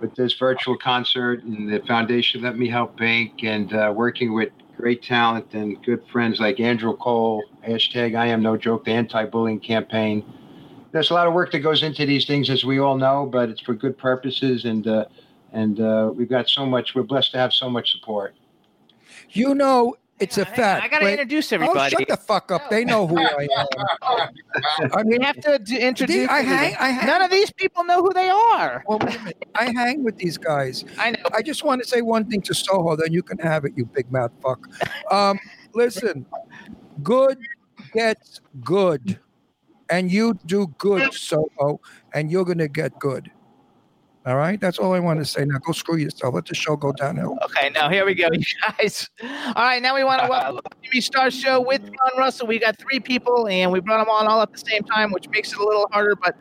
[0.00, 4.48] with this virtual concert, and the foundation Let Me Help Bank, and uh, working with
[4.78, 7.44] great talent and good friends like Andrew Cole.
[7.66, 8.86] Hashtag I am no joke.
[8.86, 10.24] The anti-bullying campaign.
[10.92, 13.48] There's a lot of work that goes into these things, as we all know, but
[13.48, 15.06] it's for good purposes, and uh,
[15.52, 16.94] and uh, we've got so much.
[16.94, 18.34] We're blessed to have so much support.
[19.30, 20.84] You know, it's a fact.
[20.84, 22.68] I got to Wait- introduce Oh, shut the fuck up.
[22.70, 23.66] They know who I am.
[24.94, 26.28] I we mean, have to d- introduce.
[26.28, 26.56] I everybody.
[26.56, 28.84] hang, I hang, None of these people know who they are.
[28.86, 29.48] well, wait a minute.
[29.54, 30.84] I hang with these guys.
[30.98, 31.24] I know.
[31.34, 33.84] I just want to say one thing to Soho, then you can have it, you
[33.86, 34.68] big mouth fuck.
[35.10, 35.38] Um,
[35.74, 36.26] listen,
[37.02, 37.38] good
[37.92, 39.18] gets good,
[39.92, 41.80] and you do good, Soho,
[42.14, 43.30] and you're gonna get good.
[44.24, 45.44] All right, that's all I want to say.
[45.44, 46.34] Now go screw yourself.
[46.34, 47.36] Let the show go downhill.
[47.44, 49.10] Okay, now here we go, you guys.
[49.20, 52.46] All right, now we want to welcome the Jimmy Star Show with Ron Russell.
[52.46, 55.28] We got three people, and we brought them on all at the same time, which
[55.28, 56.16] makes it a little harder.
[56.16, 56.36] But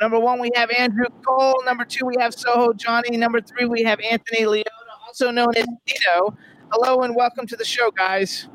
[0.00, 1.62] number one, we have Andrew Cole.
[1.64, 3.16] Number two, we have Soho Johnny.
[3.16, 4.64] Number three, we have Anthony Leona,
[5.06, 6.36] also known as Tito.
[6.72, 8.48] Hello and welcome to the show, guys.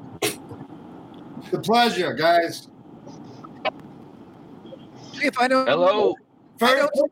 [1.52, 2.68] the pleasure, guys.
[5.22, 6.16] See, if I don't, Hello.
[6.56, 7.12] if I don't,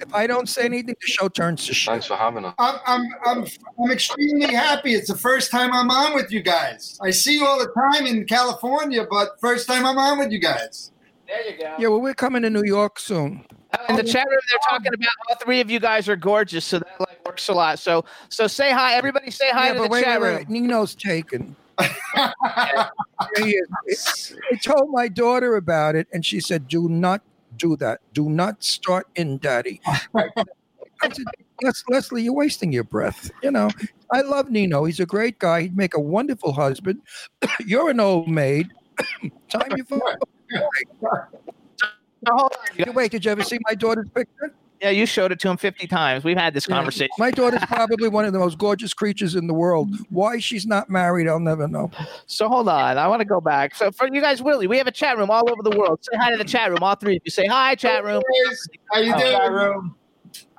[0.00, 1.90] if I don't say anything, the show turns to shit.
[1.92, 2.54] Thanks for having us.
[2.58, 3.46] I'm, I'm, I'm,
[3.78, 4.94] I'm extremely happy.
[4.94, 6.98] It's the first time I'm on with you guys.
[7.02, 10.40] I see you all the time in California, but first time I'm on with you
[10.40, 10.92] guys.
[11.28, 11.74] There you go.
[11.78, 13.44] Yeah, well, we're coming to New York soon.
[13.90, 16.78] In the chat room, they're talking about all three of you guys are gorgeous, so
[16.78, 17.78] that like works a lot.
[17.78, 19.30] So, so say hi, everybody.
[19.30, 20.36] Say hi yeah, to but the wait, chat wait, room.
[20.36, 20.48] wait.
[20.48, 21.54] Nino's taken.
[21.78, 22.88] Yeah,
[23.36, 24.36] he is.
[24.52, 27.22] I told my daughter about it, and she said, "Do not
[27.56, 28.00] do that.
[28.12, 29.80] Do not start in, Daddy."
[30.14, 31.26] I said,
[31.62, 33.70] Les- "Leslie, you're wasting your breath." You know,
[34.12, 34.84] I love Nino.
[34.84, 35.62] He's a great guy.
[35.62, 37.02] He'd make a wonderful husband.
[37.66, 38.72] you're an old maid.
[39.48, 40.00] Time you for.
[40.50, 42.52] Now, hold
[42.86, 42.94] on.
[42.94, 44.54] Wait, did you ever see my daughter's picture?
[44.80, 46.22] Yeah, you showed it to him 50 times.
[46.22, 47.08] We've had this conversation.
[47.18, 49.88] My daughter's probably one of the most gorgeous creatures in the world.
[50.10, 51.90] Why she's not married, I'll never know.
[52.26, 52.98] So hold on.
[52.98, 53.74] I want to go back.
[53.74, 56.00] So for you guys, Willie, we have a chat room all over the world.
[56.02, 57.30] Say hi to the chat room, all three of you.
[57.30, 58.22] Say hi, chat room.
[58.92, 59.32] How you Oh, doing?
[59.32, 59.96] Chat room.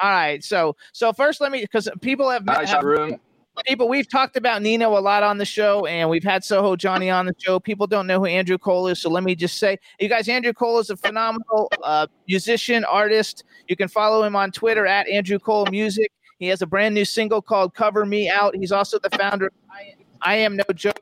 [0.01, 0.43] All right.
[0.43, 3.17] So so first let me because people have, Hi, have chat room.
[3.65, 7.09] People, we've talked about Nino a lot on the show, and we've had Soho Johnny
[7.09, 7.59] on the show.
[7.59, 10.53] People don't know who Andrew Cole is, so let me just say, you guys, Andrew
[10.53, 13.43] Cole is a phenomenal uh, musician, artist.
[13.67, 16.11] You can follow him on Twitter at Andrew Cole Music.
[16.39, 19.53] He has a brand new single called "Cover Me Out." He's also the founder of
[19.71, 20.99] I, I Am No Joke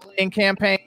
[0.00, 0.78] bullying campaign.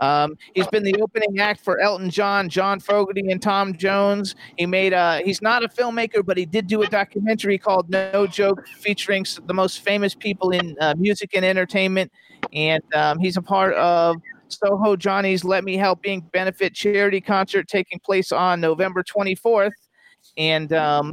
[0.00, 4.34] Um, he's been the opening act for Elton John, John Fogerty, and Tom Jones.
[4.56, 5.22] He made a.
[5.24, 9.54] He's not a filmmaker, but he did do a documentary called No Joke, featuring the
[9.54, 12.10] most famous people in uh, music and entertainment.
[12.52, 14.16] And um, he's a part of
[14.48, 19.70] Soho Johnny's "Let Me Help Inc." benefit charity concert taking place on November 24th.
[20.36, 21.12] And um,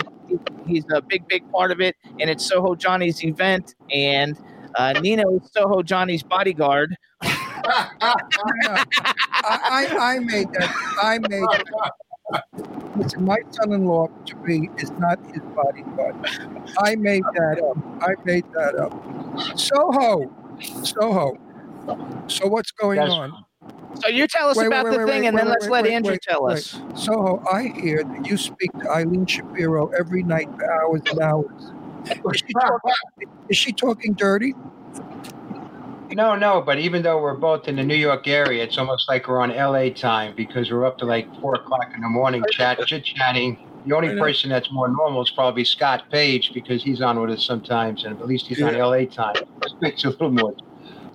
[0.66, 1.96] he's a big, big part of it.
[2.20, 3.76] And it's Soho Johnny's event.
[3.92, 4.38] And
[4.76, 6.96] uh, Nino is Soho Johnny's bodyguard.
[9.44, 10.70] I, I, made that.
[11.02, 11.66] I made that.
[12.96, 16.16] Listen, my son-in-law to be is not his bodyguard.
[16.80, 17.78] I made that up.
[18.04, 18.94] I made that up.
[19.56, 21.34] Soho, Soho.
[22.28, 23.12] So what's going Yes.
[23.12, 23.34] on?
[23.96, 26.18] So you tell us Wait, about wait, the wait, thing, and then let's let Andrew
[26.22, 26.82] tell us.
[26.96, 31.46] Soho, I hear that you speak to Eileen Shapiro every night for hours and hours.
[32.34, 32.92] Is she talking,
[33.50, 34.54] is she talking dirty?
[36.12, 39.28] No, no, but even though we're both in the New York area, it's almost like
[39.28, 42.80] we're on LA time because we're up to like four o'clock in the morning chat
[42.86, 43.58] chit chatting.
[43.86, 47.46] The only person that's more normal is probably Scott Page because he's on with us
[47.46, 49.36] sometimes, and at least he's on LA time.
[49.66, 50.54] Speaks a little more.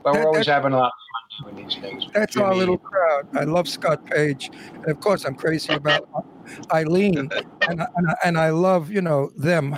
[0.02, 2.06] But That- we're always that- having a lot of fun doing these things.
[2.12, 3.28] That's our little crowd.
[3.34, 6.06] I love Scott Page, and of course, I'm crazy about
[6.72, 7.30] Eileen,
[7.68, 9.76] and I, and I, and I love you know them.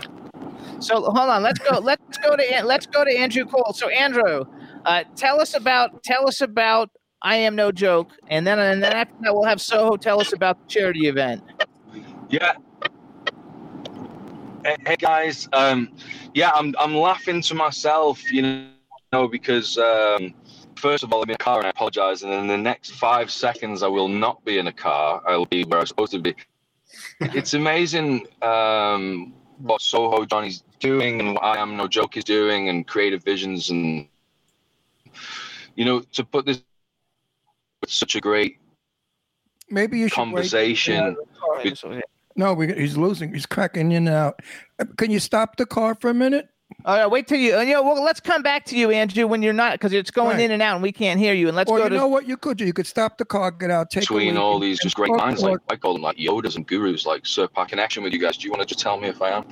[0.80, 1.78] So hold on, let's go.
[1.78, 3.72] Let's go to let's go to Andrew Cole.
[3.74, 4.44] So Andrew,
[4.84, 6.90] uh, tell us about tell us about
[7.22, 10.32] I am no joke, and then and then after that we'll have Soho tell us
[10.32, 11.42] about the charity event.
[12.28, 12.52] Yeah.
[14.64, 15.90] Hey, guys, um,
[16.32, 18.66] yeah, I'm I'm laughing to myself, you
[19.12, 20.34] know, because um,
[20.76, 23.30] first of all I'm in a car and I apologize, and in the next five
[23.30, 25.22] seconds I will not be in a car.
[25.26, 26.34] I'll be where I'm supposed to be.
[27.20, 32.68] it's amazing um, what Soho Johnny's doing and what I Am No Joke is doing,
[32.68, 34.08] and Creative Visions, and
[35.74, 36.62] you know, to put this
[37.80, 38.58] with such a great
[39.70, 40.24] Maybe you should wait.
[40.26, 41.16] conversation.
[42.36, 43.32] No, we, he's losing.
[43.32, 44.40] He's cracking in and out.
[44.78, 46.48] Uh, Can you stop the car for a minute?
[46.84, 47.58] All right, wait till you.
[47.60, 50.36] You know, well, let's come back to you, Andrew, when you're not because it's going
[50.36, 50.40] Right.
[50.40, 51.46] in and out, and we can't hear you.
[51.48, 52.66] And let's or go you to know what you could do?
[52.66, 55.42] You could stop the car, get out, take between leak, all these just great minds,
[55.42, 58.36] like I call them like Yodas and gurus, like Sir Pack Connection with you guys.
[58.36, 59.44] Do you want to just tell me if I am?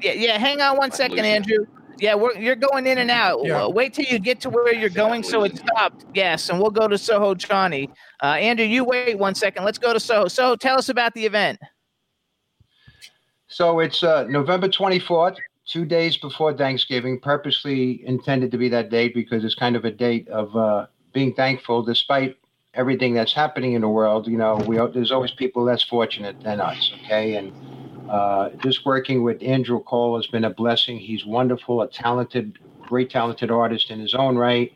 [0.00, 0.38] yeah, yeah.
[0.38, 1.62] Hang on one second, Andrew.
[1.62, 1.68] it.
[1.92, 2.06] Andrew.
[2.06, 3.40] Yeah, we're, you're going in and out.
[3.44, 3.66] Yeah.
[3.66, 6.04] Wait till you get to where you're going, so it stopped.
[6.14, 7.90] Yes, and we'll go to Soho Johnny.
[8.22, 9.64] Uh, Andrew, you wait one second.
[9.64, 10.28] Let's go to Soho.
[10.28, 11.58] Soho, tell us about the event.
[13.48, 15.36] So it's uh, November 24th,
[15.66, 19.90] two days before Thanksgiving, purposely intended to be that date because it's kind of a
[19.90, 22.36] date of uh, being thankful despite
[22.74, 24.26] everything that's happening in the world.
[24.26, 27.34] You know, we there's always people less fortunate than us, okay?
[27.34, 27.52] And
[28.12, 30.98] uh, just working with Andrew Cole has been a blessing.
[30.98, 34.70] He's wonderful, a talented, great talented artist in his own right.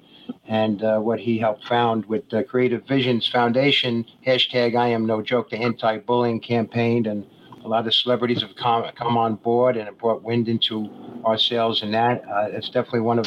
[0.49, 5.21] And uh, what he helped found with the Creative Visions Foundation, hashtag I am no
[5.21, 7.27] joke, the anti-bullying campaign, and
[7.63, 10.89] a lot of celebrities have come, come on board and it brought wind into
[11.25, 12.23] our sails in that.
[12.27, 13.27] Uh, it's definitely one of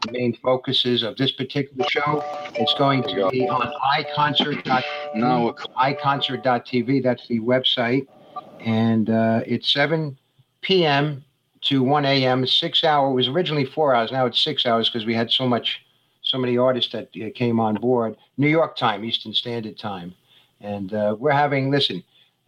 [0.00, 2.24] the main focuses of this particular show.
[2.54, 4.84] It's going to be on iConcert.tv.
[5.14, 8.06] No, iConcert.tv, that's the website.
[8.64, 10.16] And uh, it's 7
[10.60, 11.24] p.m.
[11.62, 12.46] to 1 a.m.
[12.46, 13.10] Six hour.
[13.10, 14.12] It was originally four hours.
[14.12, 15.84] Now it's six hours because we had so much,
[16.22, 18.16] so many artists that uh, came on board.
[18.38, 20.14] New York time, Eastern Standard Time,
[20.60, 21.70] and uh, we're having.
[21.70, 22.02] Listen,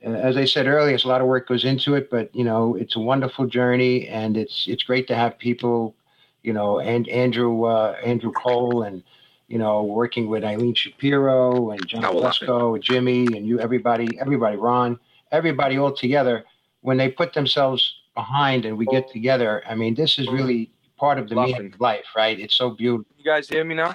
[0.06, 2.44] uh, as I said earlier, it's a lot of work goes into it, but you
[2.44, 5.94] know, it's a wonderful journey, and it's it's great to have people,
[6.42, 9.02] you know, and Andrew uh, Andrew Cole and.
[9.46, 12.02] You know, working with Eileen Shapiro and John.
[12.02, 14.98] Lesko, Jimmy, and you, everybody, everybody, Ron,
[15.38, 16.44] everybody all together
[16.80, 17.82] when they put themselves
[18.14, 21.80] behind and we get together i mean this is really part of the meaning of
[21.80, 23.94] life right it's so beautiful You guys hear me now?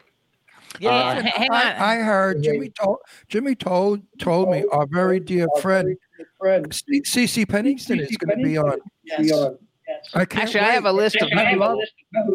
[0.79, 1.55] Yeah, Uh, hang on.
[1.57, 2.97] I, I heard Jimmy told
[3.27, 5.97] Jimmy told told me our very dear friend
[6.71, 8.77] C- CC Peniston is going to be on.
[10.13, 11.29] I can't Actually, I have a list of.
[11.35, 11.79] I love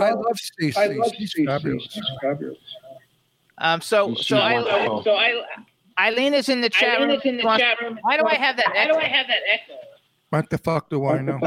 [0.01, 1.15] I love CC.
[1.31, 1.99] She's fabulous.
[3.59, 5.29] Um, so so I, So I,
[5.99, 7.19] Eileen is in the chat Eileen room.
[7.19, 7.99] is in the Wants- chat room.
[8.03, 8.67] Why do I have that?
[8.75, 9.75] Why do I have that echo?
[10.31, 11.39] What the fuck do I know?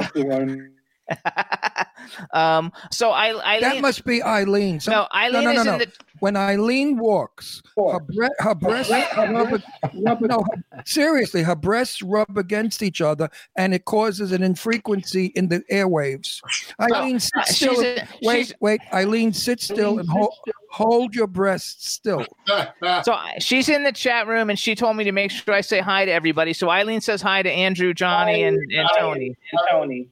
[2.34, 3.62] um, so I, Eileen.
[3.62, 4.80] That must be Eileen.
[4.80, 5.92] Some- no, Eileen no, no, is no, in the.
[6.20, 10.44] When Eileen walks, her, bre- her breasts rub, ag- no,
[10.86, 16.40] seriously, her breasts rub against each other, and it causes an infrequency in the airwaves.
[16.82, 17.82] Eileen, sit uh, still.
[17.84, 20.34] a- wait, wait, Eileen, sit still and hold,
[20.72, 22.26] hold your breasts still.
[23.04, 25.80] So she's in the chat room and she told me to make sure I say
[25.80, 26.54] hi to everybody.
[26.54, 29.36] So Eileen says hi to Andrew, Johnny, and, and Tony.
[29.70, 30.08] Tony.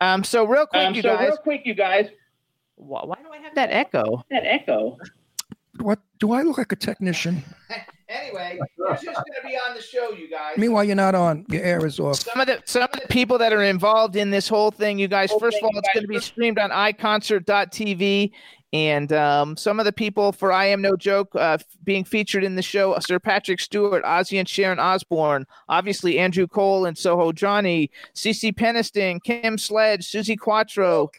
[0.00, 1.28] Um, so real quick, Um, you so guys.
[1.28, 2.08] real quick, you guys.
[2.76, 4.24] Why, why do I have that echo?
[4.30, 4.96] That echo.
[5.80, 7.42] What do I look like a technician?
[8.10, 10.56] Anyway, who's just going to be on the show, you guys?
[10.56, 11.44] Meanwhile, you're not on.
[11.50, 12.16] Your air is off.
[12.16, 15.08] Some of the some of the people that are involved in this whole thing, you
[15.08, 15.30] guys.
[15.38, 18.30] First of all, it's going to be streamed on iConcert.tv,
[18.72, 22.44] and um, some of the people for I Am No Joke uh, f- being featured
[22.44, 27.30] in the show: Sir Patrick Stewart, Ozzy and Sharon Osbourne, obviously Andrew Cole and Soho
[27.30, 31.10] Johnny, CC Peniston, Kim Sledge, Suzi Quatro,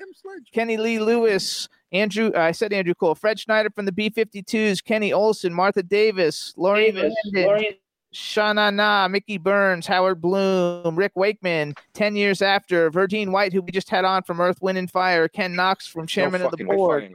[0.53, 1.69] Kenny Lee Lewis.
[1.91, 6.91] Andrew, I said Andrew Cole, Fred Schneider from the B-52s, Kenny Olson, Martha Davis, Lori
[6.91, 7.81] Davis, Linden, Lori-
[8.13, 13.71] Shana Na, Mickey Burns, Howard Bloom, Rick Wakeman, 10 years after, Verdine White, who we
[13.71, 17.11] just had on from Earth, Wind, and Fire, Ken Knox from Chairmen of the Board,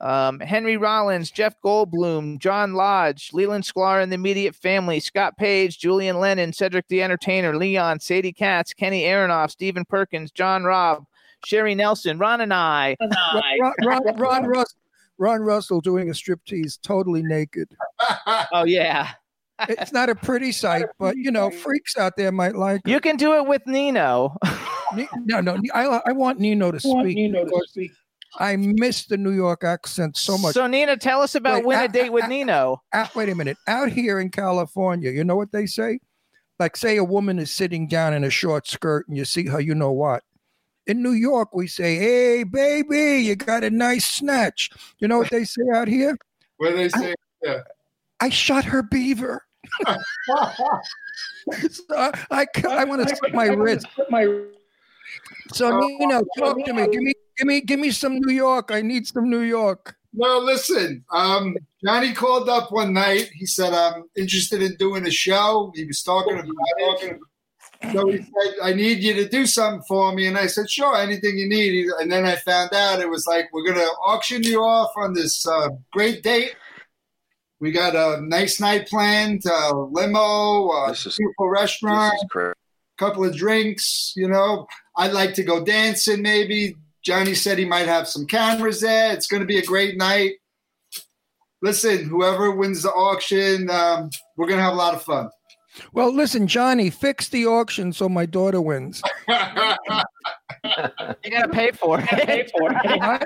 [0.00, 5.78] um, Henry Rollins, Jeff Goldblum, John Lodge, Leland Sklar and the immediate family, Scott Page,
[5.78, 11.04] Julian Lennon, Cedric the Entertainer, Leon, Sadie Katz, Kenny Aronoff, Stephen Perkins, John Robb,
[11.46, 12.96] Sherry Nelson, Ron and I.
[13.00, 14.78] Ron, Ron, Ron, Russell,
[15.18, 17.68] Ron Russell doing a striptease totally naked.
[18.52, 19.10] Oh, yeah.
[19.68, 22.80] It's not a pretty sight, but you know, freaks out there might like.
[22.86, 24.36] You can do it with Nino.
[25.24, 27.16] No, no, I, I want Nino to want speak.
[27.16, 27.92] Nino to speak.
[28.38, 30.54] I miss the New York accent so much.
[30.54, 32.82] So, Nina, tell us about Wait, Win a I- Date with I- Nino.
[32.92, 33.56] out, wait a minute.
[33.68, 36.00] Out here in California, you know what they say?
[36.58, 39.60] Like, say a woman is sitting down in a short skirt and you see her,
[39.60, 40.24] you know what?
[40.86, 44.70] In New York, we say, hey, baby, you got a nice snatch.
[44.98, 46.16] You know what they say out here?
[46.58, 47.14] What do they say?
[47.42, 47.60] Yeah.
[48.20, 49.44] I shot her beaver.
[51.70, 53.86] So I, I, I want to slip my wrist.
[54.08, 54.24] My
[55.52, 56.86] So, Oh, Nino, talk to me.
[56.88, 58.70] Give me, give me, give me some New York.
[58.72, 59.94] I need some New York.
[60.14, 61.04] No, listen.
[61.12, 63.30] Um, Johnny called up one night.
[63.34, 66.48] He said, "I'm interested in doing a show." He was talking about
[66.80, 67.18] talking.
[67.92, 70.96] So he said, "I need you to do something for me," and I said, "Sure,
[70.96, 74.62] anything you need." And then I found out it was like we're gonna auction you
[74.62, 76.54] off on this uh, great date.
[77.60, 82.54] We got a nice night planned, uh, limo, uh, is- beautiful restaurant crazy.
[82.98, 84.66] couple of drinks, you know.
[84.96, 86.76] I'd like to go dancing maybe.
[87.02, 89.12] Johnny said he might have some cameras there.
[89.12, 90.32] It's going to be a great night.
[91.62, 95.30] Listen, whoever wins the auction, um, we're going to have a lot of fun.
[95.92, 99.02] Well, listen, Johnny, fix the auction so my daughter wins.
[101.24, 102.06] You got to pay for it.
[102.06, 103.00] pay for it.
[103.00, 103.24] What?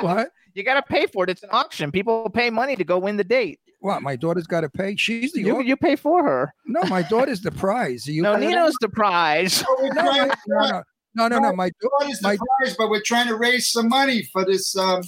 [0.00, 0.28] What?
[0.54, 1.30] You got to pay for it.
[1.30, 1.92] It's an auction.
[1.92, 3.60] People pay money to go win the date.
[3.80, 4.02] What?
[4.02, 4.96] My daughter's got to pay.
[4.96, 6.52] She's the You, au- you pay for her.
[6.66, 6.82] no.
[6.84, 8.06] My daughter's the prize.
[8.06, 9.62] You No, Nino's the prize.
[9.78, 10.82] We're No, no, no,
[11.14, 11.52] no, no, no.
[11.52, 14.74] My daughter's my the prize, but we're trying to raise some money for this.
[14.76, 15.02] Um,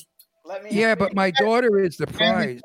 [0.70, 2.60] yeah, but my daughter is the prize.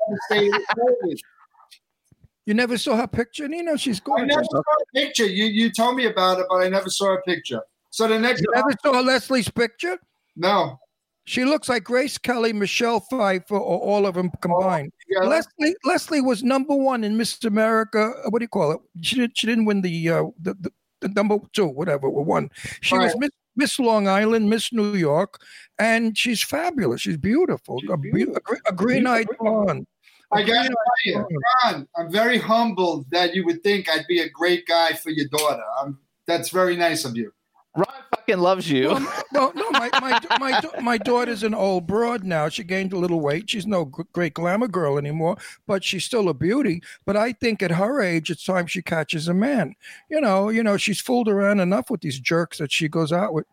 [2.46, 3.76] You never saw her picture, Nino.
[3.76, 4.24] She's gorgeous.
[4.24, 5.26] I never saw a picture.
[5.26, 7.60] You you told me about it, but I never saw a picture.
[7.90, 9.98] So the next You never saw Leslie's picture?
[10.36, 10.78] no,
[11.24, 14.92] She looks like Grace Kelly, Michelle Pfeiffer, or all of them combined.
[15.08, 18.12] yeah, Leslie Leslie was number one in Miss America.
[18.24, 18.80] uh, What do you call it?
[19.02, 19.36] She didn't.
[19.38, 20.70] She didn't win the uh, the, the,
[21.00, 22.06] the number two, whatever.
[22.06, 22.50] or One.
[22.80, 23.18] She was Right.
[23.22, 25.40] Miss, Miss Long Island, Miss New York,
[25.78, 27.00] and she's fabulous.
[27.00, 27.80] She's beautiful.
[27.90, 29.86] a, be- a, gre- a green-eyed blonde.
[30.32, 31.26] I got to tell you,
[31.64, 35.28] Ron, I'm very humbled that you would think I'd be a great guy for your
[35.28, 35.62] daughter.
[35.80, 37.32] Um, that's very nice of you.
[37.76, 38.88] Ron fucking loves you.
[39.32, 42.48] Well, no, my my my my daughter's an old broad now.
[42.48, 43.50] She gained a little weight.
[43.50, 45.36] She's no great glamour girl anymore,
[45.66, 46.82] but she's still a beauty.
[47.04, 49.74] But I think at her age, it's time she catches a man.
[50.08, 53.34] You know, you know, she's fooled around enough with these jerks that she goes out
[53.34, 53.46] with.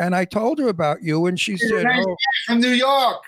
[0.00, 3.22] And I told her about you, and she You're said, nice "Oh, from New York.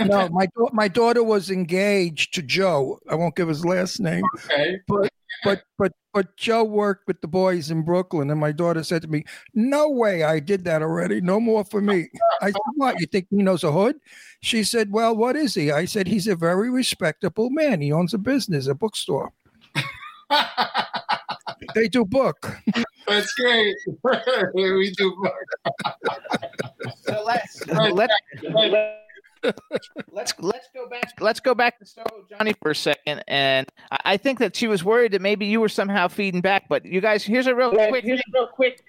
[0.00, 2.98] No, my da- my daughter was engaged to Joe.
[3.10, 4.78] I won't give his last name, Okay.
[4.86, 5.10] but
[5.44, 9.08] but but but Joe worked with the boys in Brooklyn, and my daughter said to
[9.08, 9.24] me,
[9.54, 11.20] "No way, I did that already.
[11.20, 12.08] No more for me."
[12.42, 13.00] I said, "What?
[13.00, 13.96] You think he knows a hood?"
[14.40, 17.80] She said, "Well, what is he?" I said, "He's a very respectable man.
[17.80, 19.32] He owns a business, a bookstore.
[21.74, 22.56] they do book."
[23.06, 23.74] That's great.
[24.54, 25.14] we do.
[27.06, 29.07] So let's let's let's
[30.10, 31.12] let's let's go back.
[31.20, 34.66] Let's go back to Soho Johnny for a second, and I I think that she
[34.66, 36.68] was worried that maybe you were somehow feeding back.
[36.68, 38.04] But you guys, here's a real quick.
[38.04, 38.82] Here's a real quick.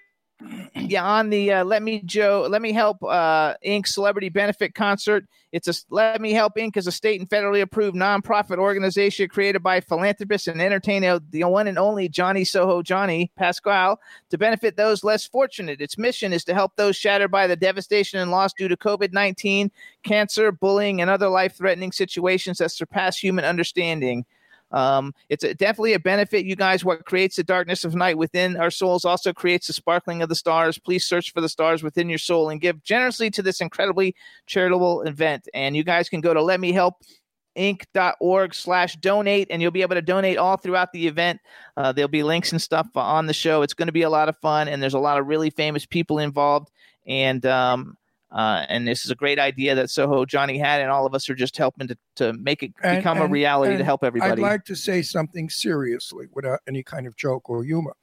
[0.75, 3.87] Yeah, on the uh, Let Me Joe, Let Me Help uh, Inc.
[3.87, 5.25] Celebrity Benefit Concert.
[5.51, 6.77] It's a Let Me Help Inc.
[6.77, 11.67] is a state and federally approved nonprofit organization created by philanthropists and entertainer, the one
[11.67, 13.99] and only Johnny Soho Johnny Pascal,
[14.29, 15.81] to benefit those less fortunate.
[15.81, 19.11] Its mission is to help those shattered by the devastation and loss due to COVID
[19.11, 19.71] 19,
[20.03, 24.25] cancer, bullying, and other life threatening situations that surpass human understanding.
[24.71, 26.85] Um, it's a, definitely a benefit, you guys.
[26.85, 30.35] What creates the darkness of night within our souls also creates the sparkling of the
[30.35, 30.77] stars.
[30.77, 34.15] Please search for the stars within your soul and give generously to this incredibly
[34.45, 35.47] charitable event.
[35.53, 36.95] And you guys can go to Let Me Help
[37.57, 41.41] inc.org slash donate and you'll be able to donate all throughout the event
[41.77, 44.29] uh, there'll be links and stuff on the show it's going to be a lot
[44.29, 46.69] of fun and there's a lot of really famous people involved
[47.07, 47.97] and um,
[48.31, 51.29] uh, and this is a great idea that Soho Johnny had, and all of us
[51.29, 54.31] are just helping to, to make it And- become a reality to help everybody.
[54.33, 57.95] I'd like to say something seriously without any kind of joke or humor.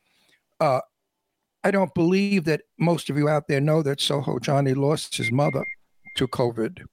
[0.59, 0.81] Uh,
[1.63, 5.31] I don't believe that most of you out there know that Soho Johnny lost his
[5.33, 5.65] mother
[6.17, 6.85] to COVID.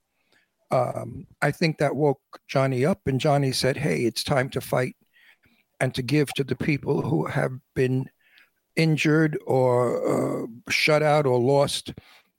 [0.70, 4.96] Um, I think that woke Johnny up, and Johnny said, Hey, it's time to fight
[5.80, 8.10] and to give to the people who have been
[8.76, 11.92] injured or uh, shut out or lost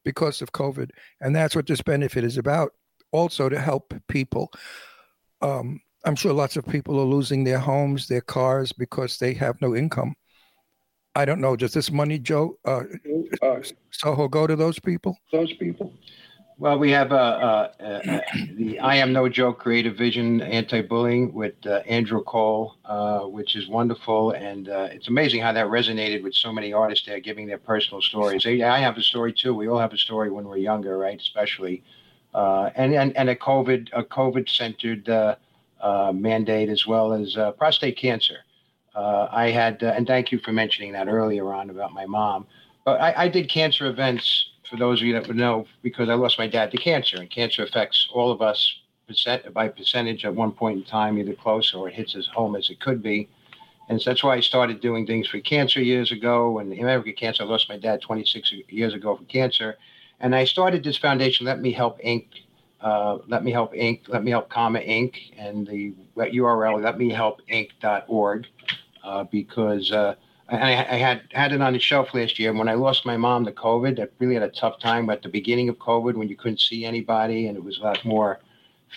[0.05, 0.91] because of COVID.
[1.19, 2.71] And that's what this benefit is about
[3.11, 4.51] also to help people.
[5.41, 9.59] Um, I'm sure lots of people are losing their homes, their cars because they have
[9.61, 10.15] no income.
[11.15, 11.55] I don't know.
[11.55, 12.83] Does this money, Joe, uh,
[13.91, 15.17] Soho, go to those people?
[15.31, 15.93] Those people.
[16.57, 18.19] Well, we have uh, uh, uh,
[18.53, 23.67] the I Am No Joke Creative Vision Anti-Bullying with uh, Andrew Cole, uh, which is
[23.67, 24.31] wonderful.
[24.31, 28.45] And it's amazing how that resonated with so many artists there giving their personal stories.
[28.45, 29.53] I have a story too.
[29.53, 31.19] We all have a story when we're younger, right?
[31.19, 31.83] Especially.
[32.33, 35.35] And, and, and a COVID, a COVID-centered uh,
[35.81, 38.37] uh, mandate as well as prostate cancer.
[38.95, 42.47] I had, and thank you for mentioning that earlier on about my mom.
[42.85, 46.13] But I, I did cancer events for those of you that would know because I
[46.15, 50.33] lost my dad to cancer, and cancer affects all of us percent by percentage at
[50.33, 53.29] one point in time, either close or it hits as home as it could be.
[53.87, 56.59] And so that's why I started doing things for cancer years ago.
[56.59, 59.77] And American Cancer, I lost my dad 26 years ago from cancer.
[60.19, 62.25] And I started this foundation, Let Me Help Inc.
[62.81, 64.07] Uh, Let Me Help Inc.
[64.07, 65.37] Let Me Help Comma Inc.
[65.37, 68.47] And the URL, letmehelpinc.org,
[69.03, 70.15] uh, because uh,
[70.47, 72.49] I, I had had it on the shelf last year.
[72.49, 75.21] And when I lost my mom to COVID, I really had a tough time at
[75.21, 78.39] the beginning of COVID when you couldn't see anybody and it was a lot more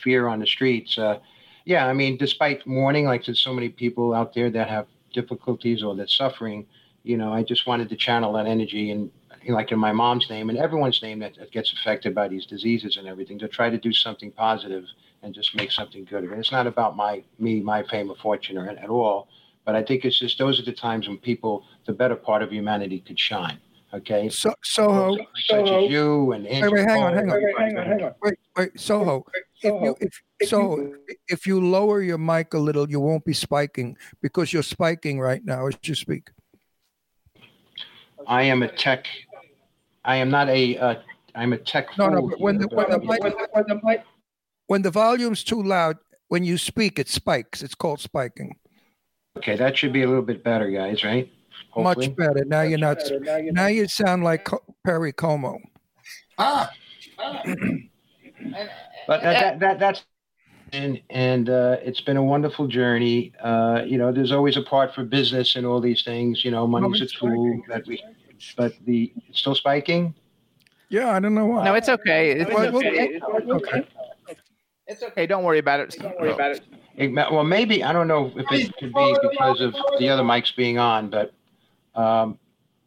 [0.03, 0.99] fear on the streets.
[0.99, 1.19] Uh,
[1.65, 5.83] yeah, I mean, despite mourning, like there's so many people out there that have difficulties
[5.83, 6.67] or that's suffering,
[7.03, 9.11] you know, I just wanted to channel that energy and
[9.49, 12.97] like in my mom's name and everyone's name that, that gets affected by these diseases
[12.97, 14.85] and everything to try to do something positive
[15.23, 16.25] and just make something good.
[16.25, 16.39] of it.
[16.39, 19.29] It's not about my me, my fame or fortune or at all.
[19.69, 22.51] But I think it's just those are the times when people, the better part of
[22.51, 23.59] humanity, could shine.
[23.93, 24.31] Okay.
[24.31, 25.15] So, Soho,
[25.45, 27.65] such as you and Andrew wait, wait, hang on, hang on, everybody.
[27.65, 28.15] hang on, hang on.
[28.23, 29.27] Wait, wait, Soho.
[29.63, 30.95] If you, if, so,
[31.29, 35.45] if you lower your mic a little, you won't be spiking because you're spiking right
[35.45, 36.31] now as you speak.
[38.27, 39.07] I am a tech.
[40.03, 40.79] I am not a.
[40.79, 40.95] Uh,
[41.35, 41.89] I'm a tech.
[41.99, 42.27] No, no.
[42.27, 44.05] But when the here, when the but- mic, when the mic,
[44.69, 47.63] when the volume's too loud, when you speak, it spikes.
[47.63, 48.57] It's called spiking.
[49.39, 51.05] Okay, that should be a little bit better, guys.
[51.05, 51.31] Right?
[51.71, 52.09] Hopefully.
[52.09, 52.45] Much better.
[52.45, 52.99] Now you're not.
[53.53, 55.59] Now you sound like Co- Perry Como.
[56.39, 56.71] Ah,
[59.07, 60.05] But that, that, that that's
[60.73, 63.33] and and uh, it's been a wonderful journey.
[63.43, 66.45] Uh, you know, there's always a part for business and all these things.
[66.45, 68.03] You know, money's a tool that we.
[68.57, 70.15] But the it's still spiking.
[70.91, 71.65] Yeah, I don't know why.
[71.65, 72.31] no, it's okay.
[72.33, 73.21] It's Well, okay.
[73.21, 73.89] okay.
[74.87, 75.27] It's okay.
[75.27, 75.97] Don't worry about it.
[75.99, 76.61] Don't worry about it.
[76.99, 80.79] Well, maybe I don't know if it could be because of the other mics being
[80.79, 81.33] on, but
[81.95, 82.39] um,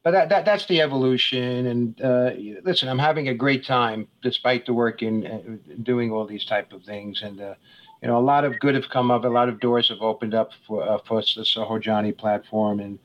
[0.04, 1.68] but that, that that's the evolution.
[1.68, 2.32] And uh,
[2.64, 5.42] listen, I'm having a great time despite the work in uh,
[5.84, 7.22] doing all these type of things.
[7.22, 7.54] And uh,
[8.02, 9.24] you know, a lot of good have come up.
[9.24, 13.00] A lot of doors have opened up for uh, for the Soho Johnny platform, and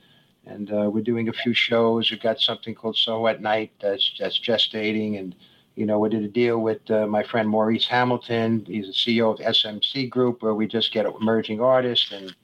[0.45, 2.11] and uh, we're doing a few shows.
[2.11, 5.37] We've got something called Soho at Night that's that's gestating, and
[5.77, 8.65] you know, we did a deal with uh, my friend Maurice Hamilton.
[8.67, 12.35] He's the CEO of SMC Group, where we just get emerging artists and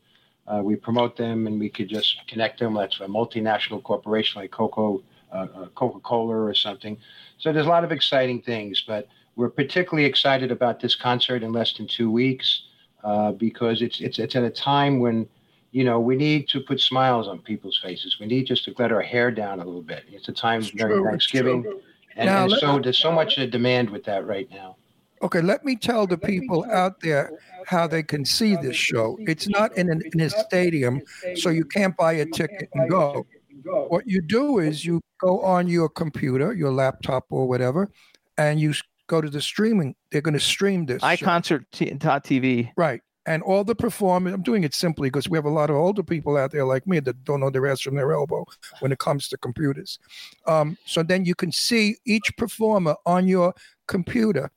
[0.47, 2.75] uh, we promote them, and we could just connect them.
[2.75, 5.03] That's a multinational corporation like Coco,
[5.33, 6.99] uh, uh, Coca-Cola, or something.
[7.39, 11.53] So there's a lot of exciting things, but we're particularly excited about this concert in
[11.53, 12.65] less than two weeks
[13.03, 15.27] uh, because it's it's it's at a time when
[15.71, 18.19] you know we need to put smiles on people's faces.
[18.21, 20.05] We need just to let our hair down a little bit.
[20.11, 21.83] It's a time during true, Thanksgiving, true.
[22.17, 24.77] And, Now, and let- so there's so much demand with that right now.
[25.23, 27.31] Okay, let me tell the people out there
[27.67, 29.17] how they can see this show.
[29.21, 31.01] It's not in, an, in a stadium,
[31.37, 33.25] so you can't buy a ticket and go.
[33.65, 37.89] what you do is you go on your computer, your laptop, or whatever,
[38.37, 38.75] and you
[39.07, 39.95] go to the streaming.
[40.11, 41.01] They're going to stream this.
[41.03, 41.09] show.
[41.09, 42.73] iConcert.tv.
[42.77, 43.01] Right.
[43.25, 46.03] And all the performers, I'm doing it simply because we have a lot of older
[46.03, 48.45] people out there like me that don't know their ass from their elbow
[48.81, 50.01] when it comes to computers.
[50.47, 53.55] Um, so then you can see each performer on your
[53.87, 54.51] computer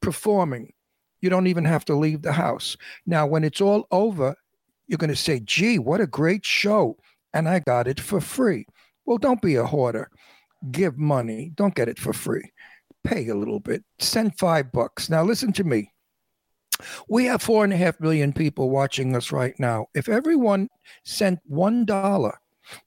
[0.00, 0.72] performing.
[1.20, 2.76] You don't even have to leave the house.
[3.06, 4.36] Now, when it's all over,
[4.86, 6.98] you're going to say, gee, what a great show.
[7.34, 8.66] And I got it for free.
[9.04, 10.10] Well, don't be a hoarder.
[10.70, 11.52] Give money.
[11.54, 12.52] Don't get it for free.
[13.04, 13.84] Pay a little bit.
[13.98, 15.10] Send five bucks.
[15.10, 15.91] Now, listen to me.
[17.08, 19.86] We have four and a half million people watching us right now.
[19.94, 20.68] If everyone
[21.04, 22.38] sent one dollar,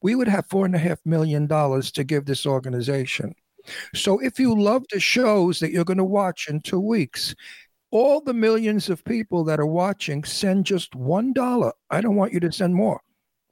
[0.02, 3.34] we would have four and a half million dollars to give this organization.
[3.94, 7.36] So if you love the shows that you're going to watch in two weeks,
[7.92, 11.72] all the millions of people that are watching send just one dollar.
[11.90, 13.00] I don't want you to send more.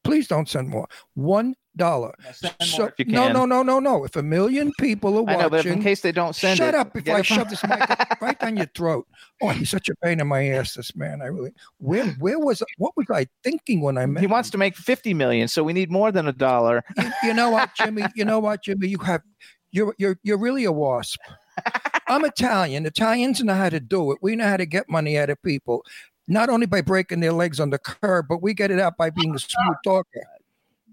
[0.03, 0.88] Please don't send more.
[1.14, 2.14] One dollar.
[2.62, 4.06] So no, no, no, no, no.
[4.06, 6.74] If a million people are I know, but watching, in case they don't send shut
[6.74, 7.80] it, up before I shove this mic
[8.22, 9.08] right down your throat.
[9.41, 10.76] Oh, he's such a pain in my ass.
[10.76, 11.54] This man, I really.
[11.80, 14.22] Where, where was, what was I thinking when I met?
[14.22, 16.84] He wants to make 50 million, so we need more than a dollar.
[16.98, 18.04] you, you know what, Jimmy?
[18.16, 18.88] You know what, Jimmy?
[18.88, 19.22] You have,
[19.72, 21.20] you're, you're, you're really a wasp.
[22.08, 22.86] I'm Italian.
[22.86, 24.20] Italians know how to do it.
[24.22, 25.86] We know how to get money out of people,
[26.28, 29.10] not only by breaking their legs on the curb, but we get it out by
[29.10, 30.22] being a smooth talker.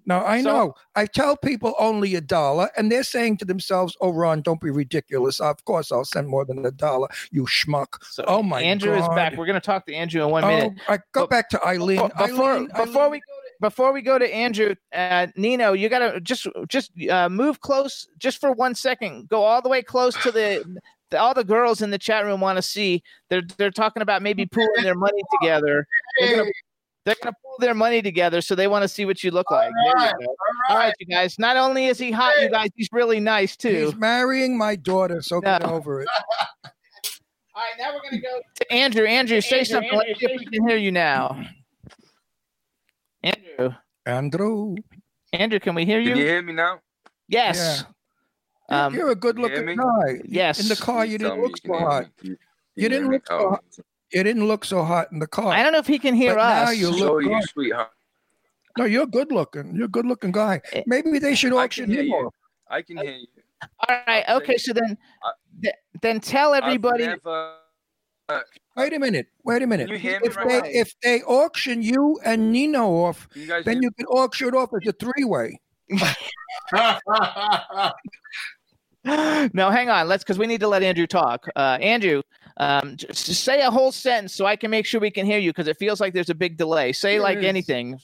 [0.06, 3.96] Now I So- know I tell people only a dollar, and they're saying to themselves,
[4.00, 5.40] "Oh, Ron, don't be ridiculous.
[5.40, 9.06] Of course, I'll send more than a dollar, you schmuck." So oh my Andrew is
[9.08, 9.36] back.
[9.36, 10.72] We're going to talk to Andrew in one Oh, minute.
[10.88, 11.98] I go But- back to Eileen.
[12.08, 13.10] Before before, Eileen, before Eileen.
[13.12, 17.28] we go to, before we go to Andrew, uh, Nino, you gotta just just uh,
[17.28, 19.28] move close, just for one second.
[19.28, 20.64] Go all the way close to the.
[21.10, 23.02] the all the girls in the chat room want to see.
[23.30, 25.84] They're they're talking about maybe pooling their money together.
[26.20, 26.50] They're gonna,
[27.04, 29.70] they're gonna pull their money together, so they want to see what you look like.
[29.84, 30.34] There you go.
[30.68, 31.38] All right, you guys.
[31.38, 33.86] Not only is he hot, you guys, he's really nice too.
[33.86, 35.70] He's marrying my daughter, so get No.
[35.72, 36.08] over it.
[36.64, 39.06] All right, now we're gonna go to Andrew.
[39.06, 39.90] Andrew, say something.
[39.92, 41.42] Let's see if we can hear you now.
[43.22, 43.74] Andrew,
[44.06, 44.76] Andrew,
[45.32, 46.10] Andrew, can we hear you?
[46.10, 46.24] Can you?
[46.24, 46.80] you hear me now?
[47.28, 47.84] Yes.
[48.68, 49.76] Um, you're a good-looking hear me?
[49.76, 50.20] guy.
[50.24, 50.60] yes.
[50.60, 52.06] In the car, you Tell didn't look you so hot.
[52.22, 52.36] You,
[52.76, 53.64] You didn't look so hot.
[54.12, 55.52] You didn't look so hot in the car.
[55.52, 56.76] I don't know if he can hear But now us.
[56.76, 57.44] you So look you, good.
[57.50, 57.90] sweetheart.
[58.78, 59.74] No, you're good looking.
[59.74, 60.60] You're a good looking guy.
[60.72, 62.14] Eh, Maybe they should auction can him you.
[62.14, 62.34] off.
[62.68, 63.26] I can hear you.
[63.88, 64.24] All right.
[64.28, 64.56] I'll Okay.
[64.56, 65.32] So then, I-
[65.62, 67.06] th- then tell everybody.
[67.06, 67.20] I've
[68.76, 69.26] Wait a minute.
[69.44, 69.88] Wait a minute.
[69.90, 70.68] You hear me If right they now?
[70.72, 74.70] if they auction you and Nino off, you then hear you can auction it off
[74.80, 75.60] as a three way.
[79.52, 80.06] no, hang on.
[80.08, 81.48] Let's because we need to let Andrew talk.
[81.56, 82.22] Uh, Andrew,
[82.60, 85.50] um, just say a whole sentence so I can make sure we can hear you
[85.50, 86.92] because it feels like there's a big delay.
[86.92, 87.44] Say There like is.
[87.46, 87.98] anything.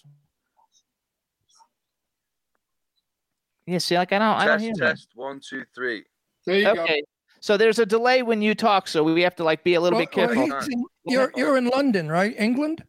[3.67, 3.79] Yeah.
[3.79, 4.89] See, like I don't, I don't Test, hear.
[4.89, 6.05] test, one, two, three.
[6.47, 6.77] There you that.
[6.77, 6.83] go.
[6.85, 7.03] Okay.
[7.41, 9.99] So there's a delay when you talk, so we have to like be a little
[9.99, 10.45] Well, bit careful.
[10.45, 12.35] he's in- you're you're in London, right?
[12.39, 12.83] England?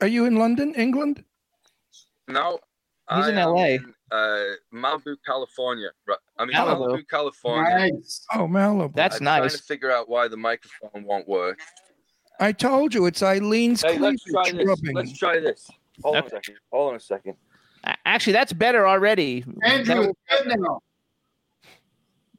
[0.00, 1.24] Are you in London, England?
[2.26, 2.58] No.
[3.14, 3.64] He's I in LA.
[3.66, 5.88] in, uh, Malibu, California.
[6.06, 6.18] Right.
[6.38, 6.88] I mean, Malibu.
[6.88, 7.90] Malibu, California.
[7.90, 8.26] Nice.
[8.34, 8.94] Oh, Malibu.
[8.94, 11.58] That's I'm trying to figure out why the microphone won't work.
[12.40, 14.68] I told you it's Eileen's Hey, let's try cleavage this.
[14.68, 14.96] rubbing.
[14.96, 15.68] Let's try this.
[16.02, 16.54] Hold on a second.
[16.72, 17.34] Hold on a second.
[18.04, 19.44] Actually, that's better already.
[19.64, 20.80] Andrew, That, it's good now.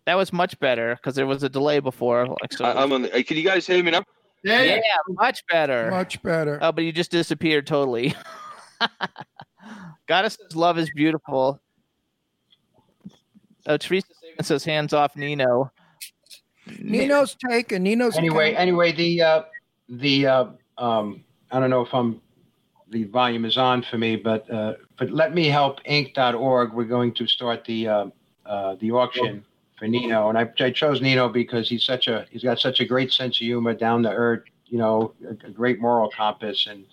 [0.05, 2.27] that was much better because there was a delay before.
[2.41, 2.65] Like so.
[2.65, 3.03] I, I'm on.
[3.03, 4.03] The, can you guys hear me now?
[4.43, 4.81] Yeah, yeah, yeah.
[5.09, 5.89] much better.
[5.91, 6.59] Much better.
[6.61, 8.15] Oh, but you just disappeared totally.
[10.07, 11.59] Goddess says love is beautiful.
[13.65, 14.07] Oh, Teresa
[14.41, 15.71] says hands off Nino.
[16.79, 17.83] Nino's taken.
[17.83, 19.41] Nino's Anyway, anyway, the uh,
[19.89, 20.45] the uh,
[20.77, 22.21] um, I don't know if I'm
[22.89, 26.73] the volume is on for me, but uh, but let me help Inc.org.
[26.73, 28.05] We're going to start the uh,
[28.45, 29.43] uh, the auction
[29.77, 32.85] for Nino, and I, I chose Nino because he's such a he's got such a
[32.85, 36.85] great sense of humor, down to earth, you know, a, a great moral compass, and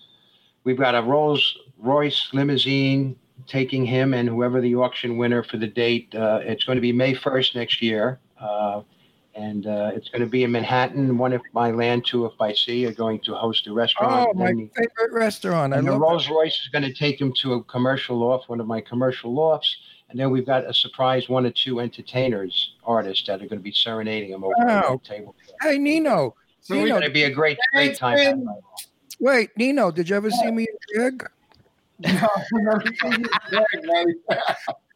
[0.67, 3.15] we've got a Rolls Royce limousine
[3.47, 6.13] taking him and whoever the auction winner for the date.
[6.13, 8.19] Uh, it's going to be May first next year.
[8.37, 8.81] Uh,
[9.33, 11.17] and uh, it's going to be in Manhattan.
[11.17, 14.27] One if by land, two if by sea, are going to host a restaurant.
[14.29, 15.73] Oh, my and, favorite restaurant.
[15.73, 18.59] I and the Rolls Royce is going to take him to a commercial loft, one
[18.59, 19.73] of my commercial lofts.
[20.09, 23.63] And then we've got a surprise one or two entertainers, artists that are going to
[23.63, 24.99] be serenading him over Wow.
[25.01, 25.35] the table.
[25.61, 26.35] Hey, Nino.
[26.59, 28.17] So we It's Nino, going to be a great, great time.
[28.17, 28.49] Thanks,
[29.19, 31.29] wait, Nino, did you ever see me in drag?
[31.99, 32.27] No,
[32.73, 34.41] everything is good, buddy.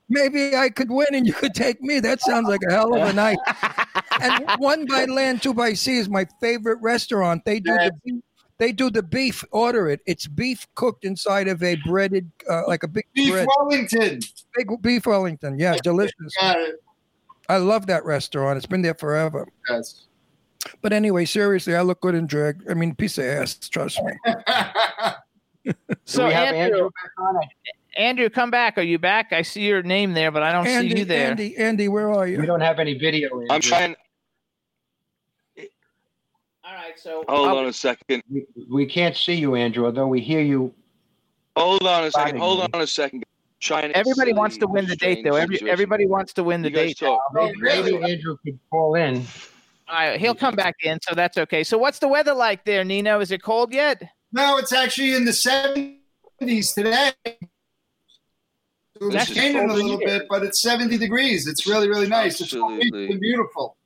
[0.09, 1.99] Maybe I could win and you could take me.
[2.01, 3.37] That sounds like a hell of a night.
[4.21, 7.43] and one by land, two by sea is my favorite restaurant.
[7.45, 8.21] They do the beef,
[8.57, 9.43] They do the beef.
[9.51, 10.01] Order it.
[10.05, 13.47] It's beef cooked inside of a breaded, uh, like a big Beef bread.
[13.57, 14.19] Wellington.
[14.55, 15.57] Big beef Wellington.
[15.57, 16.13] Yeah, delicious.
[16.39, 16.83] Got it.
[17.47, 18.57] I love that restaurant.
[18.57, 19.47] It's been there forever.
[19.69, 20.07] Yes.
[20.81, 22.63] But anyway, seriously, I look good in drag.
[22.69, 23.55] I mean, piece of ass.
[23.55, 24.13] Trust me.
[26.05, 27.39] So have Andrew, Andrew back on?
[27.95, 28.79] Andrew, come back.
[28.79, 29.31] Are you back?
[29.31, 31.29] I see your name there, but I don't Andy, see you there.
[31.29, 32.39] Andy, Andy, where are you?
[32.39, 33.29] We don't have any video.
[33.49, 33.95] I'm trying.
[36.63, 38.23] All right, so Hold I'll- on a second.
[38.31, 40.73] We, we can't see you, Andrew, although we hear you.
[41.55, 42.39] Hold on a second.
[42.39, 42.67] Hold me.
[42.73, 43.23] on a second.
[43.59, 43.91] Trying.
[43.91, 45.35] everybody wants to win the date, though.
[45.35, 46.97] Every, everybody wants to win the date.
[46.97, 47.21] talk.
[47.33, 49.23] Maybe, maybe Andrew could call in.
[49.91, 51.65] All right, he'll come back in, so that's okay.
[51.65, 53.19] So, what's the weather like there, Nino?
[53.19, 54.01] Is it cold yet?
[54.31, 57.11] No, it's actually in the 70s today.
[57.25, 57.39] It
[59.01, 60.19] was raining a little here.
[60.19, 61.45] bit, but it's 70 degrees.
[61.45, 62.39] It's really, really nice.
[62.39, 62.89] It's all Absolutely.
[62.89, 63.77] peaceful and beautiful.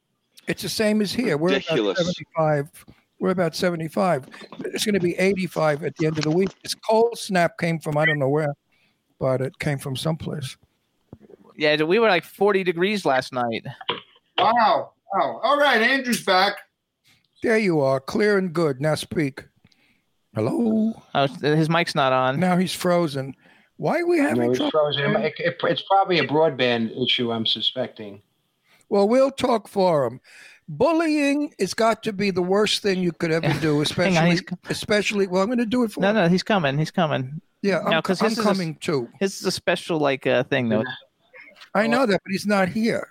[0.47, 1.37] It's the same as here.
[1.37, 1.99] We're Ridiculous.
[1.99, 2.85] about 75.
[3.19, 4.27] We're about 75.
[4.65, 6.49] It's going to be 85 at the end of the week.
[6.61, 8.53] This cold snap came from I don't know where,
[9.19, 10.55] but it came from someplace.
[11.57, 13.65] Yeah, we were like 40 degrees last night.
[14.37, 14.91] Wow.
[15.15, 15.39] Wow.
[15.43, 16.57] All right, Andrew's back.
[17.41, 18.81] There you are, clear and good.
[18.81, 19.45] Now speak.
[20.33, 20.93] Hello.
[21.13, 22.39] Oh, his mic's not on.
[22.39, 23.33] Now he's frozen.
[23.77, 24.71] Why are we No, having it's trouble?
[24.71, 25.15] frozen.
[25.15, 28.21] It- it- it's probably a broadband issue, I'm suspecting.
[28.89, 30.19] Well, we'll talk for him.
[30.67, 34.39] Bullying has got to be the worst thing you could ever do, Hang on, especially,
[34.69, 35.27] especially.
[35.27, 36.15] Well, I'm going to do it for No, him.
[36.15, 36.77] no, no, he's coming.
[36.77, 37.41] He's coming.
[37.61, 39.07] Yeah, I'm, No, 'cause I'm his is a- coming too.
[39.19, 40.83] This is a special like uh, thing, though.
[41.73, 43.07] I know that, but he's not here.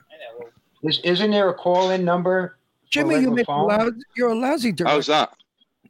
[0.85, 2.59] Is, isn't there a call-in number?
[2.91, 4.95] Jimmy, you make loud, you're a lousy director.
[4.95, 5.33] How's that?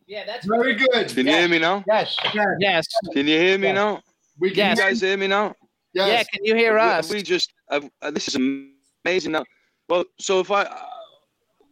[0.07, 1.09] Yeah, that's Very good.
[1.09, 1.83] Can you hear me now?
[1.87, 2.17] Yes.
[2.59, 2.87] yes.
[3.13, 3.75] Can you hear me Yes.
[3.75, 4.03] now?
[4.39, 4.79] We can Yes.
[4.79, 5.55] You guys hear me now?
[5.95, 6.09] Yes.
[6.09, 7.11] Yeah, can you hear us?
[7.11, 9.45] We just uh, uh, this is amazing now.
[9.89, 10.79] Well, so if I, uh,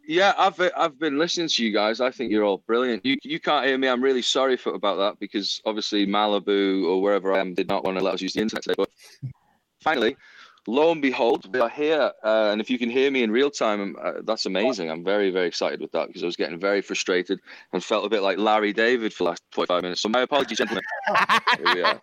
[0.07, 1.99] yeah, I've I've been listening to you guys.
[1.99, 3.05] I think you're all brilliant.
[3.05, 3.87] You you can't hear me.
[3.87, 7.83] I'm really sorry for about that because obviously Malibu or wherever I am did not
[7.83, 8.75] want to let us use the internet today.
[8.77, 8.89] But
[9.81, 10.15] finally,
[10.67, 12.11] lo and behold, we are here.
[12.23, 14.89] Uh, and if you can hear me in real time, uh, that's amazing.
[14.89, 17.39] I'm very very excited with that because I was getting very frustrated
[17.73, 20.01] and felt a bit like Larry David for the last 25 minutes.
[20.01, 20.83] So my apologies, gentlemen.
[21.57, 22.01] Here we are.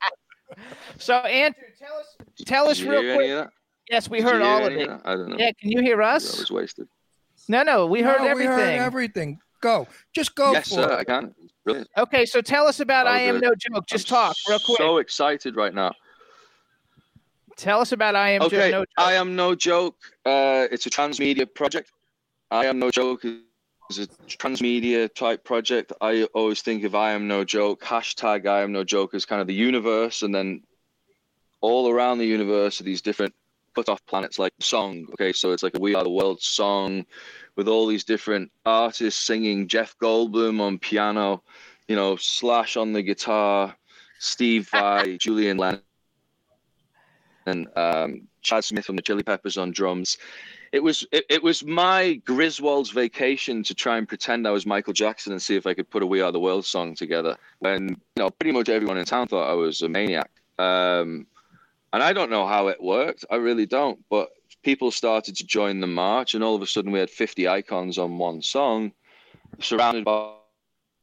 [0.98, 3.20] So, Andrew, tell us, tell us real quick.
[3.20, 3.50] any of that?
[3.88, 4.88] Yes, we heard all of it.
[4.88, 5.00] that?
[5.04, 5.36] I don't know.
[5.38, 6.38] Yeah, can you hear That us?
[6.38, 6.88] was wasted.
[7.48, 8.56] No, no, we heard No, everything.
[8.56, 9.38] We heard everything.
[9.60, 9.86] Go.
[10.14, 10.92] Just go yes, for sir.
[10.92, 10.98] it.
[10.98, 11.34] I can.
[11.64, 11.88] Brilliant.
[11.98, 13.42] Okay, so tell us about Oh, I Am good.
[13.42, 13.86] No Joke.
[13.86, 14.78] Just I'm talk real quick.
[14.78, 15.92] So excited right now.
[17.60, 18.88] Tell us about I Am Okay, No Joke.
[18.96, 19.96] I am no joke.
[20.24, 21.92] Uh, it's a transmedia project.
[22.50, 23.24] I am no joke
[23.90, 25.92] is a transmedia type project.
[26.00, 27.82] I always think of I am no joke.
[27.82, 30.62] Hashtag I am no joke as kind of the universe, and then
[31.60, 33.34] all around the universe are these different
[33.74, 35.06] cut off planets like song.
[35.12, 37.04] Okay, so it's like a We Are the World song
[37.56, 39.68] with all these different artists singing.
[39.68, 41.42] Jeff Goldblum on piano,
[41.88, 43.76] you know, Slash on the guitar,
[44.18, 45.82] Steve Vai, Julian Lennon
[47.50, 50.18] and um, Chad Smith from the Chili Peppers on drums.
[50.72, 54.92] It was it, it was my Griswold's vacation to try and pretend I was Michael
[54.92, 57.36] Jackson and see if I could put a We Are the World song together.
[57.62, 60.30] And you know, pretty much everyone in town thought I was a maniac.
[60.58, 61.26] Um,
[61.92, 63.24] and I don't know how it worked.
[63.30, 63.98] I really don't.
[64.08, 64.30] But
[64.62, 67.98] people started to join the march, and all of a sudden we had 50 icons
[67.98, 68.92] on one song,
[69.60, 70.34] surrounded by,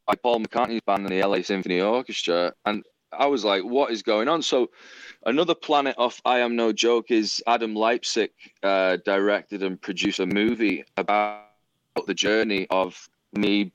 [0.05, 2.53] by Paul McCartney's band and the LA Symphony Orchestra.
[2.65, 4.41] And I was like, what is going on?
[4.41, 4.69] So
[5.25, 8.31] another planet off I Am No Joke is Adam Leipzig
[8.63, 11.43] uh, directed and produced a movie about
[12.05, 13.71] the journey of me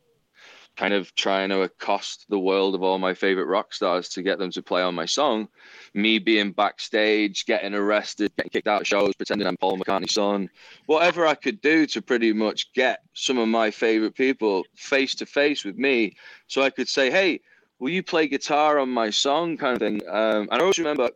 [0.77, 4.39] kind of trying to accost the world of all my favorite rock stars to get
[4.39, 5.47] them to play on my song.
[5.93, 10.49] Me being backstage, getting arrested, getting kicked out of shows, pretending I'm Paul McCartney's son.
[10.87, 15.27] Whatever I could do to pretty much get some of my favorite people face to
[15.27, 17.41] face with me so I could say, hey,
[17.83, 20.01] will you play guitar on my song kind of thing.
[20.09, 21.11] Um, and I always remember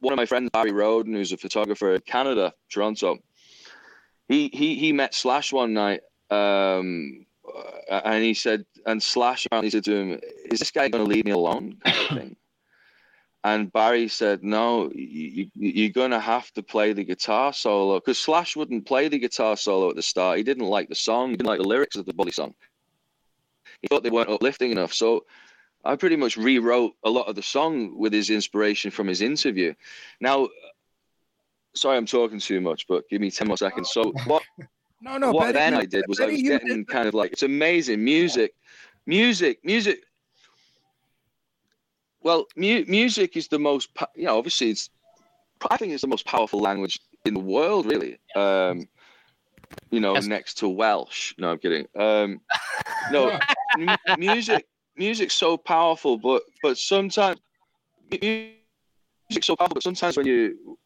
[0.00, 3.18] one of my friends, Barry Roden, who's a photographer in Canada, Toronto.
[4.26, 6.00] He he he met Slash one night,
[6.30, 11.04] um, uh, and he said, and Slash apparently said to him, "Is this guy going
[11.04, 12.36] to leave me alone?" Kind of thing.
[13.44, 18.18] And Barry said, "No, you, you're going to have to play the guitar solo because
[18.18, 20.38] Slash wouldn't play the guitar solo at the start.
[20.38, 21.30] He didn't like the song.
[21.30, 22.54] He didn't like the lyrics of the Bully song.
[23.88, 24.92] He thought they weren't uplifting enough.
[24.92, 25.26] So
[25.84, 29.74] I pretty much rewrote a lot of the song with his inspiration from his interview.
[30.20, 30.48] Now,
[31.76, 33.90] sorry, I'm talking too much, but give me 10 more seconds.
[33.92, 34.42] So, what,
[35.00, 35.30] No, no.
[35.30, 37.44] what Betty, then you- I did was I was getting did- kind of like, it's
[37.44, 38.54] amazing music,
[39.06, 40.00] music, music.
[42.24, 44.90] Well, mu- music is the most, you know, obviously it's,
[45.70, 48.18] I think it's the most powerful language in the world, really.
[48.34, 48.88] Um,
[49.92, 50.26] you know, Yes.
[50.26, 51.34] next to Welsh.
[51.38, 51.86] No, I'm kidding.
[51.94, 52.40] Um,
[53.12, 53.38] no,
[53.76, 54.66] mu- music
[54.96, 57.38] music's so powerful, but but sometimes
[58.10, 58.18] mu-
[59.30, 60.78] music's so powerful, but sometimes when you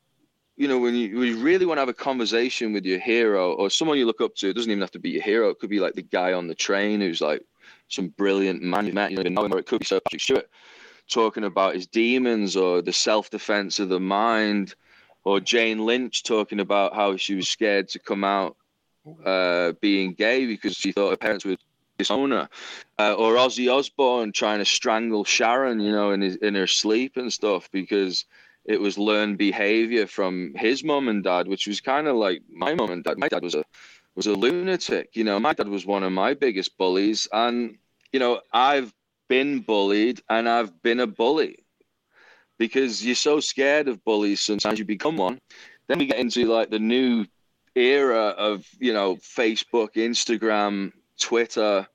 [0.56, 3.52] you know when you, when you really want to have a conversation with your hero
[3.52, 5.48] or someone you look up to, it doesn't even have to be your hero.
[5.50, 7.42] It could be like the guy on the train who's like
[7.88, 10.48] some brilliant man you met, you know or it could be Sir Patrick Stewart
[11.10, 14.74] talking about his demons or the self defense of the mind,
[15.24, 18.56] or Jane Lynch talking about how she was scared to come out
[19.24, 21.58] uh, being gay because she thought her parents would
[22.01, 22.48] disown her,
[22.98, 27.16] uh, or Ozzy Osbourne trying to strangle Sharon, you know, in his in her sleep
[27.16, 28.24] and stuff because
[28.64, 32.74] it was learned behavior from his mom and dad, which was kind of like my
[32.74, 33.18] mom and dad.
[33.18, 33.64] My dad was a
[34.14, 35.39] was a lunatic, you know.
[35.40, 37.78] My dad was one of my biggest bullies, and
[38.12, 38.93] you know, I've
[39.28, 41.64] been bullied and I've been a bully
[42.59, 44.40] because you're so scared of bullies.
[44.40, 45.40] Sometimes you become one.
[45.86, 47.27] Then we get into like the new
[47.74, 51.86] era of you know Facebook, Instagram, Twitter,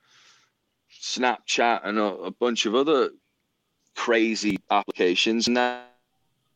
[1.01, 3.09] Snapchat, and a, a bunch of other
[3.95, 5.47] crazy applications.
[5.47, 5.81] Now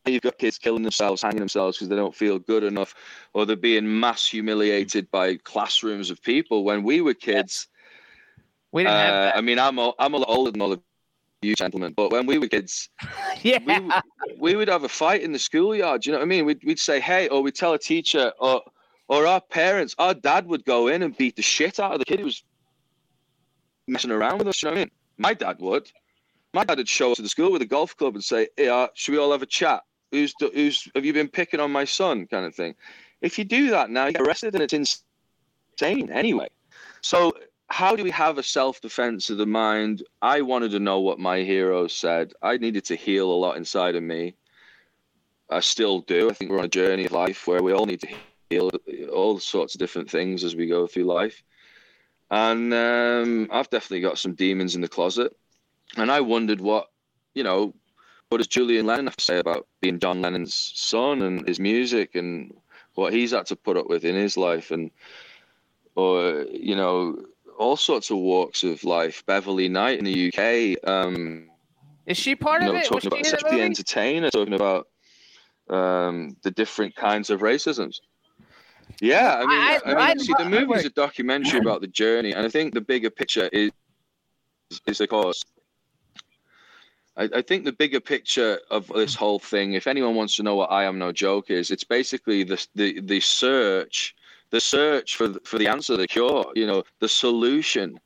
[0.05, 2.95] you've got kids killing themselves, hanging themselves because they don't feel good enough,
[3.33, 6.63] or they're being mass humiliated by classrooms of people.
[6.63, 7.67] When we were kids,
[8.71, 9.37] We didn't have uh, that.
[9.37, 10.81] I mean, I'm a, I'm a lot older than all of
[11.41, 12.89] you gentlemen, but when we were kids,
[13.41, 13.59] yeah.
[13.65, 16.01] we, we would have a fight in the schoolyard.
[16.01, 16.45] Do you know what I mean?
[16.45, 18.61] We'd, we'd say, hey, or we'd tell a teacher, or
[19.07, 22.05] or our parents, our dad would go in and beat the shit out of the
[22.05, 22.43] kid who was
[23.89, 24.61] messing around with us.
[24.61, 24.91] You know what I mean?
[25.17, 25.91] My dad would.
[26.53, 28.69] My dad would show up to the school with a golf club and say, hey,
[28.69, 29.83] uh, should we all have a chat?
[30.11, 32.25] Who's who's have you been picking on my son?
[32.25, 32.75] Kind of thing.
[33.21, 36.47] If you do that now, you get arrested and it's insane anyway.
[37.01, 37.33] So
[37.67, 40.03] how do we have a self-defense of the mind?
[40.21, 42.33] I wanted to know what my hero said.
[42.41, 44.35] I needed to heal a lot inside of me.
[45.51, 46.29] I still do.
[46.29, 48.09] I think we're on a journey of life where we all need to
[48.49, 48.71] heal
[49.13, 51.43] all sorts of different things as we go through life.
[52.31, 55.35] And um, I've definitely got some demons in the closet.
[55.97, 56.89] And I wondered what,
[57.33, 57.73] you know,
[58.29, 62.15] what does Julian Lennon have to say about being John Lennon's son and his music
[62.15, 62.53] and
[62.93, 64.91] what he's had to put up with in his life and,
[65.95, 67.25] or, you know,
[67.57, 69.23] all sorts of walks of life.
[69.25, 71.49] Beverly Knight in the UK, um,
[72.05, 72.85] Is she part you of it?
[72.85, 74.87] Talking about the entertainer, talking about
[75.69, 77.99] um, the different kinds of racisms.
[79.01, 82.33] Yeah, I mean, I- I, mean, I- see, the movie's a documentary about the journey,
[82.33, 83.71] and I think the bigger picture is,
[84.87, 85.43] is of course,
[87.15, 90.55] I, I think the bigger picture of this whole thing, if anyone wants to know
[90.55, 94.15] what I am no joke is, it's basically the the the search,
[94.49, 97.99] the search for for the answer, the cure, you know, the solution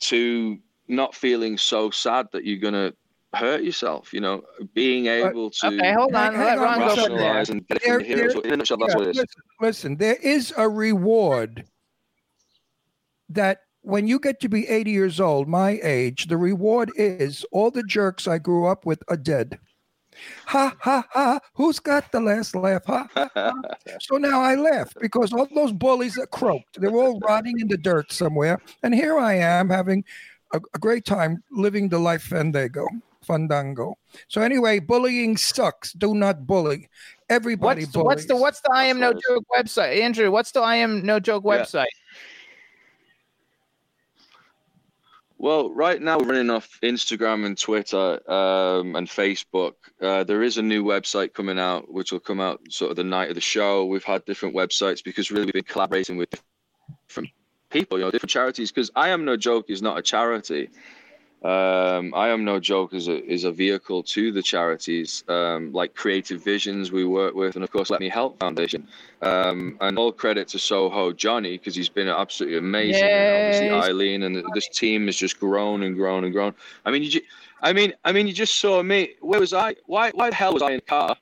[0.00, 2.92] to not feeling so sad that you're gonna
[3.34, 4.12] hurt yourself.
[4.12, 4.42] You know,
[4.74, 6.34] being able to Okay, hold on.
[6.34, 7.04] Hang Let on Ron one go second.
[7.10, 7.34] from there.
[7.34, 8.28] rationalize and get it from There- the hero.
[8.30, 9.16] So there- in a nutshell, that's what it is.
[9.18, 11.64] Listen, listen, there is a reward
[13.28, 17.70] that when you get to be 80 years old, my age, the reward is all
[17.70, 19.58] the jerks I grew up with are dead.
[20.46, 21.38] Ha ha ha!
[21.54, 22.84] Who's got the last laugh?
[22.86, 23.52] Ha ha ha!
[24.00, 26.80] So now I laugh because all those bullies are croaked.
[26.80, 30.02] They're all rotting in the dirt somewhere, and here I am having
[30.52, 32.88] a, a great time living the life fandango.
[33.22, 33.96] Fandango.
[34.28, 35.92] So anyway, bullying sucks.
[35.92, 36.88] Do not bully.
[37.28, 38.06] Everybody What's, bullies.
[38.06, 40.00] what's the what's the I am no joke website?
[40.00, 41.58] Andrew, what's the I am no joke Yeah.
[41.58, 41.86] website?
[45.40, 49.74] Well, right now we're running off Instagram and Twitter um, and Facebook.
[50.00, 53.04] Uh, there is a new website coming out, which will come out sort of the
[53.04, 53.84] night of the show.
[53.84, 56.34] We've had different websites because really we've been collaborating with
[57.06, 57.30] different
[57.70, 58.72] people, you know, different charities.
[58.72, 60.70] Because I am no joke is not a charity.
[61.44, 65.94] Um, I am no joke is a is a vehicle to the charities um, like
[65.94, 68.88] Creative Visions we work with, and of course Let Me Help Foundation.
[69.22, 73.04] Um, and all credit to Soho Johnny because he's been absolutely amazing.
[73.04, 76.54] And obviously Eileen and this team has just grown and grown and grown.
[76.84, 77.22] I mean, you, ju-
[77.62, 79.14] I mean, I mean, you just saw me.
[79.20, 79.76] Where was I?
[79.86, 81.16] Why, why the hell was I in a car?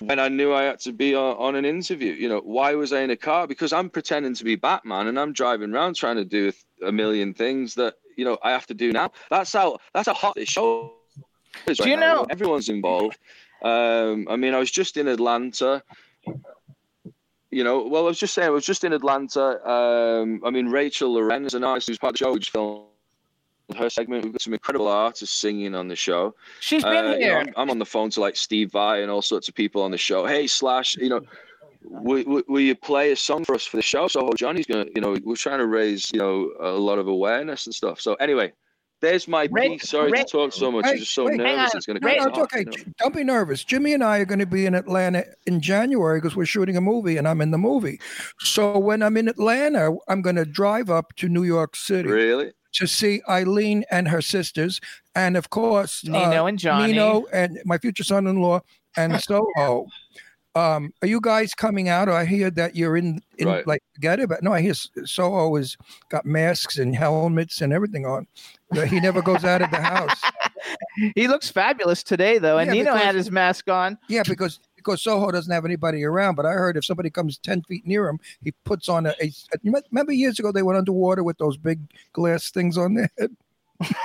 [0.00, 2.92] When I knew I had to be on, on an interview, you know, why was
[2.92, 3.46] I in a car?
[3.46, 6.52] Because I'm pretending to be Batman and I'm driving around trying to do
[6.86, 9.08] a million things that you know I have to do now.
[9.30, 10.92] That's how that's how hot this show
[11.66, 11.78] is.
[11.78, 12.14] Do right you now.
[12.14, 13.18] know- Everyone's involved.
[13.62, 15.82] Um, I mean, I was just in Atlanta.
[17.50, 19.46] You know, well, I was just saying, I was just in Atlanta.
[19.68, 22.32] Um, I mean, Rachel Loren is an artist who's part of the show.
[22.32, 22.84] We just filmed
[23.76, 24.22] her segment.
[24.24, 26.34] We've got some incredible artists singing on the show.
[26.60, 27.38] She's been Uh, you know.
[27.40, 29.90] I'm, I'm on the phone to like Steve Vai and all sorts of people on
[29.90, 30.24] the show.
[30.26, 31.22] Hey, Slash, you know,
[31.82, 34.08] will, will, will you play a song for us for the show?
[34.08, 37.66] So Johnny's gonna, you know, we're trying to raise, you know, a lot of awareness
[37.66, 38.00] and stuff.
[38.00, 38.52] So anyway,
[39.00, 39.88] there's my Rick- piece.
[39.88, 40.84] Sorry Rick- to talk so much.
[40.84, 41.74] Hey, I'm just so wait, nervous.
[41.74, 42.58] It's gonna No, cut no, us it's off, okay.
[42.60, 42.92] you know.
[42.98, 43.64] Don't be nervous.
[43.64, 46.80] Jimmy and I are going to be in Atlanta in January because we're shooting a
[46.82, 47.98] movie and I'm in the movie.
[48.40, 52.08] So when I'm in Atlanta, I'm going to drive up to New York City.
[52.10, 52.52] Really?
[52.72, 54.80] to see Eileen and her sisters,
[55.16, 56.92] and of course Nino uh, and Johnny.
[56.92, 58.60] Nino and my future son-in-law
[58.96, 59.86] and Soho.
[60.56, 62.08] Um, are you guys coming out?
[62.08, 63.66] Or I hear that you're in, in Right.
[63.66, 65.76] like together, but no, I hear S- Soho has
[66.08, 68.26] got masks and helmets and everything on.
[68.88, 70.20] He never goes out of the house.
[71.14, 73.96] He looks fabulous today, though, and Yeah, Nino because- had his mask on.
[74.08, 76.34] Yeah, because because Soho doesn't have anybody around.
[76.34, 79.14] But I heard if somebody comes ten feet near him, he puts on a.
[79.22, 79.32] a
[79.62, 81.80] you me- remember years ago they went underwater with those big
[82.12, 83.34] glass things on their head.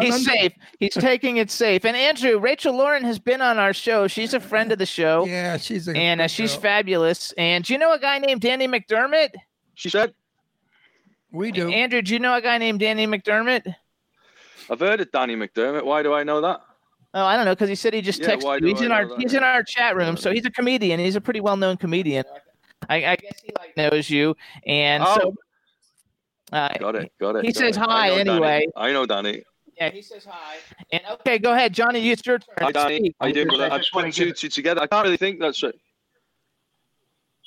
[0.00, 0.52] He's safe.
[0.78, 1.84] He's taking it safe.
[1.84, 4.06] And Andrew, Rachel Lauren has been on our show.
[4.06, 5.24] She's a friend of the show.
[5.26, 6.60] Yeah, she's a and uh, she's girl.
[6.62, 7.32] fabulous.
[7.38, 9.30] And do you know a guy named Danny McDermott?
[9.74, 10.14] She said,
[11.32, 11.68] We do.
[11.70, 13.74] Andrew, do you know a guy named Danny McDermott?
[14.70, 15.84] I've heard of Danny McDermott.
[15.84, 16.60] Why do I know that?
[17.14, 18.60] Oh, I don't know because he said he just Yeah, texted why you.
[18.60, 19.18] do He's I in our that?
[19.20, 20.98] he's in our chat room, so he's a comedian.
[20.98, 22.24] He's a pretty well known comedian.
[22.88, 24.34] I, I guess he like knows you,
[24.66, 25.18] and Oh.
[25.20, 25.34] so
[26.52, 27.12] uh, Got it.
[27.20, 27.44] Got it.
[27.44, 27.82] He got says it.
[27.82, 28.30] I hi know Danny.
[28.30, 28.66] anyway.
[28.76, 29.42] I know Danny.
[29.78, 30.56] yeah, he says hi.
[30.92, 32.10] And okay, go ahead, Johnny.
[32.10, 32.54] It's your turn.
[32.60, 33.14] Hi, to Danny.
[33.20, 33.72] How you doing, I brother?
[33.74, 34.80] I just wanna put two, give- two together.
[34.82, 35.78] I can't really think that's it.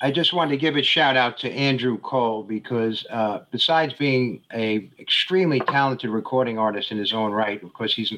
[0.02, 4.42] I just wanted to give a shout out to Andrew Cole because uh, besides being
[4.52, 8.12] a extremely talented recording artist in his own right, of course he's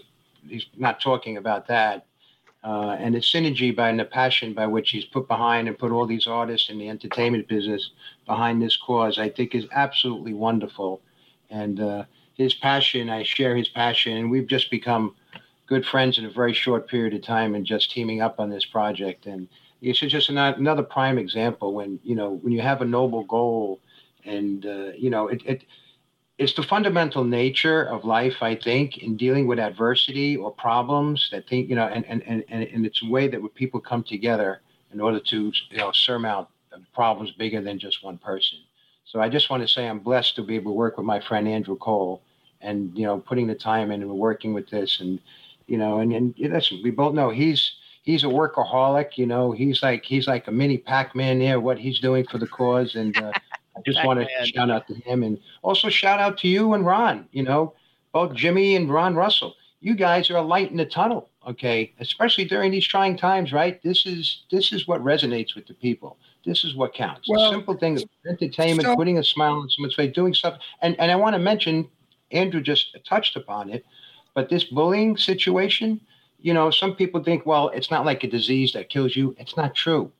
[0.49, 2.07] he's not talking about that,
[2.65, 5.93] uh, and the synergy by and the passion by which he's put behind and put
[5.93, 7.91] all these artists in the entertainment business
[8.27, 11.01] behind this cause, I think is absolutely wonderful,
[11.51, 12.05] and uh,
[12.35, 15.15] his passion, I share his passion, and we've just become
[15.67, 18.65] good friends in a very short period of time and just teaming up on this
[18.65, 19.27] project.
[19.27, 19.49] And
[19.83, 23.81] it's just ano- another prime example when you know when you have a noble goal
[24.25, 25.65] and uh, you know it, it
[26.39, 31.47] it's the fundamental nature of life i think in dealing with adversity or problems that
[31.49, 34.61] think you know and and and, and it's a way that people come together
[34.93, 36.49] in order to you know surmount
[36.95, 38.59] problems bigger than just one person
[39.05, 41.21] so i just want to say i'm blessed to be able to work with my
[41.21, 42.23] friend andrew cole
[42.61, 45.21] and you know putting the time in and working with this and
[45.67, 47.73] you know and and listen we both know he's
[48.09, 49.19] he's a workaholic.
[49.19, 51.61] You know, he's like he's like a mini Pac-Man there.
[51.61, 53.33] What he's doing for the cause, and uh,
[53.79, 56.85] I just want to shout out to him, and also shout out to you and
[56.85, 57.29] Ron.
[57.33, 57.75] You know,
[58.13, 59.55] both Jimmy and Ron Russell.
[59.81, 61.31] You guys are a light in the tunnel.
[61.47, 63.83] Okay, especially during these trying times, right?
[63.83, 66.19] This is this is what resonates with the people.
[66.45, 67.29] This is what counts.
[67.29, 70.59] Well, the simple things, entertainment, so- putting a smile on someone's face, doing stuff.
[70.83, 71.89] And and I want to mention,
[72.33, 73.85] Andrew just touched upon it,
[74.35, 76.01] but this bullying situation
[76.41, 79.35] you know, some people think, well, it's not like a disease that kills you.
[79.39, 80.13] It's not true.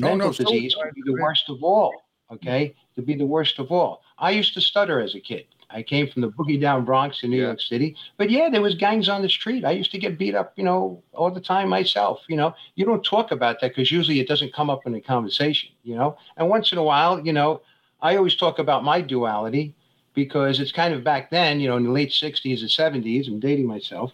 [0.00, 1.92] Mental no, so- disease can be the worst of all.
[2.30, 4.02] Okay, to be the worst of all.
[4.18, 5.46] I used to stutter as a kid.
[5.70, 7.46] I came from the boogie down Bronx in New Yeah.
[7.46, 9.64] York City, but yeah, there was gangs on the street.
[9.64, 12.20] I used to get beat up, you know, all the time myself.
[12.28, 15.00] You know, you don't talk about that because usually it doesn't come up in a
[15.00, 15.70] conversation.
[15.84, 17.60] You know, and once in a while, you know,
[18.02, 19.74] I always talk about my duality
[20.14, 23.28] because it's kind of back then, you know, in the late '60s and '70s.
[23.28, 24.12] I'm dating myself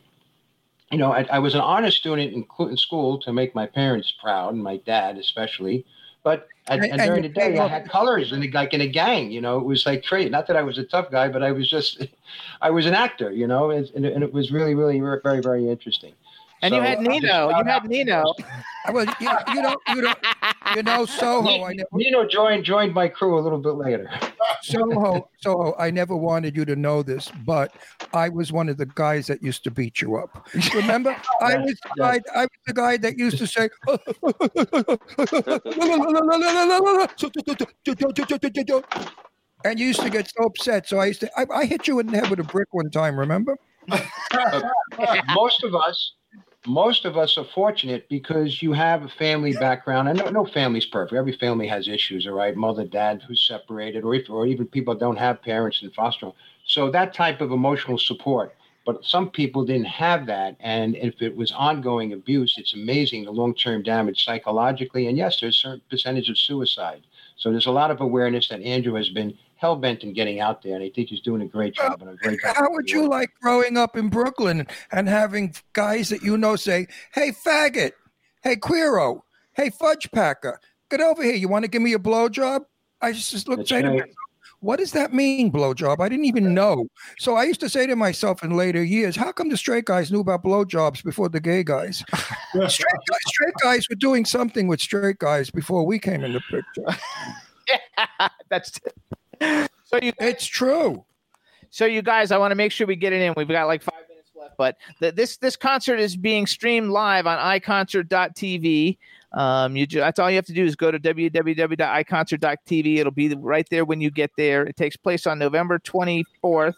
[0.91, 4.12] you know, I, I was an honor student in, in school to make my parents
[4.23, 5.85] proud, and my dad especially.
[6.24, 9.30] But And- and, and during the day, I had colors and like in a gang.
[9.30, 10.30] You know, it was like crazy.
[10.30, 12.05] Not that I was a tough guy, but I was just,
[12.62, 13.30] I was an actor.
[13.30, 16.14] You know, and, and it was really, really, very, very interesting.
[16.62, 17.26] And you had Nino.
[17.26, 18.24] shout You had Nino.
[18.86, 20.14] I was, you, you know, you know,
[20.76, 21.64] you know, Soho.
[21.64, 24.10] I never, Nino joined joined my crew a little bit later.
[24.62, 25.74] Soho, Soho.
[25.78, 27.74] I never wanted you to know this, but
[28.12, 30.47] I was one of the guys that used to beat you up.
[30.74, 32.20] Remember, I was the guy.
[32.35, 33.70] I was the guy that used to say,
[39.64, 40.86] and you used to get so upset.
[40.89, 41.31] So I used to.
[41.39, 43.18] I, I hit you in the head with a brick one time.
[43.18, 43.56] Remember?
[45.35, 46.14] most of us
[46.66, 50.09] most of us are fortunate because you have a family background.
[50.09, 51.16] and know no family's perfect.
[51.16, 52.57] Every family has issues, all right?
[52.57, 56.35] Mother, dad who's separated, or if, or even people don't have parents in foster home.
[56.66, 58.55] So that type of emotional support.
[58.86, 63.31] But some people didn't have that, and if it was ongoing abuse, it's amazing the
[63.31, 65.07] long-term damage psychologically.
[65.07, 67.03] And yes, there's a certain percentage of suicide.
[67.36, 70.62] So there's a lot of awareness that Andrew has been hell bent on getting out
[70.62, 72.01] there, and I think he's doing a great job.
[72.01, 72.56] And a great job.
[72.56, 76.86] How would you like growing up in Brooklyn and having guys that you know say,
[77.12, 77.93] "Hey, faggot,"
[78.43, 79.22] "Hey, queero,"
[79.52, 80.60] "Hey, fudge packer,
[80.90, 81.35] get over here.
[81.35, 82.64] You want to give me a blowjob?"
[83.01, 83.94] I just, just look That's say to right.
[83.94, 84.16] myself,
[84.60, 86.86] "What does that mean, blowjob?" I didn't even know.
[87.18, 90.10] So I used to say to myself in later years, "How come the straight guys
[90.10, 92.05] knew about blowjobs before the gay guys?
[92.68, 96.40] straight, guys, straight guys were doing something with straight guys before we came in the
[96.40, 96.98] picture.
[98.48, 98.81] That's
[99.85, 100.12] so you.
[100.19, 101.05] It's true."
[101.70, 103.35] So you guys, I want to make sure we get it in.
[103.36, 107.27] We've got like five minutes left, but the, this this concert is being streamed live
[107.27, 108.97] on iConcert.tv.
[109.32, 112.97] Um, you that's all you have to do is go to www.iconcert.tv.
[112.98, 114.62] It'll be right there when you get there.
[114.65, 116.74] It takes place on November 24th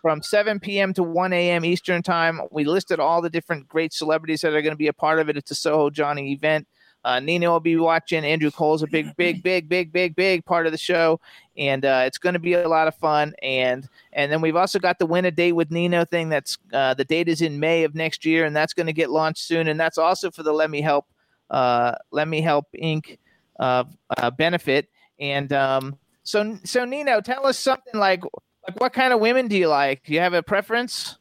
[0.00, 0.94] from 7 p.m.
[0.94, 1.66] to 1 a.m.
[1.66, 2.40] Eastern Time.
[2.50, 5.28] We listed all the different great celebrities that are going to be a part of
[5.28, 5.36] it.
[5.36, 6.66] It's a Soho Johnny event.
[7.04, 8.24] Uh, Nina will be watching.
[8.24, 11.20] Andrew Cole's a big, big, big, big, big, big part of the show,
[11.56, 13.34] and uh, it's going to be a lot of fun.
[13.42, 16.28] And and then we've also got the win a date with Nino thing.
[16.28, 19.10] That's uh, the date is in May of next year, and that's going to get
[19.10, 19.68] launched soon.
[19.68, 21.06] And that's also for the Let Me Help,
[21.50, 23.18] uh, Let Me Help Inc.
[23.58, 23.82] Uh,
[24.16, 24.88] uh, benefit.
[25.18, 28.22] And um, so so Nino, tell us something like
[28.68, 30.04] like what kind of women do you like?
[30.04, 31.18] Do you have a preference?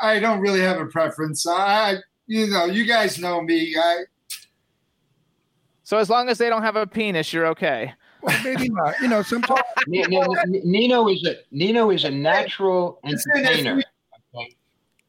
[0.00, 1.46] I don't really have a preference.
[1.48, 1.96] I,
[2.26, 3.74] you know, you guys know me.
[3.76, 4.04] I,
[5.90, 7.92] So as long as they don't have a penis, you're okay.
[8.22, 8.94] Well, maybe not.
[9.00, 13.74] You know, sometimes Ni- Ni- Ni- Nino is a Nino is a natural entertainer.
[13.74, 14.56] we-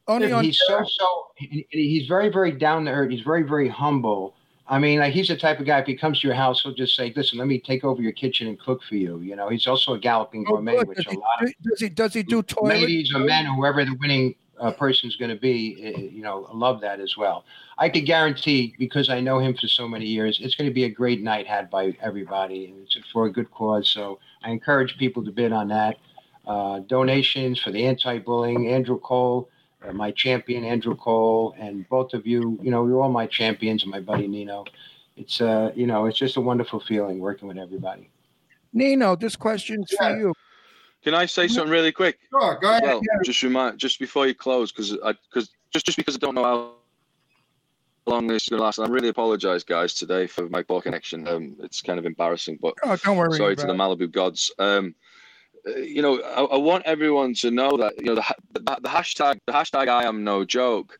[0.08, 1.06] only on he's so so
[1.36, 4.34] he- he's very very down to earth he's very very humble
[4.66, 6.74] i mean like he's the type of guy if he comes to your house he'll
[6.74, 9.48] just say listen let me take over your kitchen and cook for you you know
[9.48, 10.88] he's also a galloping Oh, gourmet good.
[10.88, 12.80] which Does a he, lot of does he does he do toilet?
[12.80, 16.80] ladies or men whoever the winning uh, person's going to be uh, you know love
[16.80, 17.44] that as well
[17.78, 20.84] i could guarantee because i know him for so many years it's going to be
[20.84, 24.96] a great night had by everybody and it's for a good cause so i encourage
[24.96, 25.96] people to bid on that
[26.46, 29.48] uh, donations for the anti-bullying andrew cole
[29.86, 33.82] uh, my champion Andrew Cole, and both of you, you know, you're all my champions
[33.82, 34.64] and my buddy Nino.
[35.16, 38.08] It's uh, you know, it's just a wonderful feeling working with everybody.
[38.72, 40.08] Nino, this question's Yeah.
[40.12, 40.34] for you.
[41.02, 42.18] Can I say something really quick?
[42.30, 42.84] sure, go ahead.
[42.84, 46.34] Well, just remind, just before you close, because I, because just just because I don't
[46.34, 46.72] know how
[48.06, 51.26] long this is going to last, I really apologize, guys, today for my poor connection.
[51.26, 53.36] Um, it's kind of embarrassing, but Oh, don't worry.
[53.36, 54.50] sorry to the Malibu gods.
[54.58, 54.94] Um,
[55.66, 58.88] uh, you know, I, I want everyone to know that you know the, the, the
[58.88, 60.98] hashtag the hashtag I am no joke.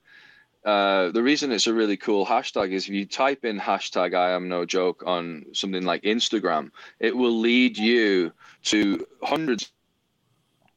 [0.65, 4.31] Uh, the reason it's a really cool hashtag is if you type in hashtag I
[4.31, 6.71] am no joke on something like Instagram,
[7.01, 8.33] it will lead you
[8.65, 9.73] to hundreds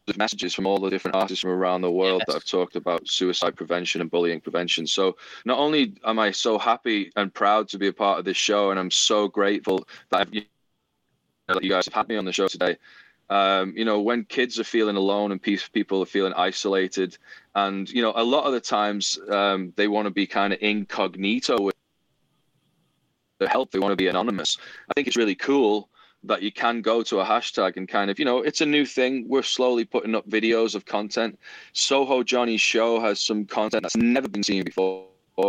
[0.07, 3.07] of messages from all the different artists from around the world that have talked about
[3.07, 4.85] suicide prevention and bullying prevention.
[4.85, 8.37] So not only am I so happy and proud to be a part of this
[8.37, 10.41] show, and I'm so grateful that I've, you
[11.49, 12.77] know, that you guys have had me on the show today.
[13.29, 17.17] Um, you know, when kids are feeling alone and people are feeling isolated,
[17.55, 20.59] and you know, a lot of the times um, they want to be kind of
[20.61, 21.75] incognito with
[23.39, 23.71] their help.
[23.71, 24.57] They want to be anonymous.
[24.89, 25.89] I think it's really cool
[26.27, 28.85] that you can go to a hashtag and kind of, you know, it's a new
[28.85, 29.25] thing.
[29.27, 31.39] We're slowly putting up videos of content.
[31.73, 35.07] Soho Johnny's show has some content that's never been seen before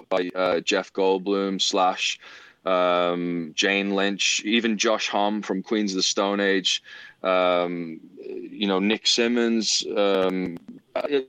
[0.09, 2.19] by uh, Jeff Goldblum slash
[2.65, 6.83] um, Jane Lynch, even Josh Homme from Queens of the Stone Age,
[7.23, 9.85] um, you know, Nick Simmons.
[9.97, 10.59] Um,
[10.95, 11.21] uh,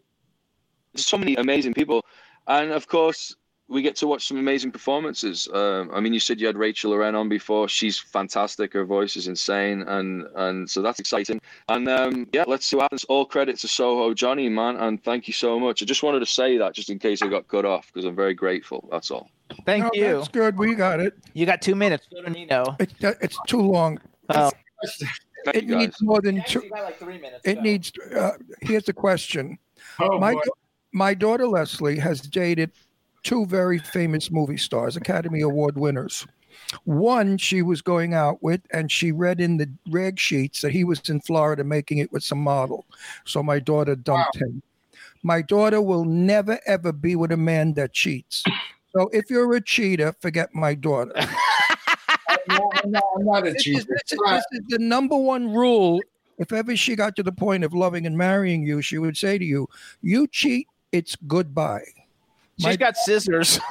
[0.95, 2.03] so many amazing people.
[2.47, 3.35] And of course,
[3.69, 5.47] we get to watch some amazing performances.
[5.53, 7.67] Um, I mean, you said you had Rachel Loren on before.
[7.67, 8.71] She's fantastic.
[8.73, 11.41] Her voice is insane, and and so that's exciting.
[11.67, 13.03] And um, yeah, let's see what happens.
[13.05, 15.81] All credit to Soho Johnny, man, and thank you so much.
[15.81, 18.15] I just wanted to say that just in case I got cut off because I'm
[18.15, 18.87] very grateful.
[18.91, 19.29] That's all.
[19.65, 20.15] Thank No, you.
[20.17, 20.57] That's good.
[20.57, 21.13] We got it.
[21.33, 22.07] You got two minutes.
[22.13, 22.75] Go to Nino.
[22.79, 23.99] It, uh, it's too long.
[24.29, 24.51] Oh,
[25.53, 26.63] It you needs more than two.
[26.71, 27.41] like three minutes.
[27.45, 27.91] It needs.
[28.15, 28.31] Uh,
[28.61, 29.57] here's a question.
[29.99, 30.41] Oh, My boy.
[30.93, 32.71] my daughter Leslie has dated
[33.23, 36.25] two very famous movie stars, Academy Award winners.
[36.85, 40.83] One she was going out with, and she read in the rag sheets that he
[40.83, 42.85] was in Florida making it with some model.
[43.25, 44.61] So my daughter dumped him.
[45.23, 48.43] My daughter will never ever be with a man that cheats.
[48.95, 51.13] So if you're a cheater, forget my daughter.
[52.49, 53.85] No, no, I'm not a This is, cheater.
[53.89, 55.99] this is- this is the number one rule.
[56.37, 59.37] If ever she got to the point of loving and marrying you, she would say
[59.37, 59.67] to you,
[60.01, 61.83] "You cheat, it's goodbye."
[62.59, 63.59] She's My- got scissors.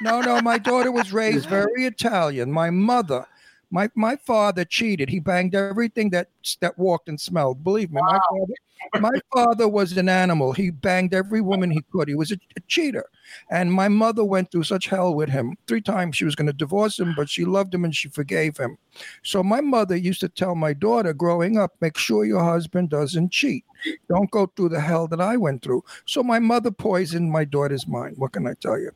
[0.00, 2.50] No, no, my daughter was raised very Italian.
[2.50, 3.26] My mother,
[3.74, 5.08] my my father cheated.
[5.08, 6.28] He banged everything that
[6.60, 7.64] that walked and smelled.
[7.64, 8.54] Believe me, my father,
[9.00, 10.52] my father was an animal.
[10.52, 12.08] He banged every woman he could.
[12.08, 13.06] He was a, a cheater.
[13.50, 15.56] And my mother went through such hell with him.
[15.66, 18.56] Three times she was going to divorce him, but she loved him and she forgave
[18.56, 18.78] him.
[19.24, 23.32] So my mother used to tell my daughter growing up, make sure your husband doesn't
[23.32, 23.64] cheat.
[24.08, 25.82] Don't go through the hell that I went through.
[26.06, 28.14] So my mother poisoned my daughter's mind.
[28.18, 28.92] What can I tell you?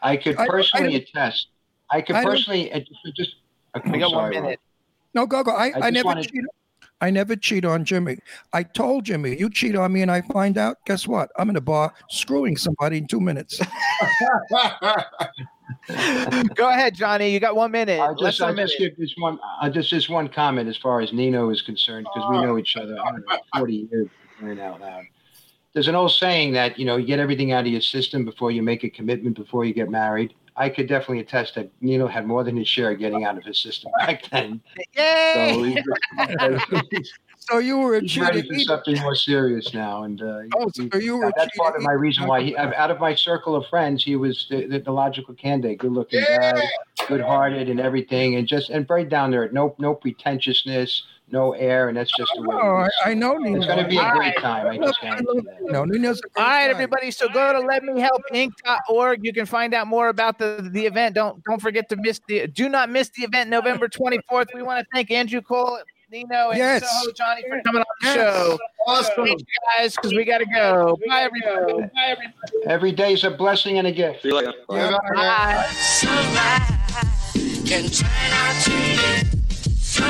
[0.00, 1.48] I could I- I personally attest.
[1.90, 3.41] I could I personally just.
[3.76, 4.42] Just we I'm got one sorry, Ron.
[4.44, 4.60] minute.
[5.14, 5.52] No, go go.
[5.52, 6.44] I, I, just never wanted- cheat.
[7.02, 8.18] I never cheat on Jimmy.
[8.52, 10.76] I told Jimmy, you cheat on me, and I find out.
[10.86, 11.30] Guess what?
[11.36, 13.58] I'm in a bar screwing somebody in two minutes.
[16.54, 17.30] Go ahead, Johnny.
[17.30, 18.00] You got one minute.
[18.00, 18.68] I just, than I a minute.
[18.68, 22.06] just give this one, I just this one comment as far as Nino is concerned,
[22.12, 22.42] because we oh.
[22.42, 23.18] know each other know,
[23.56, 24.06] 40 years,
[24.38, 25.02] crying out loud.
[25.72, 28.52] There's an old saying that you know you get everything out of your system before
[28.52, 30.34] you make a commitment before you get married.
[30.56, 33.44] I could definitely attest that Nino had more than his share of getting out of
[33.44, 34.60] his system back then.
[34.96, 35.76] Yay!
[36.70, 36.80] So
[37.48, 40.96] So you were a he's ready for something more serious now, and uh, Oh, so
[40.98, 43.66] you were a that's part of my reason why he, out of my circle of
[43.66, 46.62] friends, he was the, the, the logical candidate, good-looking guy,
[47.08, 49.50] good-hearted, and everything, and just and very down there.
[49.50, 52.54] No no pretentiousness, no air, and that's just the way.
[52.60, 53.56] Oh, it I, know Nino.
[53.56, 54.66] It's going to be a great time.
[54.66, 55.58] I just guarantee that.
[55.62, 56.70] No, Nino's a great All right, guy.
[56.70, 57.10] everybody.
[57.10, 59.24] So go to letmehelpinc.org.
[59.24, 61.14] You can find out more about the, the event.
[61.14, 64.48] Don't don't forget to miss the do not miss the event November 24th.
[64.54, 65.78] We want to thank Andrew Cole,
[66.10, 66.82] Nino, and Yes.
[67.02, 68.14] Soho Johnny for coming on the Yes.
[68.16, 68.58] show.
[68.86, 69.24] Awesome.
[69.24, 69.46] Thank you
[69.78, 70.98] guys, because we gotta go.
[71.08, 71.72] Bye everybody.
[71.94, 72.66] Bye everybody.
[72.66, 74.22] Every day is a blessing and a gift.
[74.22, 74.52] See you later.
[74.68, 74.76] Bye.
[74.76, 75.64] Yeah.
[79.32, 79.38] Bye.
[79.98, 80.06] Yeah,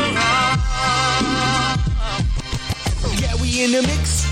[3.41, 4.32] we in the mix.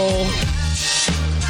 [0.01, 1.40] people